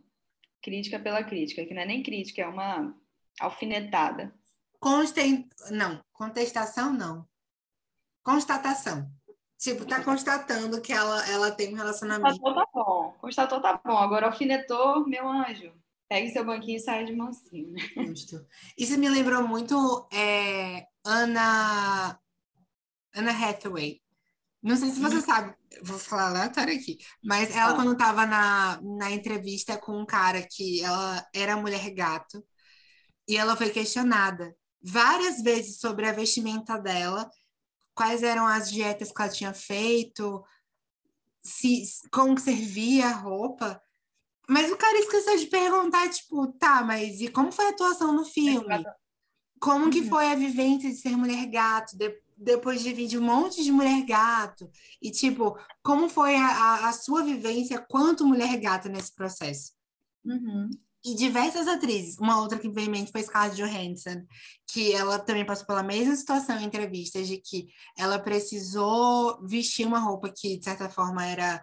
crítica 0.62 1.00
pela 1.00 1.24
crítica, 1.24 1.66
que 1.66 1.74
não 1.74 1.82
é 1.82 1.86
nem 1.86 2.04
crítica, 2.04 2.44
é 2.44 2.48
uma 2.48 2.96
alfinetada. 3.40 4.32
Consten... 4.80 5.50
Não, 5.72 6.00
contestação 6.14 6.94
não. 6.94 7.28
Constatação. 8.24 9.10
Tipo, 9.58 9.86
tá 9.86 10.02
constatando 10.04 10.80
que 10.82 10.94
ela, 10.94 11.28
ela 11.30 11.52
tem 11.52 11.74
um 11.74 11.78
relacionamento. 11.78 12.40
Constatou, 12.40 12.54
tá 12.54 12.70
bom. 12.74 13.16
Constatou, 13.20 13.62
tá 13.62 13.82
bom. 13.84 13.98
Agora 13.98 14.28
alfinetou, 14.28 15.06
meu 15.08 15.28
anjo. 15.28 15.74
Pegue 16.08 16.30
seu 16.30 16.46
banquinho 16.46 16.78
e 16.78 16.80
sai 16.80 17.06
de 17.06 17.14
mansinho. 17.14 17.72
Né? 17.72 17.82
Justo. 18.08 18.46
Isso 18.78 18.98
me 18.98 19.10
lembrou 19.10 19.46
muito 19.48 20.08
é, 20.14 20.88
Ana... 21.04 22.20
Ana 23.14 23.32
Hathaway. 23.32 24.02
Não 24.62 24.76
sei 24.76 24.90
se 24.90 25.00
você 25.00 25.16
uhum. 25.16 25.22
sabe, 25.22 25.56
vou 25.82 25.98
falar 25.98 26.30
aleatório 26.30 26.76
aqui, 26.76 26.98
mas 27.24 27.56
ela, 27.56 27.74
quando 27.76 27.94
estava 27.94 28.26
na, 28.26 28.80
na 28.82 29.10
entrevista 29.10 29.78
com 29.78 29.98
um 29.98 30.06
cara 30.06 30.46
que 30.46 30.84
ela 30.84 31.26
era 31.34 31.56
mulher 31.56 31.90
gato, 31.92 32.44
e 33.26 33.38
ela 33.38 33.56
foi 33.56 33.70
questionada 33.70 34.54
várias 34.82 35.42
vezes 35.42 35.80
sobre 35.80 36.08
a 36.08 36.12
vestimenta 36.12 36.78
dela, 36.78 37.30
quais 37.94 38.22
eram 38.22 38.46
as 38.46 38.70
dietas 38.70 39.12
que 39.12 39.22
ela 39.22 39.32
tinha 39.32 39.54
feito, 39.54 40.44
se, 41.44 41.84
como 42.12 42.38
servia 42.38 43.08
a 43.08 43.14
roupa. 43.14 43.82
Mas 44.48 44.72
o 44.72 44.78
cara 44.78 44.98
esqueceu 44.98 45.38
de 45.38 45.46
perguntar, 45.46 46.10
tipo, 46.10 46.52
tá, 46.54 46.82
mas 46.82 47.22
e 47.22 47.30
como 47.30 47.52
foi 47.52 47.66
a 47.66 47.70
atuação 47.70 48.12
no 48.14 48.26
filme? 48.26 48.84
Como 49.60 49.90
que 49.90 50.00
uhum. 50.00 50.10
foi 50.10 50.32
a 50.32 50.36
vivência 50.36 50.90
de 50.90 50.96
ser 50.96 51.16
mulher 51.16 51.46
gato? 51.46 51.96
Depois 52.40 52.82
de 52.82 52.94
vir 52.94 53.08
de 53.08 53.18
um 53.18 53.22
monte 53.22 53.62
de 53.64 53.72
mulher 53.72 54.06
gato. 54.06 54.70
E, 55.02 55.12
tipo, 55.12 55.58
como 55.84 56.08
foi 56.08 56.36
a, 56.36 56.88
a 56.88 56.94
sua 56.94 57.24
vivência 57.24 57.86
quanto 57.90 58.26
mulher 58.26 58.58
gata 58.60 58.88
nesse 58.88 59.14
processo? 59.14 59.74
Uhum. 60.24 60.70
E 61.04 61.16
diversas 61.16 61.68
atrizes. 61.68 62.18
Uma 62.18 62.40
outra 62.40 62.58
que 62.58 62.70
veio 62.70 62.88
em 62.88 62.92
mente 62.92 63.12
foi 63.12 63.24
Scarlett 63.24 63.62
Johansson, 63.62 64.26
que 64.72 64.94
ela 64.94 65.20
também 65.20 65.46
passou 65.46 65.66
pela 65.66 65.84
mesma 65.84 66.16
situação 66.16 66.58
em 66.60 66.66
entrevistas, 66.66 67.28
de 67.28 67.38
que 67.38 67.68
ela 67.98 68.18
precisou 68.18 69.46
vestir 69.46 69.86
uma 69.86 70.00
roupa 70.00 70.34
que, 70.36 70.58
de 70.58 70.64
certa 70.64 70.90
forma, 70.90 71.26
era 71.26 71.62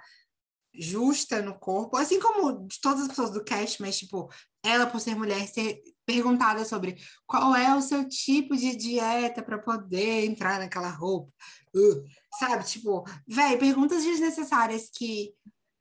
justa 0.78 1.40
no 1.40 1.58
corpo, 1.58 1.96
assim 1.96 2.20
como 2.20 2.66
de 2.66 2.78
todas 2.82 3.02
as 3.02 3.08
pessoas 3.08 3.30
do 3.30 3.42
cast, 3.42 3.80
mas, 3.80 3.98
tipo, 3.98 4.30
ela, 4.62 4.86
por 4.86 5.00
ser 5.00 5.14
mulher, 5.14 5.46
ser 5.48 5.80
perguntada 6.07 6.64
sobre 6.64 6.96
qual 7.26 7.54
é 7.54 7.74
o 7.74 7.82
seu 7.82 8.09
tipo 8.09 8.57
de 8.57 8.76
dieta 8.76 9.42
para 9.42 9.59
poder 9.59 10.24
entrar 10.24 10.61
naquela 10.61 10.88
roupa. 10.88 11.32
Uh, 11.74 12.04
sabe? 12.38 12.64
Tipo, 12.64 13.04
velho, 13.26 13.59
perguntas 13.59 14.04
desnecessárias 14.04 14.88
que 14.88 15.34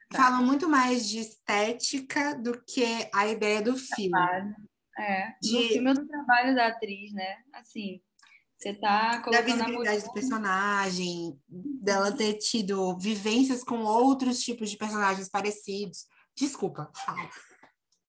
tá. 0.09 0.17
falam 0.17 0.43
muito 0.43 0.67
mais 0.67 1.07
de 1.07 1.19
estética 1.19 2.35
do 2.35 2.59
que 2.65 3.07
a 3.13 3.27
ideia 3.27 3.61
do 3.61 3.77
filme. 3.77 4.19
É, 4.97 5.33
de... 5.41 5.53
no 5.53 5.67
filme 5.69 5.93
do 5.93 6.07
trabalho 6.07 6.55
da 6.55 6.67
atriz, 6.67 7.13
né? 7.13 7.37
Assim, 7.53 8.01
você 8.57 8.73
tá 8.73 9.21
colocando 9.21 9.31
da 9.31 9.41
visibilidade 9.41 9.75
mulher... 9.75 10.03
do 10.03 10.13
personagem, 10.13 11.39
dela 11.47 12.11
ter 12.11 12.33
tido 12.35 12.97
vivências 12.97 13.63
com 13.63 13.83
outros 13.83 14.39
tipos 14.39 14.69
de 14.71 14.77
personagens 14.77 15.29
parecidos. 15.29 16.07
Desculpa, 16.35 16.89
fala. 17.05 17.29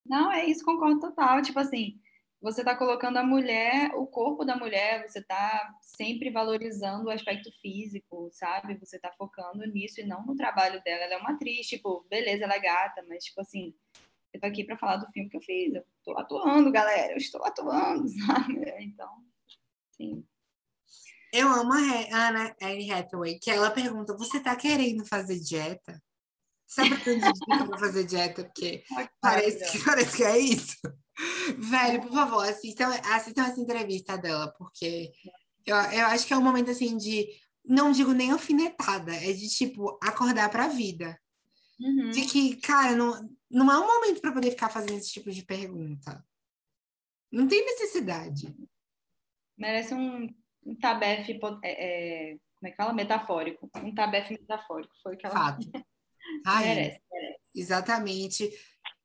Não, 0.04 0.32
é 0.32 0.46
isso, 0.46 0.64
concordo 0.64 1.00
total. 1.00 1.42
Tipo 1.42 1.58
assim, 1.58 2.00
você 2.40 2.60
está 2.60 2.76
colocando 2.76 3.16
a 3.16 3.22
mulher, 3.22 3.92
o 3.94 4.06
corpo 4.06 4.44
da 4.44 4.56
mulher, 4.56 5.08
você 5.08 5.18
está 5.18 5.74
sempre 5.80 6.30
valorizando 6.30 7.06
o 7.06 7.10
aspecto 7.10 7.50
físico, 7.60 8.28
sabe? 8.32 8.78
Você 8.78 8.96
está 8.96 9.10
focando 9.12 9.66
nisso 9.66 10.00
e 10.00 10.06
não 10.06 10.24
no 10.24 10.36
trabalho 10.36 10.82
dela. 10.82 11.04
Ela 11.04 11.14
é 11.14 11.18
uma 11.18 11.32
atriz, 11.32 11.66
tipo, 11.66 12.06
beleza, 12.08 12.44
ela 12.44 12.54
é 12.54 12.60
gata, 12.60 13.04
mas, 13.08 13.24
tipo 13.24 13.40
assim, 13.40 13.74
eu 14.32 14.40
tô 14.40 14.46
aqui 14.46 14.64
para 14.64 14.78
falar 14.78 14.96
do 14.98 15.10
filme 15.12 15.30
que 15.30 15.36
eu 15.36 15.40
fiz. 15.40 15.74
Eu 15.74 15.84
tô 16.04 16.18
atuando, 16.18 16.70
galera, 16.70 17.12
eu 17.12 17.16
estou 17.16 17.44
atuando, 17.44 18.06
sabe? 18.26 18.74
Então, 18.80 19.10
sim. 19.92 20.24
Eu 21.32 21.48
amo 21.48 21.72
a 21.72 22.28
Anne 22.62 22.90
Hathaway, 22.90 23.38
que 23.38 23.50
ela 23.50 23.70
pergunta: 23.70 24.16
você 24.16 24.40
tá 24.40 24.54
querendo 24.56 25.06
fazer 25.06 25.38
dieta? 25.40 26.00
Sabe 26.66 26.96
quando 27.02 27.32
dica 27.32 27.66
pra 27.68 27.78
fazer 27.78 28.04
dieta? 28.04 28.44
Porque 28.44 28.82
parece 29.20 29.70
que, 29.70 29.84
parece 29.84 30.16
que 30.16 30.24
é 30.24 30.38
isso. 30.38 30.76
Velho, 31.56 32.02
por 32.02 32.12
favor, 32.12 32.48
assistam, 32.48 32.88
assistam 33.14 33.46
essa 33.46 33.60
entrevista 33.60 34.18
dela, 34.18 34.52
porque 34.58 35.12
eu, 35.64 35.76
eu 35.76 36.06
acho 36.06 36.26
que 36.26 36.34
é 36.34 36.36
um 36.36 36.42
momento 36.42 36.70
assim 36.70 36.96
de. 36.96 37.28
Não 37.64 37.90
digo 37.90 38.12
nem 38.12 38.30
alfinetada, 38.30 39.12
é 39.12 39.32
de 39.32 39.48
tipo 39.48 39.98
acordar 40.00 40.48
pra 40.50 40.68
vida. 40.68 41.18
Uhum. 41.80 42.10
De 42.10 42.24
que, 42.26 42.56
cara, 42.56 42.94
não, 42.94 43.28
não 43.50 43.72
é 43.72 43.78
um 43.78 43.86
momento 43.86 44.20
para 44.20 44.32
poder 44.32 44.50
ficar 44.50 44.68
fazendo 44.68 44.98
esse 44.98 45.12
tipo 45.12 45.30
de 45.30 45.44
pergunta. 45.44 46.24
Não 47.30 47.48
tem 47.48 47.64
necessidade. 47.64 48.54
Merece 49.58 49.94
um, 49.94 50.28
um 50.64 50.76
tabefe, 50.76 51.40
é, 51.64 52.30
é, 52.32 52.38
como 52.54 52.68
é 52.68 52.70
que 52.70 52.76
fala? 52.76 52.92
Metafórico. 52.92 53.68
Um 53.76 53.94
tabefe 53.94 54.34
metafórico. 54.34 54.94
Foi 55.02 55.16
que 55.16 55.26
ela... 55.26 55.34
Fato. 55.34 55.66
Rainha. 56.44 56.74
merece, 56.74 57.00
merece. 57.10 57.40
Exatamente. 57.54 58.50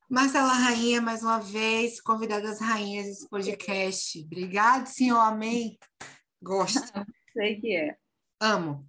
Marcela 0.09 0.51
Rainha, 0.51 1.01
mais 1.01 1.24
uma 1.24 1.39
vez, 1.39 2.01
convidada 2.01 2.43
das 2.43 2.59
rainhas 2.59 3.05
desse 3.05 3.30
podcast. 3.30 4.22
Obrigado, 4.26 4.86
senhor. 4.88 5.19
Amém. 5.19 5.80
Gosto. 6.41 6.82
Sei 7.34 7.61
que 7.61 7.76
é. 7.76 7.95
Amo. 8.39 8.86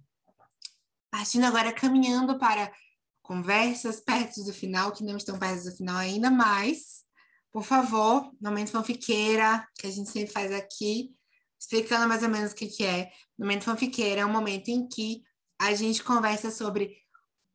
Partindo 1.09 1.45
agora, 1.45 1.71
caminhando 1.71 2.37
para 2.37 2.73
conversas 3.21 4.01
perto 4.01 4.43
do 4.43 4.53
final, 4.53 4.91
que 4.91 5.03
não 5.03 5.15
estão 5.15 5.39
perto 5.39 5.63
do 5.63 5.71
final 5.71 5.95
ainda, 5.95 6.29
mas, 6.29 7.05
por 7.51 7.63
favor, 7.63 8.29
momento 8.41 8.71
fanfiqueira, 8.71 9.65
que 9.79 9.87
a 9.87 9.91
gente 9.91 10.09
sempre 10.09 10.33
faz 10.33 10.51
aqui, 10.51 11.15
explicando 11.57 12.07
mais 12.07 12.21
ou 12.21 12.29
menos 12.29 12.51
o 12.51 12.55
que, 12.55 12.67
que 12.67 12.83
é. 12.83 13.09
Momento 13.39 13.63
fanfiqueira 13.63 14.21
é 14.21 14.25
um 14.25 14.31
momento 14.31 14.67
em 14.67 14.85
que 14.87 15.23
a 15.57 15.73
gente 15.73 16.03
conversa 16.03 16.51
sobre 16.51 16.97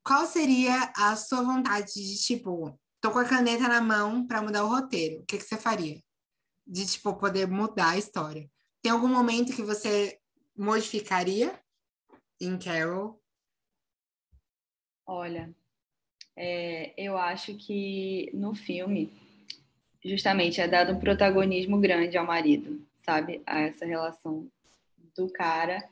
qual 0.04 0.26
seria 0.26 0.92
a 0.96 1.16
sua 1.16 1.42
vontade 1.42 1.92
de, 1.92 2.18
tipo, 2.22 2.78
tô 3.00 3.10
com 3.10 3.18
a 3.18 3.24
caneta 3.24 3.68
na 3.68 3.80
mão 3.80 4.26
para 4.26 4.42
mudar 4.42 4.64
o 4.64 4.68
roteiro. 4.68 5.20
O 5.20 5.26
que, 5.26 5.38
que 5.38 5.44
você 5.44 5.56
faria? 5.56 6.02
De, 6.66 6.86
tipo, 6.86 7.14
poder 7.16 7.46
mudar 7.46 7.90
a 7.90 7.98
história. 7.98 8.48
Tem 8.82 8.92
algum 8.92 9.08
momento 9.08 9.54
que 9.54 9.62
você 9.62 10.18
modificaria 10.56 11.58
em 12.40 12.58
Carol? 12.58 13.20
Olha, 15.06 15.54
é, 16.36 16.92
eu 16.96 17.16
acho 17.16 17.54
que 17.54 18.30
no 18.34 18.54
filme 18.54 19.12
justamente 20.04 20.60
é 20.60 20.68
dado 20.68 20.92
um 20.92 21.00
protagonismo 21.00 21.80
grande 21.80 22.16
ao 22.16 22.26
marido, 22.26 22.80
sabe? 23.02 23.42
A 23.46 23.60
essa 23.60 23.84
relação 23.84 24.50
do 25.16 25.28
cara. 25.30 25.82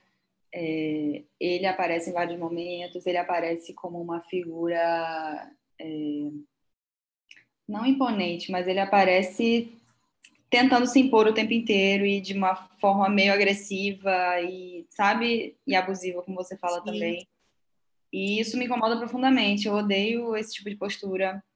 É, 0.53 1.23
ele 1.39 1.67
aparece 1.67 2.11
em 2.11 2.13
vários 2.13 2.39
momentos, 2.39 3.07
ele 3.07 3.19
aparece 3.19 3.75
como 3.75 4.01
uma 4.01 4.21
figura 4.23 5.51
é, 5.79 5.87
não 7.69 7.85
imponente, 7.85 8.51
mas 8.51 8.67
ele 8.67 8.81
aparece 8.81 9.73
tentando 10.49 10.87
se 10.87 11.01
impor 11.01 11.27
o 11.27 11.35
tempo 11.35 11.53
inteiro 11.53 12.07
e 12.07 12.21
de 12.21 12.33
uma 12.33 12.55
forma 12.55 13.09
meio 13.09 13.33
agressiva 13.33 14.41
e, 14.41 14.87
sabe, 14.91 15.57
e 15.67 15.75
abusiva, 15.75 16.23
como 16.23 16.37
você 16.37 16.57
fala 16.57 16.79
Sim. 16.79 16.85
também. 16.85 17.29
E 18.13 18.41
isso 18.41 18.57
me 18.57 18.65
incomoda 18.65 18.97
profundamente. 18.97 19.67
Eu 19.67 19.75
odeio 19.75 20.37
esse 20.37 20.55
tipo 20.55 20.71
de 20.71 20.77
postura. 20.77 21.43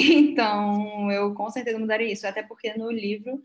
Então, 0.00 1.10
eu 1.10 1.34
com 1.34 1.50
certeza 1.50 1.76
mudaria 1.76 2.12
isso, 2.12 2.24
até 2.24 2.40
porque 2.40 2.72
no 2.74 2.88
livro, 2.88 3.42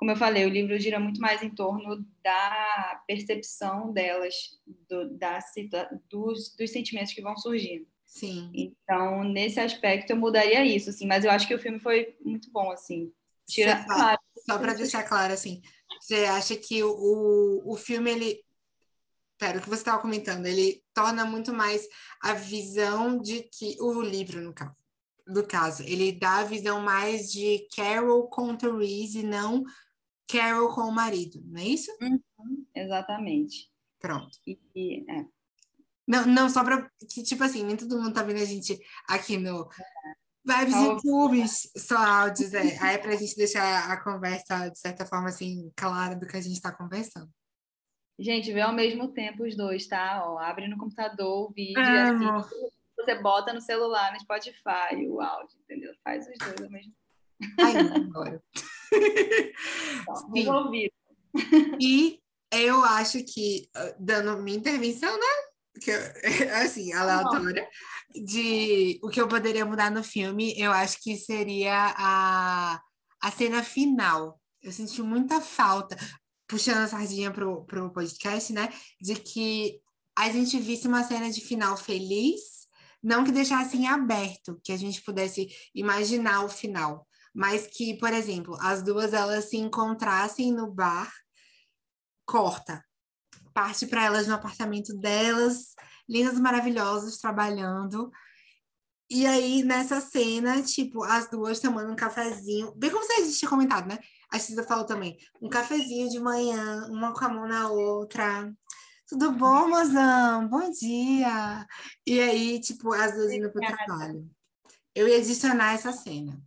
como 0.00 0.12
eu 0.12 0.16
falei, 0.16 0.46
o 0.46 0.48
livro 0.48 0.78
gira 0.78 0.98
muito 0.98 1.20
mais 1.20 1.42
em 1.42 1.50
torno 1.50 2.02
da 2.24 3.02
percepção 3.06 3.92
delas, 3.92 4.58
do, 4.88 5.10
da, 5.10 5.38
dos, 6.08 6.56
dos 6.56 6.70
sentimentos 6.70 7.12
que 7.12 7.20
vão 7.20 7.36
surgindo. 7.36 7.86
Sim. 8.06 8.50
Então, 8.54 9.22
nesse 9.24 9.60
aspecto, 9.60 10.08
eu 10.08 10.16
mudaria 10.16 10.64
isso, 10.64 10.88
assim. 10.88 11.06
Mas 11.06 11.22
eu 11.22 11.30
acho 11.30 11.46
que 11.46 11.54
o 11.54 11.58
filme 11.58 11.78
foi 11.78 12.16
muito 12.24 12.50
bom, 12.50 12.70
assim. 12.70 13.12
Tira, 13.46 13.84
claro, 13.84 14.18
só 14.48 14.58
para 14.58 14.72
deixar 14.72 15.02
claro, 15.02 15.34
assim, 15.34 15.60
você 16.00 16.24
acha 16.24 16.56
que 16.56 16.82
o, 16.82 17.62
o 17.62 17.76
filme, 17.76 18.10
ele. 18.10 18.42
Pera, 19.36 19.58
o 19.58 19.60
que 19.60 19.68
você 19.68 19.82
estava 19.82 20.00
comentando, 20.00 20.46
ele 20.46 20.82
torna 20.94 21.26
muito 21.26 21.52
mais 21.52 21.86
a 22.22 22.32
visão 22.32 23.20
de 23.20 23.42
que. 23.42 23.76
O 23.78 24.00
livro, 24.00 24.40
no 24.40 24.54
caso. 24.54 24.74
Do 25.26 25.46
caso, 25.46 25.82
ele 25.82 26.10
dá 26.10 26.38
a 26.38 26.44
visão 26.44 26.80
mais 26.80 27.30
de 27.30 27.68
Carol 27.76 28.28
com 28.28 28.56
Therese 28.56 29.20
e 29.20 29.22
não 29.22 29.62
Carol 30.30 30.74
com 30.74 30.82
o 30.82 30.92
marido, 30.92 31.42
não 31.46 31.60
é 31.60 31.64
isso? 31.64 31.90
Uhum, 32.00 32.66
exatamente. 32.74 33.70
Pronto. 33.98 34.38
E, 34.46 34.58
e, 34.74 35.10
é. 35.10 35.26
Não, 36.06 36.26
não, 36.26 36.48
só 36.48 36.64
para 36.64 36.90
que, 37.08 37.22
tipo 37.22 37.42
assim, 37.44 37.64
nem 37.64 37.76
todo 37.76 38.00
mundo 38.00 38.12
tá 38.12 38.22
vendo 38.22 38.40
a 38.40 38.44
gente 38.44 38.78
aqui 39.06 39.36
no 39.36 39.68
Vibes 40.44 40.74
e 40.74 41.00
Clubes, 41.00 41.72
só 41.76 41.96
áudios, 41.96 42.54
é. 42.54 42.78
Aí 42.80 42.94
é 42.94 42.98
pra 42.98 43.14
gente 43.14 43.36
deixar 43.36 43.90
a 43.90 44.02
conversa, 44.02 44.68
de 44.70 44.78
certa 44.78 45.06
forma, 45.06 45.28
assim, 45.28 45.70
clara 45.76 46.16
do 46.16 46.26
que 46.26 46.36
a 46.36 46.40
gente 46.40 46.60
tá 46.60 46.72
conversando. 46.72 47.30
Gente, 48.18 48.52
vê 48.52 48.60
ao 48.60 48.72
mesmo 48.72 49.08
tempo 49.12 49.44
os 49.44 49.56
dois, 49.56 49.86
tá? 49.86 50.22
Ó, 50.26 50.38
abre 50.38 50.68
no 50.68 50.76
computador 50.76 51.48
o 51.48 51.52
vídeo, 51.52 51.80
assim, 51.80 52.26
você 52.96 53.14
bota 53.22 53.52
no 53.52 53.60
celular, 53.60 54.12
no 54.12 54.20
Spotify, 54.20 55.06
o 55.08 55.20
áudio, 55.20 55.58
entendeu? 55.64 55.94
Faz 56.04 56.26
os 56.28 56.38
dois 56.38 56.60
ao 56.60 56.70
mesmo 56.70 56.92
tempo. 57.38 57.54
Ai, 57.60 57.76
agora. 57.78 58.42
Então, 60.34 60.72
e 61.80 62.20
eu 62.50 62.82
acho 62.84 63.22
que, 63.24 63.68
ah, 63.74 63.94
dando 63.98 64.42
minha 64.42 64.58
intervenção, 64.58 65.12
né? 65.12 65.80
Que 65.80 65.90
assim, 66.62 66.92
aleatória, 66.92 67.68
de 68.14 68.98
o 69.02 69.08
que 69.08 69.20
eu 69.20 69.28
poderia 69.28 69.64
mudar 69.64 69.90
no 69.90 70.02
filme, 70.02 70.54
eu 70.58 70.72
acho 70.72 71.00
que 71.00 71.16
seria 71.16 71.94
a, 71.96 72.80
a 73.22 73.30
cena 73.30 73.62
final. 73.62 74.40
Eu 74.62 74.72
senti 74.72 75.00
muita 75.02 75.40
falta, 75.40 75.96
puxando 76.46 76.78
a 76.78 76.88
sardinha 76.88 77.30
pro, 77.30 77.64
pro 77.64 77.92
podcast, 77.92 78.52
né? 78.52 78.68
De 79.00 79.14
que 79.14 79.80
a 80.16 80.28
gente 80.30 80.58
visse 80.58 80.88
uma 80.88 81.04
cena 81.04 81.30
de 81.30 81.40
final 81.40 81.76
feliz, 81.76 82.68
não 83.02 83.24
que 83.24 83.32
deixasse 83.32 83.76
em 83.76 83.86
aberto, 83.86 84.60
que 84.62 84.72
a 84.72 84.76
gente 84.76 85.00
pudesse 85.02 85.48
imaginar 85.74 86.44
o 86.44 86.48
final, 86.48 87.06
mas 87.34 87.66
que, 87.66 87.94
por 87.98 88.12
exemplo, 88.12 88.56
as 88.60 88.82
duas 88.82 89.12
elas 89.12 89.46
se 89.46 89.56
encontrassem 89.56 90.52
no 90.52 90.70
bar, 90.70 91.12
corta, 92.26 92.84
parte 93.52 93.86
para 93.86 94.04
elas 94.04 94.26
no 94.26 94.34
apartamento 94.34 94.94
delas, 94.96 95.74
lindas, 96.08 96.38
maravilhosas, 96.38 97.18
trabalhando. 97.18 98.10
E 99.08 99.26
aí, 99.26 99.62
nessa 99.64 100.00
cena, 100.00 100.62
tipo, 100.62 101.02
as 101.02 101.28
duas 101.28 101.58
tomando 101.58 101.90
um 101.92 101.96
cafezinho, 101.96 102.72
bem 102.76 102.90
como 102.90 103.04
você 103.04 103.32
tinha 103.32 103.48
comentado, 103.48 103.88
né? 103.88 103.98
A 104.32 104.38
Cisa 104.38 104.62
falou 104.62 104.84
também, 104.84 105.18
um 105.42 105.48
cafezinho 105.48 106.08
de 106.08 106.20
manhã, 106.20 106.86
uma 106.88 107.12
com 107.12 107.24
a 107.24 107.28
mão 107.28 107.48
na 107.48 107.68
outra. 107.68 108.52
Tudo 109.08 109.32
bom, 109.32 109.68
mozão? 109.68 110.46
Bom 110.48 110.70
dia! 110.70 111.66
E 112.06 112.20
aí, 112.20 112.60
tipo, 112.60 112.92
as 112.92 113.12
duas 113.12 113.32
indo 113.32 113.50
pro 113.50 113.60
trabalho. 113.60 114.30
Eu 114.94 115.08
ia 115.08 115.18
adicionar 115.18 115.74
essa 115.74 115.92
cena. 115.92 116.40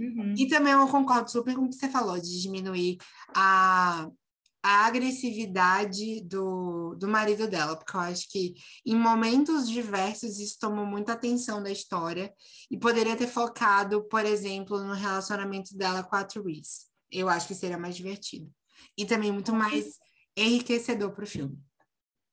Uhum. 0.00 0.34
E 0.36 0.48
também 0.48 0.72
eu 0.72 0.88
concordo 0.88 1.30
super 1.30 1.54
com 1.54 1.66
o 1.66 1.68
que 1.68 1.76
você 1.76 1.88
falou, 1.88 2.18
de 2.18 2.40
diminuir 2.40 2.96
a 3.34 4.08
a 4.62 4.86
agressividade 4.86 6.22
do, 6.22 6.94
do 6.94 7.08
marido 7.08 7.48
dela, 7.48 7.76
porque 7.76 7.96
eu 7.96 8.00
acho 8.00 8.30
que 8.30 8.54
em 8.84 8.94
momentos 8.94 9.68
diversos 9.68 10.38
isso 10.38 10.58
tomou 10.60 10.84
muita 10.84 11.14
atenção 11.14 11.62
da 11.62 11.70
história 11.70 12.32
e 12.70 12.78
poderia 12.78 13.16
ter 13.16 13.26
focado, 13.26 14.04
por 14.04 14.24
exemplo, 14.24 14.78
no 14.82 14.92
relacionamento 14.92 15.76
dela 15.76 16.02
com 16.02 16.14
a 16.14 16.24
Therese. 16.24 16.88
Eu 17.10 17.28
acho 17.28 17.48
que 17.48 17.54
seria 17.54 17.78
mais 17.78 17.96
divertido. 17.96 18.52
E 18.98 19.06
também 19.06 19.32
muito 19.32 19.52
mais 19.52 19.98
enriquecedor 20.36 21.12
para 21.12 21.24
o 21.24 21.26
filme. 21.26 21.58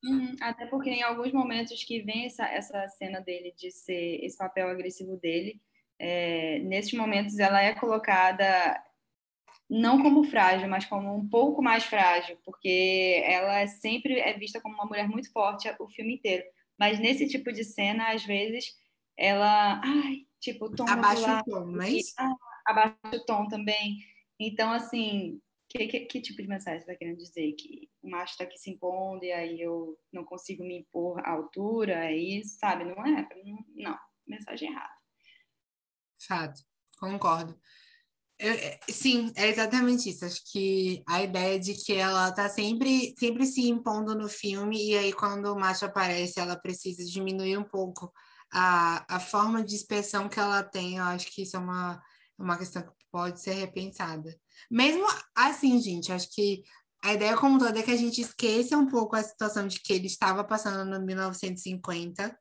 Uhum, 0.04 0.36
até 0.40 0.66
porque 0.66 0.90
em 0.90 1.02
alguns 1.02 1.32
momentos 1.32 1.82
que 1.82 2.02
vem 2.02 2.26
essa, 2.26 2.46
essa 2.46 2.86
cena 2.88 3.20
dele 3.20 3.52
de 3.56 3.70
ser 3.70 4.22
esse 4.22 4.36
papel 4.36 4.68
agressivo 4.68 5.16
dele, 5.16 5.60
é, 5.98 6.58
nesses 6.60 6.92
momentos 6.92 7.38
ela 7.38 7.62
é 7.62 7.74
colocada 7.74 8.82
não 9.68 10.02
como 10.02 10.24
frágil, 10.24 10.68
mas 10.68 10.86
como 10.86 11.14
um 11.14 11.28
pouco 11.28 11.62
mais 11.62 11.84
frágil, 11.84 12.38
porque 12.44 13.22
ela 13.26 13.66
sempre 13.66 14.18
é 14.18 14.32
vista 14.32 14.60
como 14.60 14.74
uma 14.74 14.86
mulher 14.86 15.08
muito 15.08 15.30
forte 15.30 15.68
o 15.78 15.88
filme 15.88 16.14
inteiro. 16.14 16.44
Mas 16.78 16.98
nesse 16.98 17.28
tipo 17.28 17.52
de 17.52 17.64
cena, 17.64 18.12
às 18.12 18.24
vezes, 18.24 18.72
ela, 19.16 19.80
ai, 19.84 20.26
tipo, 20.40 20.74
tom 20.74 20.88
abaixa 20.88 21.40
o 21.40 21.44
tom, 21.44 21.66
não 21.66 21.82
é? 21.82 21.88
Ah, 22.18 22.34
abaixa 22.66 22.96
o 23.14 23.24
tom 23.26 23.46
também. 23.48 23.98
Então, 24.40 24.72
assim, 24.72 25.40
que, 25.68 25.86
que, 25.86 26.00
que, 26.00 26.20
tipo 26.20 26.40
de 26.40 26.48
mensagem 26.48 26.80
você 26.80 26.90
está 26.90 26.98
querendo 26.98 27.18
dizer? 27.18 27.52
Que 27.52 27.90
o 28.02 28.08
macho 28.08 28.32
está 28.32 28.44
aqui 28.44 28.56
se 28.56 28.70
impondo 28.70 29.24
e 29.24 29.32
aí 29.32 29.60
eu 29.60 29.98
não 30.10 30.24
consigo 30.24 30.64
me 30.64 30.78
impor 30.78 31.20
à 31.20 31.32
altura? 31.32 32.06
É 32.06 32.16
isso, 32.16 32.58
sabe? 32.58 32.84
Não 32.84 33.04
é? 33.04 33.28
Não, 33.44 33.58
não 33.76 33.98
mensagem 34.26 34.70
errada. 34.70 34.97
Fato, 36.28 36.60
concordo. 36.98 37.58
Eu, 38.38 38.52
é, 38.52 38.78
sim, 38.88 39.32
é 39.34 39.48
exatamente 39.48 40.10
isso. 40.10 40.24
Acho 40.24 40.40
que 40.52 41.02
a 41.08 41.22
ideia 41.22 41.58
de 41.58 41.74
que 41.74 41.94
ela 41.94 42.30
tá 42.30 42.48
sempre, 42.48 43.14
sempre 43.18 43.46
se 43.46 43.68
impondo 43.68 44.14
no 44.14 44.28
filme, 44.28 44.90
e 44.90 44.96
aí 44.96 45.12
quando 45.12 45.46
o 45.46 45.58
macho 45.58 45.86
aparece, 45.86 46.38
ela 46.38 46.56
precisa 46.56 47.04
diminuir 47.04 47.56
um 47.56 47.64
pouco 47.64 48.12
a, 48.52 49.16
a 49.16 49.20
forma 49.20 49.64
de 49.64 49.74
expressão 49.74 50.28
que 50.28 50.38
ela 50.38 50.62
tem. 50.62 50.98
Eu 50.98 51.04
acho 51.04 51.26
que 51.32 51.42
isso 51.42 51.56
é 51.56 51.58
uma, 51.58 52.00
uma 52.38 52.58
questão 52.58 52.82
que 52.82 53.06
pode 53.10 53.40
ser 53.40 53.54
repensada. 53.54 54.32
Mesmo 54.70 55.06
assim, 55.34 55.80
gente, 55.80 56.12
acho 56.12 56.28
que 56.32 56.62
a 57.02 57.14
ideia 57.14 57.36
como 57.36 57.58
toda 57.58 57.78
é 57.78 57.82
que 57.82 57.90
a 57.90 57.96
gente 57.96 58.20
esqueça 58.20 58.76
um 58.76 58.86
pouco 58.86 59.16
a 59.16 59.22
situação 59.22 59.66
de 59.66 59.80
que 59.80 59.92
ele 59.92 60.06
estava 60.06 60.44
passando 60.44 60.84
no 60.88 61.04
1950, 61.04 62.36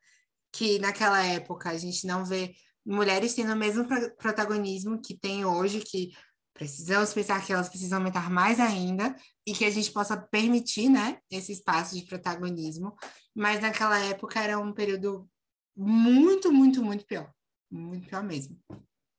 que 0.52 0.80
naquela 0.80 1.24
época 1.26 1.70
a 1.70 1.78
gente 1.78 2.06
não 2.06 2.26
vê 2.26 2.56
mulheres 2.88 3.34
tendo 3.34 3.54
o 3.54 3.58
mesmo 3.58 3.86
protagonismo 4.18 5.02
que 5.02 5.18
tem 5.18 5.44
hoje, 5.46 5.82
que 5.82 6.12
precisamos 6.54 7.14
pensar 7.14 7.46
que 7.46 7.52
elas 7.52 7.70
precisam 7.70 8.00
aumentar 8.00 8.32
mais 8.32 8.60
ainda 8.60 9.16
e 9.46 9.54
que 9.54 9.66
a 9.66 9.70
gente 9.70 9.92
possa 9.92 10.18
permitir, 10.18 10.90
né, 10.90 11.20
esse 11.30 11.52
espaço 11.52 11.96
de 11.96 12.06
protagonismo. 12.06 12.96
Mas 13.36 13.62
naquela 13.62 14.00
época 14.06 14.42
era 14.42 14.58
um 14.58 14.74
período 14.74 15.30
muito, 15.76 16.52
muito, 16.52 16.84
muito 16.84 17.06
pior. 17.06 17.32
Muito 17.70 18.08
pior 18.08 18.24
mesmo. 18.24 18.58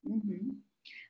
Uhum. 0.03 0.61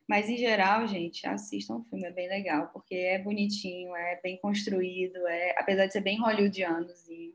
Mas, 0.07 0.27
em 0.27 0.37
geral, 0.37 0.87
gente, 0.87 1.25
assistam 1.27 1.77
o 1.77 1.83
filme, 1.83 2.05
é 2.05 2.11
bem 2.11 2.27
legal, 2.27 2.69
porque 2.73 2.95
é 2.95 3.19
bonitinho, 3.19 3.95
é 3.95 4.19
bem 4.21 4.39
construído, 4.41 5.15
é, 5.27 5.55
apesar 5.57 5.85
de 5.85 5.93
ser 5.93 6.01
bem 6.01 6.19
hollywoodianozinho, 6.19 7.33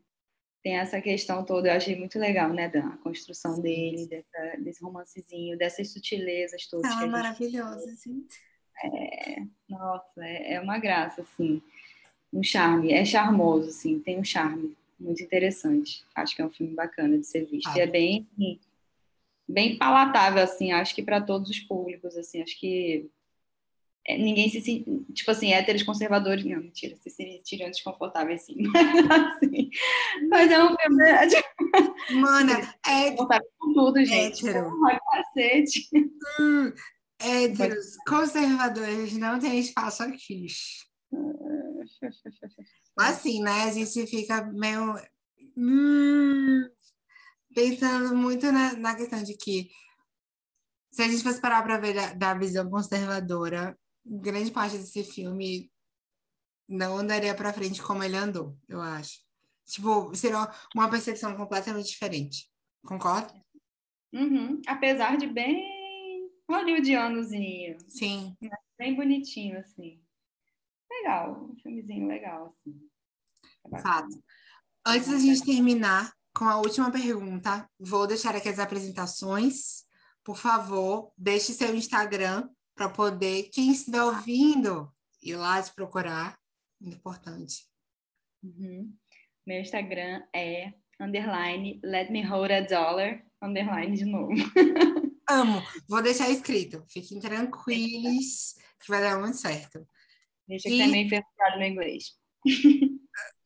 tem 0.64 0.78
essa 0.78 0.98
questão 0.98 1.44
toda, 1.44 1.68
eu 1.68 1.76
achei 1.76 1.94
muito 1.94 2.18
legal, 2.18 2.48
né, 2.48 2.70
da 2.70 2.96
construção 3.02 3.60
dele, 3.60 4.06
dessa, 4.06 4.56
desse 4.58 4.82
romancezinho, 4.82 5.58
dessas 5.58 5.92
sutilezas 5.92 6.66
todas. 6.66 6.90
Ah, 6.90 7.06
maravilhosa, 7.06 7.94
sim. 7.94 8.26
É, 8.82 9.42
nossa, 9.68 10.24
é, 10.24 10.54
é, 10.54 10.60
uma 10.60 10.78
graça, 10.78 11.20
assim, 11.20 11.62
um 12.32 12.42
charme, 12.42 12.94
é 12.94 13.04
charmoso, 13.04 13.68
assim, 13.68 14.00
tem 14.00 14.18
um 14.18 14.24
charme 14.24 14.74
muito 14.98 15.22
interessante. 15.22 16.02
Acho 16.14 16.34
que 16.34 16.40
é 16.40 16.46
um 16.46 16.50
filme 16.50 16.74
bacana 16.74 17.18
de 17.18 17.26
ser 17.26 17.44
visto. 17.44 17.68
Ah. 17.68 17.76
E 17.76 17.80
é 17.82 17.86
bem, 17.86 18.26
bem 19.46 19.76
palatável, 19.76 20.42
assim, 20.42 20.72
acho 20.72 20.94
que 20.94 21.02
para 21.02 21.20
todos 21.20 21.50
os 21.50 21.60
públicos, 21.60 22.16
assim, 22.16 22.40
acho 22.40 22.58
que 22.58 23.06
ninguém 24.08 24.48
se 24.48 24.84
tipo 25.12 25.30
assim, 25.30 25.52
héteros 25.52 25.82
conservadores, 25.82 26.44
não, 26.44 26.60
mentira, 26.60 26.96
se 26.96 27.10
sentiriam 27.10 27.70
desconfortáveis 27.70 28.42
sim, 28.42 28.56
mas 29.08 29.36
assim, 29.36 29.70
mas 30.28 30.50
é 30.50 30.62
um 30.62 30.76
filme 30.76 32.20
Mana, 32.20 32.74
é 32.86 33.10
com 33.12 33.72
tudo, 33.72 34.04
gente, 34.04 34.46
hétero. 34.46 34.70
Porra, 34.70 35.00
cacete. 35.10 35.88
Hum, 36.40 36.72
Héteros, 37.18 37.96
conservadores, 38.06 39.16
não 39.16 39.38
tem 39.38 39.58
espaço 39.58 40.02
aqui. 40.02 40.46
Assim, 42.98 43.42
né? 43.42 43.64
A 43.64 43.72
gente 43.72 44.06
fica 44.06 44.44
meio. 44.52 44.94
Hum, 45.56 46.68
pensando 47.54 48.14
muito 48.16 48.50
na, 48.50 48.74
na 48.74 48.94
questão 48.94 49.22
de 49.22 49.36
que 49.36 49.70
se 50.90 51.02
a 51.02 51.08
gente 51.08 51.22
fosse 51.22 51.40
parar 51.40 51.62
para 51.62 51.78
ver 51.78 51.94
da, 51.94 52.12
da, 52.12 52.34
visão 52.34 52.68
conservadora, 52.68 53.78
grande 54.04 54.50
parte 54.50 54.76
desse 54.76 55.02
filme 55.02 55.70
não 56.68 56.96
andaria 56.96 57.34
para 57.34 57.52
frente 57.52 57.82
como 57.82 58.02
ele 58.02 58.16
andou, 58.16 58.56
eu 58.68 58.80
acho. 58.80 59.20
Tipo, 59.66 60.14
seria 60.14 60.50
uma 60.74 60.90
percepção 60.90 61.36
completamente 61.36 61.88
diferente. 61.88 62.50
Concorda? 62.84 63.32
Uhum. 64.12 64.60
Apesar 64.66 65.16
de 65.16 65.26
bem 65.26 66.30
hollywoodianozinho. 66.48 67.78
Sim. 67.88 68.36
Bem 68.78 68.94
bonitinho, 68.94 69.58
assim. 69.58 70.00
Legal, 70.90 71.50
um 71.50 71.56
filmezinho 71.56 72.06
legal, 72.06 72.46
assim. 72.46 72.88
É 73.72 73.78
Fato. 73.78 74.22
Antes 74.86 75.08
da 75.08 75.18
gente 75.18 75.44
terminar 75.44 76.12
com 76.34 76.44
a 76.44 76.58
última 76.58 76.90
pergunta, 76.90 77.68
vou 77.78 78.06
deixar 78.06 78.36
aqui 78.36 78.48
as 78.48 78.58
apresentações. 78.58 79.84
Por 80.22 80.36
favor, 80.36 81.12
deixe 81.16 81.52
seu 81.52 81.74
Instagram 81.74 82.48
para 82.74 82.88
poder, 82.88 83.50
quem 83.50 83.70
estiver 83.70 84.02
ouvindo, 84.02 84.92
ir 85.22 85.36
lá 85.36 85.62
te 85.62 85.72
procurar. 85.72 86.38
Importante. 86.80 87.66
Uhum. 88.42 88.94
Meu 89.46 89.60
Instagram 89.60 90.22
é 90.34 90.72
underline 91.00 91.80
let 91.82 92.10
me 92.10 92.22
hold 92.22 92.50
a 92.50 92.60
dollar 92.60 93.24
underline 93.42 93.96
de 93.96 94.04
novo. 94.04 94.32
Amo. 95.28 95.62
Vou 95.88 96.02
deixar 96.02 96.28
escrito. 96.30 96.84
Fiquem 96.88 97.18
tranquilos 97.20 98.54
que 98.80 98.88
vai 98.88 99.00
dar 99.00 99.18
muito 99.18 99.36
certo. 99.36 99.86
Deixa 100.46 100.68
que 100.68 100.74
e... 100.74 100.84
também 100.84 101.08
fechado 101.08 101.58
no 101.58 101.64
inglês. 101.64 102.12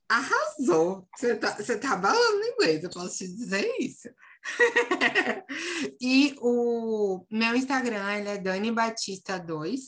Arrasou! 0.09 1.07
Você 1.17 1.37
tá, 1.37 1.55
você 1.55 1.79
tá 1.79 1.95
balando 1.95 2.39
no 2.39 2.45
inglês, 2.47 2.83
eu 2.83 2.91
posso 2.91 3.19
te 3.19 3.29
dizer 3.29 3.69
isso. 3.79 4.09
e 6.01 6.35
o 6.41 7.25
meu 7.31 7.55
Instagram 7.55 8.13
ele 8.15 8.29
é 8.29 8.39
Dani 8.39 8.73
Batista 8.73 9.39
2, 9.39 9.81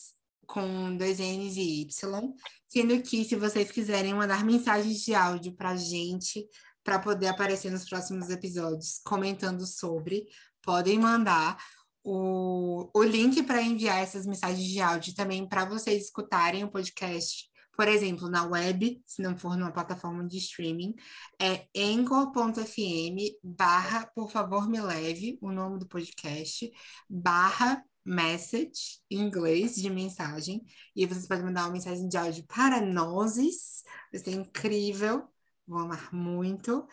com 0.46 0.96
dois 0.96 1.18
N's 1.18 1.56
e 1.56 1.82
Y. 1.82 2.34
Sendo 2.68 3.02
que, 3.02 3.24
se 3.24 3.36
vocês 3.36 3.70
quiserem 3.70 4.14
mandar 4.14 4.44
mensagens 4.44 5.00
de 5.00 5.14
áudio 5.14 5.54
pra 5.54 5.76
gente, 5.76 6.46
para 6.84 6.98
poder 6.98 7.28
aparecer 7.28 7.70
nos 7.70 7.88
próximos 7.88 8.30
episódios 8.30 9.00
comentando 9.04 9.66
sobre, 9.66 10.26
podem 10.62 10.98
mandar 10.98 11.58
o, 12.02 12.88
o 12.94 13.02
link 13.02 13.42
para 13.42 13.62
enviar 13.62 14.02
essas 14.02 14.26
mensagens 14.26 14.66
de 14.66 14.80
áudio 14.80 15.14
também 15.14 15.46
para 15.46 15.64
vocês 15.64 16.04
escutarem 16.04 16.64
o 16.64 16.70
podcast, 16.70 17.49
por 17.80 17.88
exemplo, 17.88 18.28
na 18.28 18.44
web, 18.44 19.02
se 19.06 19.22
não 19.22 19.38
for 19.38 19.56
numa 19.56 19.72
plataforma 19.72 20.22
de 20.28 20.36
streaming, 20.36 20.94
é 21.40 21.66
anchor.fm 21.74 23.38
barra, 23.42 24.04
por 24.14 24.30
favor, 24.30 24.68
me 24.68 24.78
leve, 24.78 25.38
o 25.40 25.50
nome 25.50 25.78
do 25.78 25.88
podcast, 25.88 26.70
barra 27.08 27.82
message, 28.04 29.00
em 29.10 29.20
inglês, 29.20 29.76
de 29.76 29.88
mensagem, 29.88 30.62
e 30.94 31.06
vocês 31.06 31.26
podem 31.26 31.46
mandar 31.46 31.62
uma 31.62 31.72
mensagem 31.72 32.06
de 32.06 32.18
áudio 32.18 32.44
para 32.46 32.82
nós, 32.82 33.82
vai 34.12 34.22
ser 34.22 34.32
incrível, 34.32 35.26
vou 35.66 35.78
amar 35.78 36.12
muito. 36.12 36.86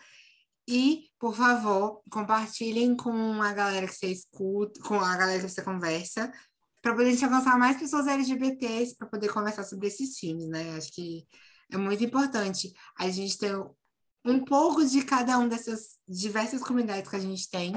E, 0.66 1.10
por 1.18 1.36
favor, 1.36 2.00
compartilhem 2.10 2.96
com 2.96 3.42
a 3.42 3.52
galera 3.52 3.86
que 3.86 3.94
você 3.94 4.06
escuta, 4.06 4.80
com 4.80 4.98
a 4.98 5.18
galera 5.18 5.42
que 5.42 5.50
você 5.50 5.62
conversa, 5.62 6.32
para 6.80 6.94
poder 6.94 7.10
gente 7.10 7.24
avançar 7.24 7.58
mais 7.58 7.76
pessoas 7.76 8.06
LGBTs 8.06 8.96
para 8.96 9.08
poder 9.08 9.32
conversar 9.32 9.64
sobre 9.64 9.88
esses 9.88 10.18
filmes, 10.18 10.48
né? 10.48 10.76
Acho 10.76 10.92
que 10.92 11.26
é 11.70 11.76
muito 11.76 12.02
importante 12.02 12.72
a 12.98 13.08
gente 13.10 13.36
ter 13.38 13.54
um 14.24 14.44
pouco 14.44 14.84
de 14.84 15.02
cada 15.02 15.38
uma 15.38 15.48
dessas 15.48 15.98
diversas 16.06 16.62
comunidades 16.62 17.08
que 17.08 17.16
a 17.16 17.20
gente 17.20 17.48
tem 17.50 17.74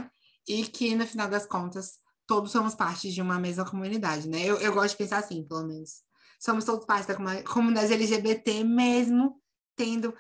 e 0.48 0.64
que, 0.64 0.96
no 0.96 1.06
final 1.06 1.30
das 1.30 1.46
contas, 1.46 2.00
todos 2.28 2.52
somos 2.52 2.76
parte 2.76 3.12
de 3.12 3.22
uma 3.22 3.40
mesma 3.40 3.70
comunidade, 3.70 4.28
né? 4.28 4.44
Eu, 4.44 4.58
eu 4.58 4.74
gosto 4.74 4.92
de 4.92 4.98
pensar 4.98 5.20
assim, 5.20 5.44
pelo 5.48 5.68
menos. 5.68 6.04
Somos 6.40 6.66
todos 6.66 6.86
parte 6.86 7.08
da 7.08 7.44
comunidade 7.44 7.94
LGBT, 7.94 8.64
mesmo 8.64 9.42
tendo 9.76 10.16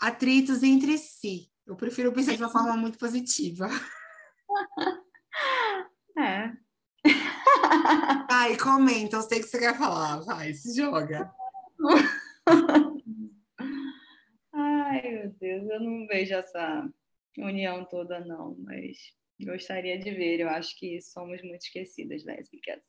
atritos 0.00 0.62
entre 0.62 0.96
si. 0.98 1.50
Eu 1.66 1.74
prefiro 1.74 2.12
pensar 2.12 2.36
de 2.36 2.42
uma 2.42 2.52
forma 2.52 2.76
muito 2.76 2.98
positiva. 2.98 3.68
É. 6.18 6.50
Ai, 8.30 8.56
comenta, 8.56 9.16
eu 9.16 9.22
sei 9.22 9.40
que 9.40 9.46
você 9.46 9.58
quer 9.58 9.76
falar. 9.76 10.20
Vai, 10.20 10.52
se 10.54 10.76
joga. 10.76 11.30
Ai, 14.52 15.02
meu 15.02 15.30
Deus, 15.40 15.68
eu 15.68 15.80
não 15.80 16.06
vejo 16.06 16.34
essa 16.34 16.88
união 17.38 17.84
toda, 17.84 18.20
não, 18.20 18.56
mas 18.58 18.96
gostaria 19.40 19.98
de 19.98 20.10
ver. 20.10 20.40
Eu 20.40 20.48
acho 20.48 20.76
que 20.78 21.00
somos 21.00 21.42
muito 21.42 21.62
esquecidas 21.62 22.24
lésbicas. 22.24 22.82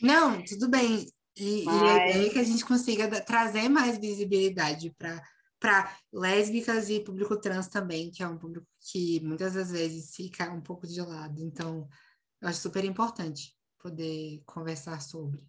Não, 0.00 0.42
tudo 0.44 0.68
bem. 0.68 1.06
E, 1.36 1.64
mas... 1.64 1.82
e 1.82 1.84
a 1.84 2.08
ideia 2.08 2.26
é 2.26 2.30
que 2.30 2.38
a 2.38 2.44
gente 2.44 2.64
consiga 2.64 3.20
trazer 3.20 3.68
mais 3.68 3.98
visibilidade 3.98 4.90
para 4.98 5.22
para 5.60 5.94
lésbicas 6.10 6.88
e 6.88 7.00
público 7.00 7.38
trans 7.38 7.68
também, 7.68 8.10
que 8.10 8.22
é 8.22 8.26
um 8.26 8.38
público 8.38 8.66
que 8.80 9.20
muitas 9.20 9.52
das 9.52 9.70
vezes 9.70 10.16
fica 10.16 10.50
um 10.50 10.62
pouco 10.62 10.86
de 10.86 11.02
lado. 11.02 11.38
Então, 11.38 11.86
eu 12.40 12.48
acho 12.48 12.60
super 12.60 12.82
importante 12.82 13.54
poder 13.80 14.42
conversar 14.46 15.00
sobre. 15.00 15.40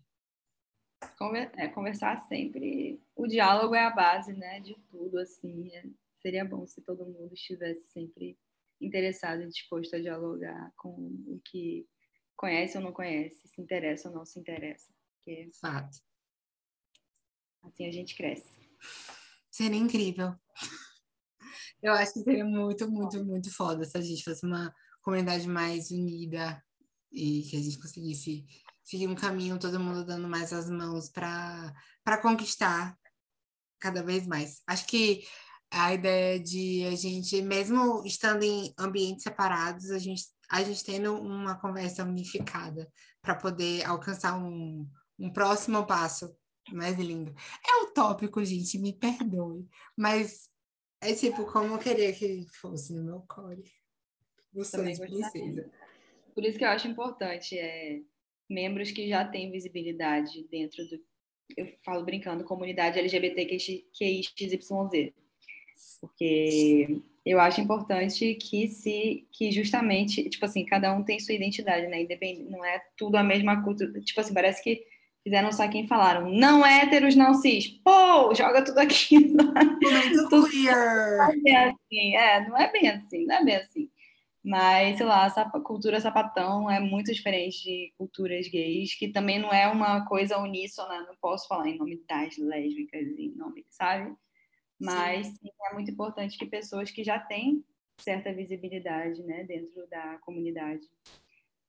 É, 1.58 1.68
conversar 1.68 2.18
sempre. 2.28 3.02
O 3.16 3.28
diálogo 3.28 3.76
é 3.76 3.86
a 3.86 3.92
base, 3.92 4.34
né, 4.34 4.60
de 4.60 4.76
tudo, 4.90 5.20
assim. 5.20 5.70
É, 5.76 5.84
seria 6.22 6.46
bom 6.46 6.66
se 6.66 6.82
todo 6.82 7.06
mundo 7.06 7.34
estivesse 7.34 7.88
sempre 7.88 8.38
interessado 8.80 9.44
e 9.44 9.48
disposto 9.48 9.96
a 9.96 10.02
dialogar 10.02 10.72
com 10.76 10.90
o 11.28 11.40
que 11.46 11.88
conhece 12.36 12.78
ou 12.78 12.84
não 12.84 12.92
conhece, 12.92 13.48
se 13.48 13.62
interessa 13.62 14.10
ou 14.10 14.16
não 14.16 14.26
se 14.26 14.40
interessa. 14.40 14.92
Porque 15.16 15.52
Fato. 15.60 16.00
Assim 17.64 17.86
a 17.86 17.92
gente 17.92 18.16
cresce. 18.16 18.60
Seria 19.52 19.78
incrível. 19.78 20.34
Eu 21.82 21.94
acho 21.94 22.14
que 22.14 22.20
seria 22.22 22.46
muito, 22.46 22.90
muito, 22.90 23.24
muito 23.24 23.54
foda 23.56 23.84
se 23.86 23.98
a 23.98 24.02
gente 24.02 24.24
fosse 24.24 24.46
uma 24.46 24.74
comunidade 25.02 25.48
mais 25.48 25.92
unida 25.92 26.64
e 27.12 27.44
que 27.44 27.58
a 27.58 27.62
gente 27.62 27.78
conseguisse 27.80 28.46
seguir 28.84 29.08
um 29.08 29.16
caminho, 29.16 29.60
todo 29.60 29.80
mundo 29.80 30.06
dando 30.06 30.28
mais 30.28 30.52
as 30.54 30.70
mãos 30.70 31.10
para 31.10 32.18
conquistar 32.22 32.98
cada 33.80 34.04
vez 34.04 34.26
mais. 34.28 34.62
Acho 34.68 34.86
que 34.88 35.24
a 35.72 35.94
ideia 35.94 36.40
de 36.40 36.86
a 36.86 36.96
gente, 36.96 37.42
mesmo 37.42 38.04
estando 38.06 38.44
em 38.44 38.74
ambientes 38.78 39.24
separados, 39.24 39.90
a 39.90 39.98
gente, 39.98 40.24
a 40.50 40.62
gente 40.64 40.84
tendo 40.84 41.16
uma 41.16 41.56
conversa 41.56 42.04
unificada 42.04 42.92
para 43.22 43.36
poder 43.36 43.86
alcançar 43.86 44.38
um, 44.38 44.88
um 45.18 45.32
próximo 45.32 45.86
passo 45.86 46.36
mais 46.74 46.98
lindo. 46.98 47.34
É 47.66 47.84
utópico, 47.84 48.44
gente, 48.44 48.78
me 48.78 48.94
perdoe. 48.94 49.68
Mas 49.98 50.50
é 51.00 51.14
tipo 51.14 51.46
como 51.46 51.76
eu 51.76 51.80
queria 51.80 52.14
que 52.14 52.46
fosse 52.60 52.94
no 52.94 53.04
meu 53.04 53.22
core. 53.22 53.64
Gostou 54.54 54.84
de 54.84 55.00
princesa. 55.00 55.72
Por 56.34 56.46
isso 56.46 56.58
que 56.58 56.64
eu 56.64 56.70
acho 56.70 56.88
importante 56.88 57.58
é, 57.58 58.00
membros 58.50 58.92
que 58.92 59.08
já 59.08 59.26
têm 59.26 59.52
visibilidade 59.52 60.46
dentro 60.50 60.86
do. 60.88 61.00
Eu 61.58 61.68
falo 61.84 62.06
brincando, 62.06 62.44
comunidade 62.44 63.00
LGBTQIXYZ. 63.00 65.12
Porque 66.00 67.02
eu 67.26 67.40
acho 67.40 67.62
importante 67.62 68.36
que 68.36 68.68
se 68.68 69.28
que 69.32 69.52
justamente, 69.52 70.28
tipo 70.30 70.46
assim, 70.46 70.66
cada 70.66 70.94
um 70.94 71.04
tem 71.04 71.20
sua 71.20 71.36
identidade, 71.36 71.88
né? 71.88 72.02
Independente, 72.02 72.50
não 72.50 72.66
é 72.66 72.82
tudo 72.98 73.18
a 73.18 73.24
mesma 73.24 73.64
cultura. 73.64 74.00
Tipo 74.02 74.22
assim, 74.22 74.34
parece 74.34 74.64
que 74.64 74.84
fizeram 75.24 75.52
saquinho 75.52 75.86
e 75.86 75.88
falaram, 75.88 76.32
não 76.32 76.66
héteros, 76.66 77.16
não 77.16 77.36
cis. 77.36 77.68
Pô, 77.84 78.34
joga 78.34 78.64
tudo 78.64 78.80
aqui. 78.80 79.18
Queer. 80.50 81.18
Não 81.18 81.30
é 81.30 81.38
bem 81.38 81.58
assim, 81.58 82.16
é, 82.16 82.50
não 82.50 82.58
é 82.58 82.72
bem 82.72 82.90
assim, 82.90 83.26
não 83.26 83.36
é 83.36 83.46
bem 83.46 83.56
assim. 83.58 83.91
Mas, 84.44 84.98
sei 84.98 85.06
lá, 85.06 85.28
a 85.28 85.60
cultura 85.62 86.02
sapatão 86.02 86.70
é 86.70 86.80
muito 86.80 87.14
diferente 87.14 87.64
de 87.64 87.94
culturas 87.98 88.48
gays, 88.48 88.96
que 88.98 89.12
também 89.12 89.40
não 89.40 89.52
é 89.54 89.68
uma 89.68 90.06
coisa 90.08 90.38
uníssona, 90.40 91.06
não 91.06 91.16
posso 91.22 91.48
falar 91.48 91.68
em 91.70 91.78
nome 91.78 92.04
das 92.08 92.38
lésbicas, 92.38 93.08
em 93.20 93.36
nome, 93.36 93.66
sabe? 93.70 94.16
Mas 94.80 95.28
sim. 95.28 95.38
Sim, 95.42 95.50
é 95.72 95.74
muito 95.74 95.92
importante 95.92 96.38
que 96.38 96.46
pessoas 96.48 96.92
que 96.92 97.04
já 97.04 97.20
têm 97.20 97.66
certa 98.00 98.34
visibilidade, 98.34 99.24
né, 99.24 99.44
dentro 99.46 99.88
da 99.90 100.18
comunidade, 100.20 100.88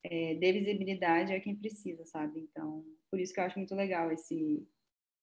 é, 0.04 0.34
dê 0.36 0.52
visibilidade 0.52 1.32
a 1.32 1.40
quem 1.40 1.56
precisa, 1.56 2.04
sabe? 2.06 2.40
Então, 2.40 2.84
por 3.10 3.20
isso 3.20 3.32
que 3.34 3.40
eu 3.40 3.44
acho 3.44 3.58
muito 3.58 3.74
legal 3.74 4.10
esse 4.12 4.66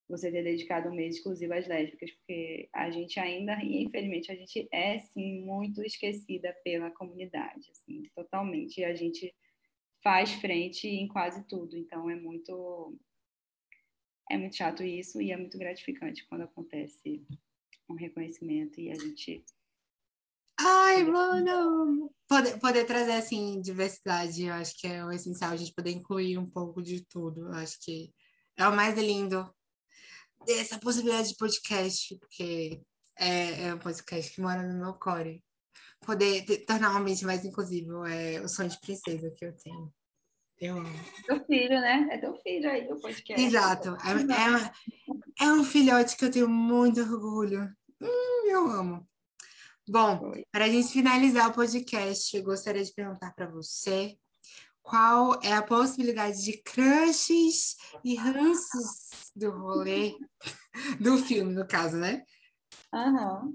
você 0.09 0.31
ter 0.31 0.43
dedicado 0.43 0.89
um 0.89 0.95
mês 0.95 1.15
exclusivo 1.15 1.53
às 1.53 1.67
lésbicas, 1.67 2.11
porque 2.11 2.67
a 2.73 2.89
gente 2.89 3.19
ainda, 3.19 3.63
e 3.63 3.83
infelizmente, 3.83 4.31
a 4.31 4.35
gente 4.35 4.67
é, 4.71 4.97
sim, 4.97 5.41
muito 5.41 5.83
esquecida 5.83 6.53
pela 6.63 6.89
comunidade, 6.89 7.69
assim, 7.71 8.01
totalmente. 8.15 8.79
E 8.79 8.85
a 8.85 8.95
gente 8.95 9.33
faz 10.03 10.33
frente 10.33 10.87
em 10.87 11.07
quase 11.07 11.47
tudo. 11.47 11.77
Então 11.77 12.09
é 12.09 12.15
muito 12.15 12.97
é 14.31 14.37
muito 14.37 14.55
chato 14.55 14.83
isso 14.83 15.21
e 15.21 15.31
é 15.31 15.37
muito 15.37 15.57
gratificante 15.57 16.25
quando 16.27 16.43
acontece 16.43 17.25
um 17.89 17.95
reconhecimento 17.95 18.79
e 18.79 18.91
a 18.91 18.95
gente 18.95 19.43
Ai, 20.61 21.03
mano! 21.03 22.13
Poder, 22.27 22.59
poder 22.59 22.85
trazer, 22.85 23.13
assim, 23.13 23.61
diversidade, 23.61 24.43
eu 24.43 24.53
acho 24.53 24.77
que 24.77 24.87
é 24.87 25.03
o 25.05 25.11
essencial, 25.11 25.51
a 25.51 25.55
gente 25.55 25.73
poder 25.73 25.91
incluir 25.91 26.37
um 26.37 26.49
pouco 26.49 26.81
de 26.81 27.05
tudo. 27.05 27.47
Eu 27.47 27.53
acho 27.53 27.77
que 27.81 28.13
é 28.57 28.67
o 28.67 28.75
mais 28.75 28.97
lindo 28.97 29.49
dessa 30.55 30.79
possibilidade 30.79 31.29
de 31.29 31.35
podcast, 31.35 32.17
porque 32.17 32.81
é, 33.17 33.65
é 33.65 33.73
um 33.73 33.77
podcast 33.77 34.33
que 34.33 34.41
mora 34.41 34.63
no 34.63 34.79
meu 34.79 34.93
core. 34.95 35.43
Poder 36.01 36.43
ter, 36.45 36.65
tornar 36.65 36.93
um 36.93 36.97
ambiente 36.97 37.25
mais 37.25 37.45
inclusivo 37.45 38.05
é 38.05 38.41
o 38.41 38.49
sonho 38.49 38.69
de 38.69 38.79
princesa 38.79 39.29
que 39.29 39.45
eu 39.45 39.55
tenho. 39.55 39.93
Eu 40.59 40.77
amo. 40.77 40.99
Teu 41.25 41.45
filho, 41.45 41.79
né? 41.79 42.07
É 42.11 42.17
teu 42.17 42.35
filho 42.41 42.69
aí, 42.69 42.91
o 42.91 42.99
podcast. 42.99 43.45
Exato. 43.45 43.89
É, 43.89 45.43
é, 45.43 45.47
é 45.47 45.53
um 45.53 45.63
filhote 45.63 46.17
que 46.17 46.25
eu 46.25 46.31
tenho 46.31 46.49
muito 46.49 46.99
orgulho. 46.99 47.71
Hum, 48.01 48.49
eu 48.49 48.67
amo. 48.67 49.07
Bom, 49.87 50.33
para 50.51 50.65
a 50.65 50.69
gente 50.69 50.91
finalizar 50.91 51.49
o 51.49 51.53
podcast, 51.53 52.35
eu 52.35 52.43
gostaria 52.43 52.83
de 52.83 52.93
perguntar 52.93 53.33
para 53.33 53.47
você 53.47 54.17
qual 54.81 55.39
é 55.43 55.53
a 55.53 55.61
possibilidade 55.61 56.43
de 56.43 56.61
crushes 56.61 57.75
e 58.03 58.15
ranços 58.15 59.31
do 59.35 59.51
rolê, 59.51 60.15
do 60.99 61.17
filme, 61.17 61.53
no 61.53 61.67
caso, 61.67 61.97
né? 61.97 62.23
Aham. 62.93 63.53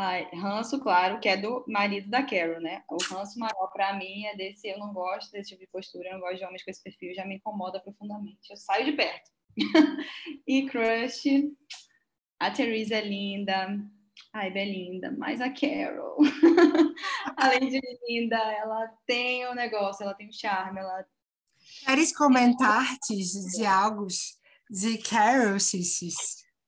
Ai, 0.00 0.30
ranço, 0.32 0.78
claro, 0.78 1.18
que 1.18 1.28
é 1.28 1.36
do 1.36 1.64
marido 1.66 2.08
da 2.08 2.22
Carol, 2.22 2.60
né? 2.60 2.84
O 2.88 3.02
ranço 3.02 3.36
maior 3.36 3.68
para 3.72 3.94
mim 3.94 4.26
é 4.26 4.36
desse, 4.36 4.68
eu 4.68 4.78
não 4.78 4.92
gosto 4.92 5.32
desse 5.32 5.50
tipo 5.50 5.60
de 5.60 5.66
postura, 5.72 6.08
eu 6.08 6.12
não 6.14 6.20
gosto 6.20 6.38
de 6.38 6.44
homens 6.44 6.62
com 6.62 6.70
esse 6.70 6.82
perfil, 6.82 7.12
já 7.14 7.24
me 7.24 7.34
incomoda 7.34 7.80
profundamente. 7.80 8.48
Eu 8.48 8.56
saio 8.56 8.84
de 8.84 8.92
perto. 8.92 9.28
e 10.46 10.66
crush, 10.66 11.24
a 12.38 12.50
Teresa 12.52 12.94
é 12.94 13.00
linda, 13.00 13.76
Ai, 14.38 14.52
Belinda, 14.52 15.10
mas 15.18 15.40
a 15.40 15.50
Carol, 15.50 16.16
além 17.36 17.70
de 17.70 17.80
linda, 18.06 18.36
ela 18.36 18.86
tem 19.04 19.48
um 19.48 19.54
negócio, 19.54 20.04
ela 20.04 20.14
tem 20.14 20.28
um 20.28 20.32
charme, 20.32 20.78
ela... 20.78 21.04
Queres 21.84 22.16
comentar 22.16 22.84
de 23.08 23.66
algo 23.66 24.06
de 24.70 24.98
Carol, 24.98 25.58
Xixi? 25.58 26.10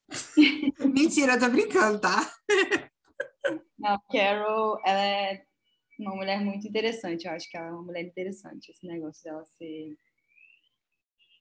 Mentira, 0.85 1.35
eu 1.35 1.39
tô 1.39 1.49
brincando, 1.49 2.01
tá? 2.01 2.19
Não, 3.79 4.01
Carol, 4.11 4.81
ela 4.85 5.05
é 5.05 5.45
uma 5.97 6.17
mulher 6.17 6.41
muito 6.41 6.67
interessante, 6.67 7.29
eu 7.29 7.33
acho 7.33 7.49
que 7.49 7.57
ela 7.57 7.69
é 7.69 7.71
uma 7.71 7.85
mulher 7.85 8.03
interessante, 8.03 8.73
esse 8.73 8.85
negócio 8.85 9.23
dela 9.23 9.45
ser... 9.47 9.97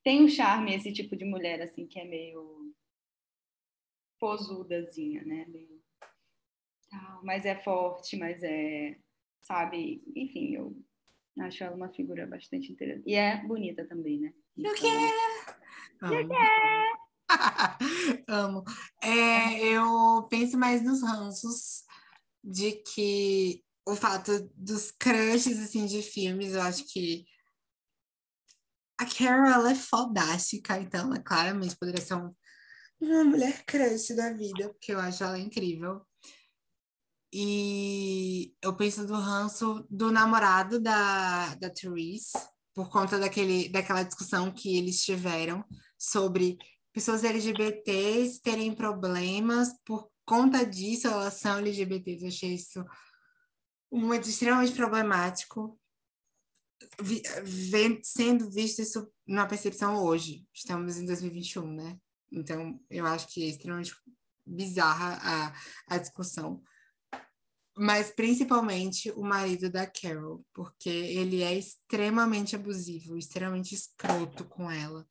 Tem 0.03 0.23
um 0.23 0.29
charme 0.29 0.75
esse 0.75 0.93
tipo 0.93 1.15
de 1.15 1.25
mulher, 1.25 1.59
assim, 1.59 1.87
que 1.87 1.99
é 1.99 2.05
meio 2.05 2.71
posudazinha, 4.19 5.23
né? 5.25 5.47
Meio 5.47 5.78
mas 7.23 7.45
é 7.45 7.55
forte, 7.55 8.17
mas 8.17 8.41
é, 8.43 8.97
sabe? 9.41 10.03
Enfim, 10.15 10.55
eu 10.55 10.75
acho 11.39 11.63
ela 11.63 11.75
uma 11.75 11.89
figura 11.89 12.25
bastante 12.25 12.71
interessante. 12.71 13.09
E 13.09 13.15
é 13.15 13.45
bonita 13.45 13.87
também, 13.87 14.19
né? 14.19 14.33
Então... 14.57 14.73
Quero! 14.75 16.13
Eu 16.13 16.27
quero! 16.27 16.99
Amo. 18.27 18.63
É, 19.03 19.59
eu 19.59 20.27
penso 20.29 20.57
mais 20.57 20.83
nos 20.83 21.01
ranços 21.03 21.83
de 22.43 22.71
que 22.71 23.63
o 23.85 23.95
fato 23.95 24.49
dos 24.55 24.91
crushes 24.91 25.59
assim, 25.59 25.85
de 25.85 26.01
filmes, 26.01 26.53
eu 26.53 26.61
acho 26.61 26.85
que 26.85 27.25
a 28.99 29.05
Carol 29.05 29.49
ela 29.49 29.71
é 29.71 29.75
fodástica, 29.75 30.79
então 30.79 31.05
ela 31.05 31.19
claramente 31.19 31.77
poderia 31.77 32.01
ser 32.01 32.15
um, 32.15 32.33
uma 32.99 33.23
mulher 33.23 33.63
crush 33.65 34.15
da 34.15 34.33
vida, 34.33 34.69
porque 34.69 34.91
eu 34.91 34.99
acho 34.99 35.23
ela 35.23 35.39
incrível. 35.39 36.05
E 37.31 38.53
eu 38.61 38.75
penso 38.75 39.05
do 39.05 39.13
ranço 39.13 39.85
do 39.89 40.11
namorado 40.11 40.79
da, 40.79 41.53
da 41.55 41.69
Therese, 41.69 42.31
por 42.73 42.89
conta 42.89 43.19
daquele, 43.19 43.69
daquela 43.69 44.03
discussão 44.03 44.51
que 44.51 44.77
eles 44.77 45.03
tiveram 45.03 45.63
sobre 45.97 46.57
pessoas 46.93 47.23
LGBTs 47.23 48.41
terem 48.41 48.73
problemas 48.73 49.69
por 49.85 50.09
conta 50.25 50.65
disso, 50.65 51.07
elas 51.07 51.35
são 51.35 51.57
LGBTs. 51.57 52.23
Eu 52.23 52.27
achei 52.29 52.53
isso 52.53 52.83
muito 53.91 54.27
extremamente 54.29 54.73
problemático. 54.73 55.79
Vi, 57.01 57.21
sendo 58.03 58.49
visto 58.49 58.81
isso 58.81 59.11
na 59.27 59.45
percepção 59.45 60.03
hoje. 60.03 60.47
Estamos 60.53 60.97
em 60.97 61.05
2021, 61.05 61.73
né? 61.73 61.97
Então, 62.31 62.79
eu 62.89 63.05
acho 63.05 63.27
que 63.27 63.43
é 63.43 63.47
extremamente 63.47 63.93
bizarra 64.45 65.19
a, 65.21 65.95
a 65.95 65.97
discussão 65.97 66.61
mas 67.79 68.11
principalmente 68.11 69.09
o 69.11 69.21
marido 69.21 69.69
da 69.69 69.87
Carol, 69.87 70.45
porque 70.53 70.89
ele 70.89 71.41
é 71.41 71.53
extremamente 71.53 72.53
abusivo, 72.53 73.17
extremamente 73.17 73.73
escroto 73.73 74.43
com 74.43 74.69
ela. 74.69 75.07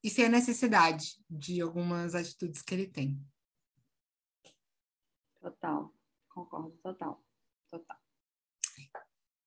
E 0.00 0.08
sem 0.08 0.26
a 0.26 0.28
necessidade 0.28 1.16
de 1.28 1.60
algumas 1.60 2.14
atitudes 2.14 2.62
que 2.62 2.72
ele 2.72 2.86
tem. 2.86 3.20
Total, 5.40 5.92
concordo, 6.28 6.70
total, 6.84 7.20
total. 7.68 7.96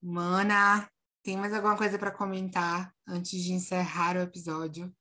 Mana, 0.02 0.92
tem 1.24 1.38
mais 1.38 1.54
alguma 1.54 1.78
coisa 1.78 1.98
para 1.98 2.12
comentar 2.12 2.94
antes 3.08 3.42
de 3.42 3.54
encerrar 3.54 4.18
o 4.18 4.24
episódio? 4.24 4.94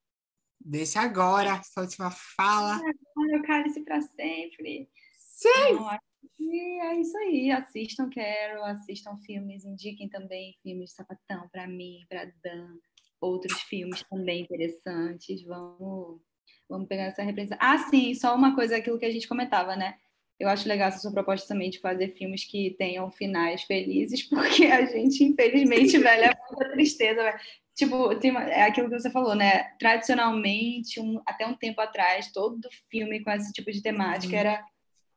Deixa 0.61 1.01
agora, 1.01 1.61
sua 1.65 1.83
última 1.83 2.13
fala. 2.13 2.81
Olha, 3.17 3.39
o 3.39 3.43
cálice 3.43 3.83
para 3.83 4.01
sempre. 4.03 4.89
Sim! 5.19 5.75
Não, 5.75 5.99
e 6.41 6.81
é 6.81 7.01
isso 7.01 7.17
aí, 7.19 7.51
assistam 7.51 8.09
Carol, 8.09 8.65
assistam 8.65 9.17
filmes, 9.19 9.65
indiquem 9.65 10.09
também 10.09 10.57
filmes 10.63 10.91
de 10.91 10.97
sapatão 10.97 11.49
para 11.53 11.69
mim, 11.69 12.05
para 12.09 12.33
Dan, 12.43 12.79
outros 13.21 13.61
filmes 13.63 14.03
também 14.11 14.43
interessantes. 14.43 15.43
Vamos, 15.43 16.21
vamos 16.69 16.89
pegar 16.89 17.05
essa 17.05 17.23
representação. 17.23 17.69
Ah, 17.69 17.79
sim, 17.91 18.15
só 18.15 18.35
uma 18.35 18.55
coisa, 18.55 18.77
aquilo 18.77 18.99
que 18.99 19.05
a 19.05 19.11
gente 19.11 19.29
comentava, 19.29 19.77
né? 19.77 19.97
Eu 20.39 20.49
acho 20.49 20.67
legal 20.67 20.89
essa 20.89 20.99
sua 20.99 21.13
proposta 21.13 21.49
também 21.49 21.69
de 21.69 21.81
fazer 21.81 22.15
filmes 22.17 22.45
que 22.45 22.71
tenham 22.79 23.11
finais 23.11 23.63
felizes, 23.65 24.23
porque 24.29 24.65
a 24.65 24.87
gente, 24.87 25.23
infelizmente, 25.23 25.99
velho, 25.99 26.25
é 26.25 26.35
muita 26.49 26.73
tristeza, 26.73 27.23
velho. 27.23 27.39
Tipo, 27.75 28.15
tem 28.17 28.31
uma, 28.31 28.45
é 28.45 28.63
aquilo 28.63 28.89
que 28.89 28.99
você 28.99 29.11
falou, 29.11 29.35
né? 29.35 29.65
Tradicionalmente, 29.79 30.99
um, 31.01 31.21
até 31.27 31.47
um 31.47 31.55
tempo 31.55 31.81
atrás, 31.81 32.33
todo 32.33 32.69
filme 32.91 33.23
com 33.23 33.31
esse 33.31 33.53
tipo 33.53 33.71
de 33.71 33.83
temática 33.83 34.33
uhum. 34.33 34.39
era 34.39 34.65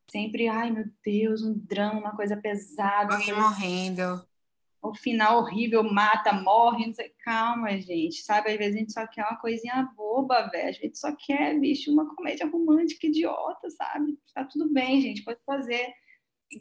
sempre, 0.10 0.47
ai 0.47 0.72
meu 0.72 0.86
Deus, 1.04 1.43
um 1.43 1.54
drama, 1.54 1.99
uma 1.99 2.16
coisa 2.16 2.38
pesada. 2.38 3.16
Alguém 3.16 3.34
morrendo. 3.34 4.26
O 4.82 4.93
final 4.93 5.39
horrível, 5.39 5.82
mata, 5.82 6.34
morre, 6.34 6.88
não 6.88 6.93
sei. 6.93 7.14
Calma, 7.24 7.72
gente, 7.80 8.22
sabe? 8.22 8.51
Às 8.51 8.58
vezes 8.58 8.76
a 8.76 8.80
gente 8.80 8.93
só 8.93 9.08
quer 9.08 9.24
uma 9.24 9.39
coisinha 9.39 9.89
boba, 9.95 10.49
velho. 10.49 10.70
A 10.70 10.72
gente 10.74 10.99
só 10.99 11.16
quer, 11.16 11.58
bicho, 11.58 11.91
uma 11.91 12.14
comédia 12.14 12.45
romântica 12.45 13.08
idiota, 13.08 13.70
sabe? 13.70 14.20
Tá 14.36 14.43
tudo 14.43 14.70
bem, 14.74 15.01
gente, 15.01 15.24
pode 15.24 15.39
fazer. 15.45 15.93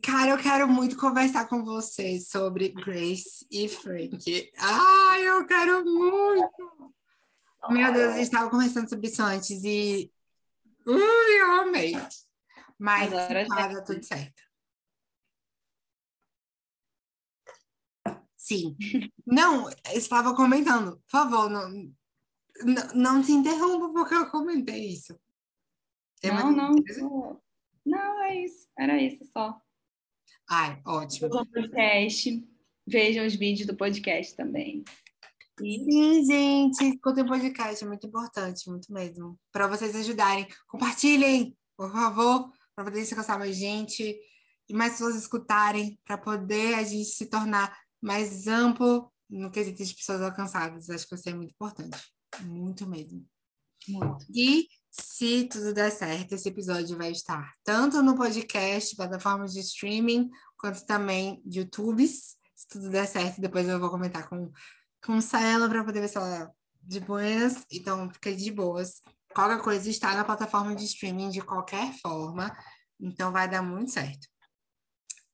Cara, 0.05 0.31
eu 0.31 0.39
quero 0.39 0.69
muito 0.69 0.97
conversar 0.97 1.49
com 1.49 1.65
vocês 1.65 2.29
sobre 2.29 2.69
Grace 2.69 3.45
e 3.51 3.69
Frank. 3.69 4.51
Ai, 4.57 5.29
eu 5.29 5.45
quero 5.45 5.85
muito! 5.85 6.95
Meu 7.69 7.93
Deus, 7.93 8.13
a 8.13 8.17
gente 8.17 8.23
estava 8.23 8.51
conversando 8.51 8.89
sobre 8.89 9.09
isso 9.09 9.23
antes 9.23 9.63
e. 9.65 10.11
Ui, 10.87 11.41
eu 11.41 11.53
amei. 11.61 11.95
Mas 12.83 13.13
Agora 13.13 13.45
já... 13.45 13.83
tudo 13.83 14.05
certo. 14.05 14.43
Sim. 18.37 18.77
Não, 19.25 19.71
estava 19.95 20.35
comentando. 20.35 20.97
Por 20.97 21.11
favor, 21.11 21.49
não, 21.49 21.71
não, 22.65 22.89
não 22.93 23.23
se 23.23 23.31
interrompa 23.31 23.89
porque 23.93 24.17
eu 24.17 24.29
comentei 24.33 24.89
isso. 24.89 25.17
Tem 26.21 26.35
não, 26.35 26.51
não. 26.51 27.41
Não, 27.87 28.23
é 28.25 28.45
isso. 28.45 28.69
Era 28.77 29.01
isso 29.01 29.25
só. 29.27 29.63
Ai, 30.51 30.83
ótimo. 30.85 31.31
podcast. 31.31 32.45
Vejam 32.85 33.25
os 33.25 33.37
vídeos 33.37 33.69
do 33.69 33.77
podcast 33.77 34.35
também. 34.35 34.83
Sim, 35.57 36.25
gente. 36.25 36.85
Escutem 36.85 37.23
o 37.23 37.29
podcast, 37.29 37.85
é 37.85 37.87
muito 37.87 38.09
importante, 38.09 38.69
muito 38.69 38.93
mesmo. 38.93 39.39
Para 39.53 39.69
vocês 39.69 39.95
ajudarem. 39.95 40.49
Compartilhem, 40.67 41.57
por 41.77 41.93
favor 41.93 42.51
para 42.75 42.85
poder 42.85 43.05
se 43.05 43.15
alcançar 43.15 43.39
mais 43.39 43.57
gente 43.57 44.17
e 44.69 44.75
mais 44.75 44.93
pessoas 44.93 45.17
escutarem, 45.17 45.99
para 46.05 46.17
poder 46.17 46.75
a 46.75 46.83
gente 46.83 47.09
se 47.09 47.27
tornar 47.27 47.77
mais 48.01 48.47
amplo 48.47 49.13
no 49.29 49.51
quesito 49.51 49.85
de 49.85 49.95
pessoas 49.95 50.23
alcançadas. 50.23 50.89
Acho 50.89 51.09
que 51.09 51.15
isso 51.15 51.29
é 51.29 51.35
muito 51.35 51.53
importante. 51.53 51.99
Muito 52.43 52.87
mesmo. 52.87 53.27
Muito. 53.89 54.25
E 54.35 54.69
se 54.91 55.45
tudo 55.45 55.73
der 55.73 55.91
certo, 55.91 56.33
esse 56.33 56.49
episódio 56.49 56.97
vai 56.97 57.11
estar 57.11 57.53
tanto 57.65 58.03
no 58.03 58.17
podcast, 58.17 58.95
plataformas 58.95 59.53
de 59.53 59.61
streaming, 59.61 60.31
quanto 60.57 60.85
também 60.87 61.43
YouTubes. 61.45 62.37
Se 62.55 62.69
tudo 62.69 62.91
der 62.91 63.07
certo, 63.07 63.41
depois 63.41 63.69
eu 63.69 63.81
vou 63.81 63.91
comentar 63.91 64.29
com 64.29 64.51
com 65.05 65.19
ela 65.37 65.69
para 65.69 65.85
poder 65.85 66.01
ver 66.01 66.09
se 66.09 66.17
ela 66.17 66.51
de 66.83 67.01
boas. 67.01 67.67
Então, 67.71 68.09
fica 68.11 68.35
de 68.35 68.51
boas. 68.51 69.03
Qualquer 69.35 69.63
coisa 69.63 69.89
está 69.89 70.15
na 70.15 70.25
plataforma 70.25 70.75
de 70.75 70.85
streaming 70.85 71.31
de 71.31 71.41
qualquer 71.41 71.93
forma. 72.01 72.57
Então, 73.01 73.33
vai 73.33 73.49
dar 73.49 73.63
muito 73.63 73.91
certo. 73.91 74.29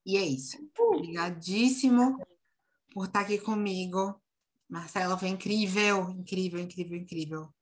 E 0.07 0.17
é 0.17 0.25
isso. 0.25 0.57
Obrigadíssimo 0.79 2.19
por 2.93 3.07
estar 3.07 3.21
aqui 3.21 3.39
comigo. 3.39 4.21
Marcela, 4.69 5.19
foi 5.19 5.29
incrível, 5.29 6.11
incrível, 6.11 6.61
incrível, 6.61 6.99
incrível. 6.99 7.55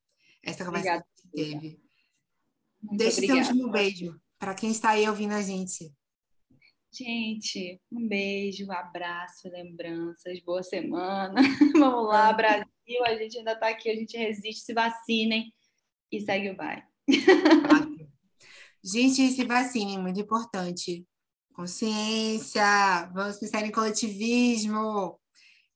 Essa 0.43 0.65
conversa 0.65 0.89
Obrigada. 0.89 1.07
que 1.17 1.29
teve. 1.31 1.81
Muito 2.83 2.99
Deixe 2.99 3.17
obrigada. 3.19 3.45
seu 3.45 3.53
último 3.55 3.73
beijo 3.73 4.21
para 4.39 4.55
quem 4.55 4.71
está 4.71 4.91
aí 4.91 5.09
ouvindo 5.09 5.33
a 5.33 5.43
gente. 5.43 5.93
Gente, 6.93 7.81
um 7.93 8.09
beijo, 8.09 8.65
um 8.67 8.73
abraço, 8.73 9.49
lembranças, 9.49 10.41
boa 10.43 10.63
semana. 10.63 11.35
Vamos 11.77 12.09
lá, 12.09 12.33
Brasil, 12.33 13.05
a 13.05 13.15
gente 13.17 13.39
ainda 13.39 13.53
está 13.53 13.69
aqui, 13.69 13.91
a 13.91 13.95
gente 13.95 14.17
resiste, 14.17 14.65
se 14.65 14.73
vacinem 14.73 15.53
e 16.11 16.21
segue 16.21 16.51
o 16.51 16.57
baile. 16.57 16.83
gente, 18.83 19.31
se 19.31 19.45
vacinem, 19.45 19.99
muito 19.99 20.21
importante. 20.21 21.07
Consciência, 21.53 23.07
vamos 23.15 23.39
pensar 23.39 23.65
em 23.65 23.73
coletivismo. 23.73 25.19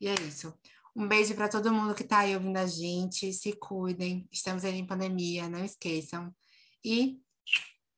E 0.01 0.09
é 0.09 0.15
isso. 0.15 0.53
Um 0.95 1.09
beijo 1.09 1.35
para 1.35 1.49
todo 1.49 1.73
mundo 1.73 1.95
que 1.95 2.03
está 2.03 2.21
aí 2.21 2.35
ouvindo 2.35 2.59
a 2.59 2.67
gente. 2.67 3.33
Se 3.33 3.53
cuidem. 3.55 4.29
Estamos 4.31 4.65
aí 4.65 4.79
em 4.79 4.87
pandemia, 4.87 5.49
não 5.49 5.65
esqueçam. 5.65 6.35
E, 6.85 7.21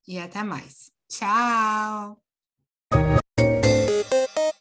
e 0.07 0.19
até 0.19 0.43
mais. 0.43 0.93
Tchau! 1.09 2.22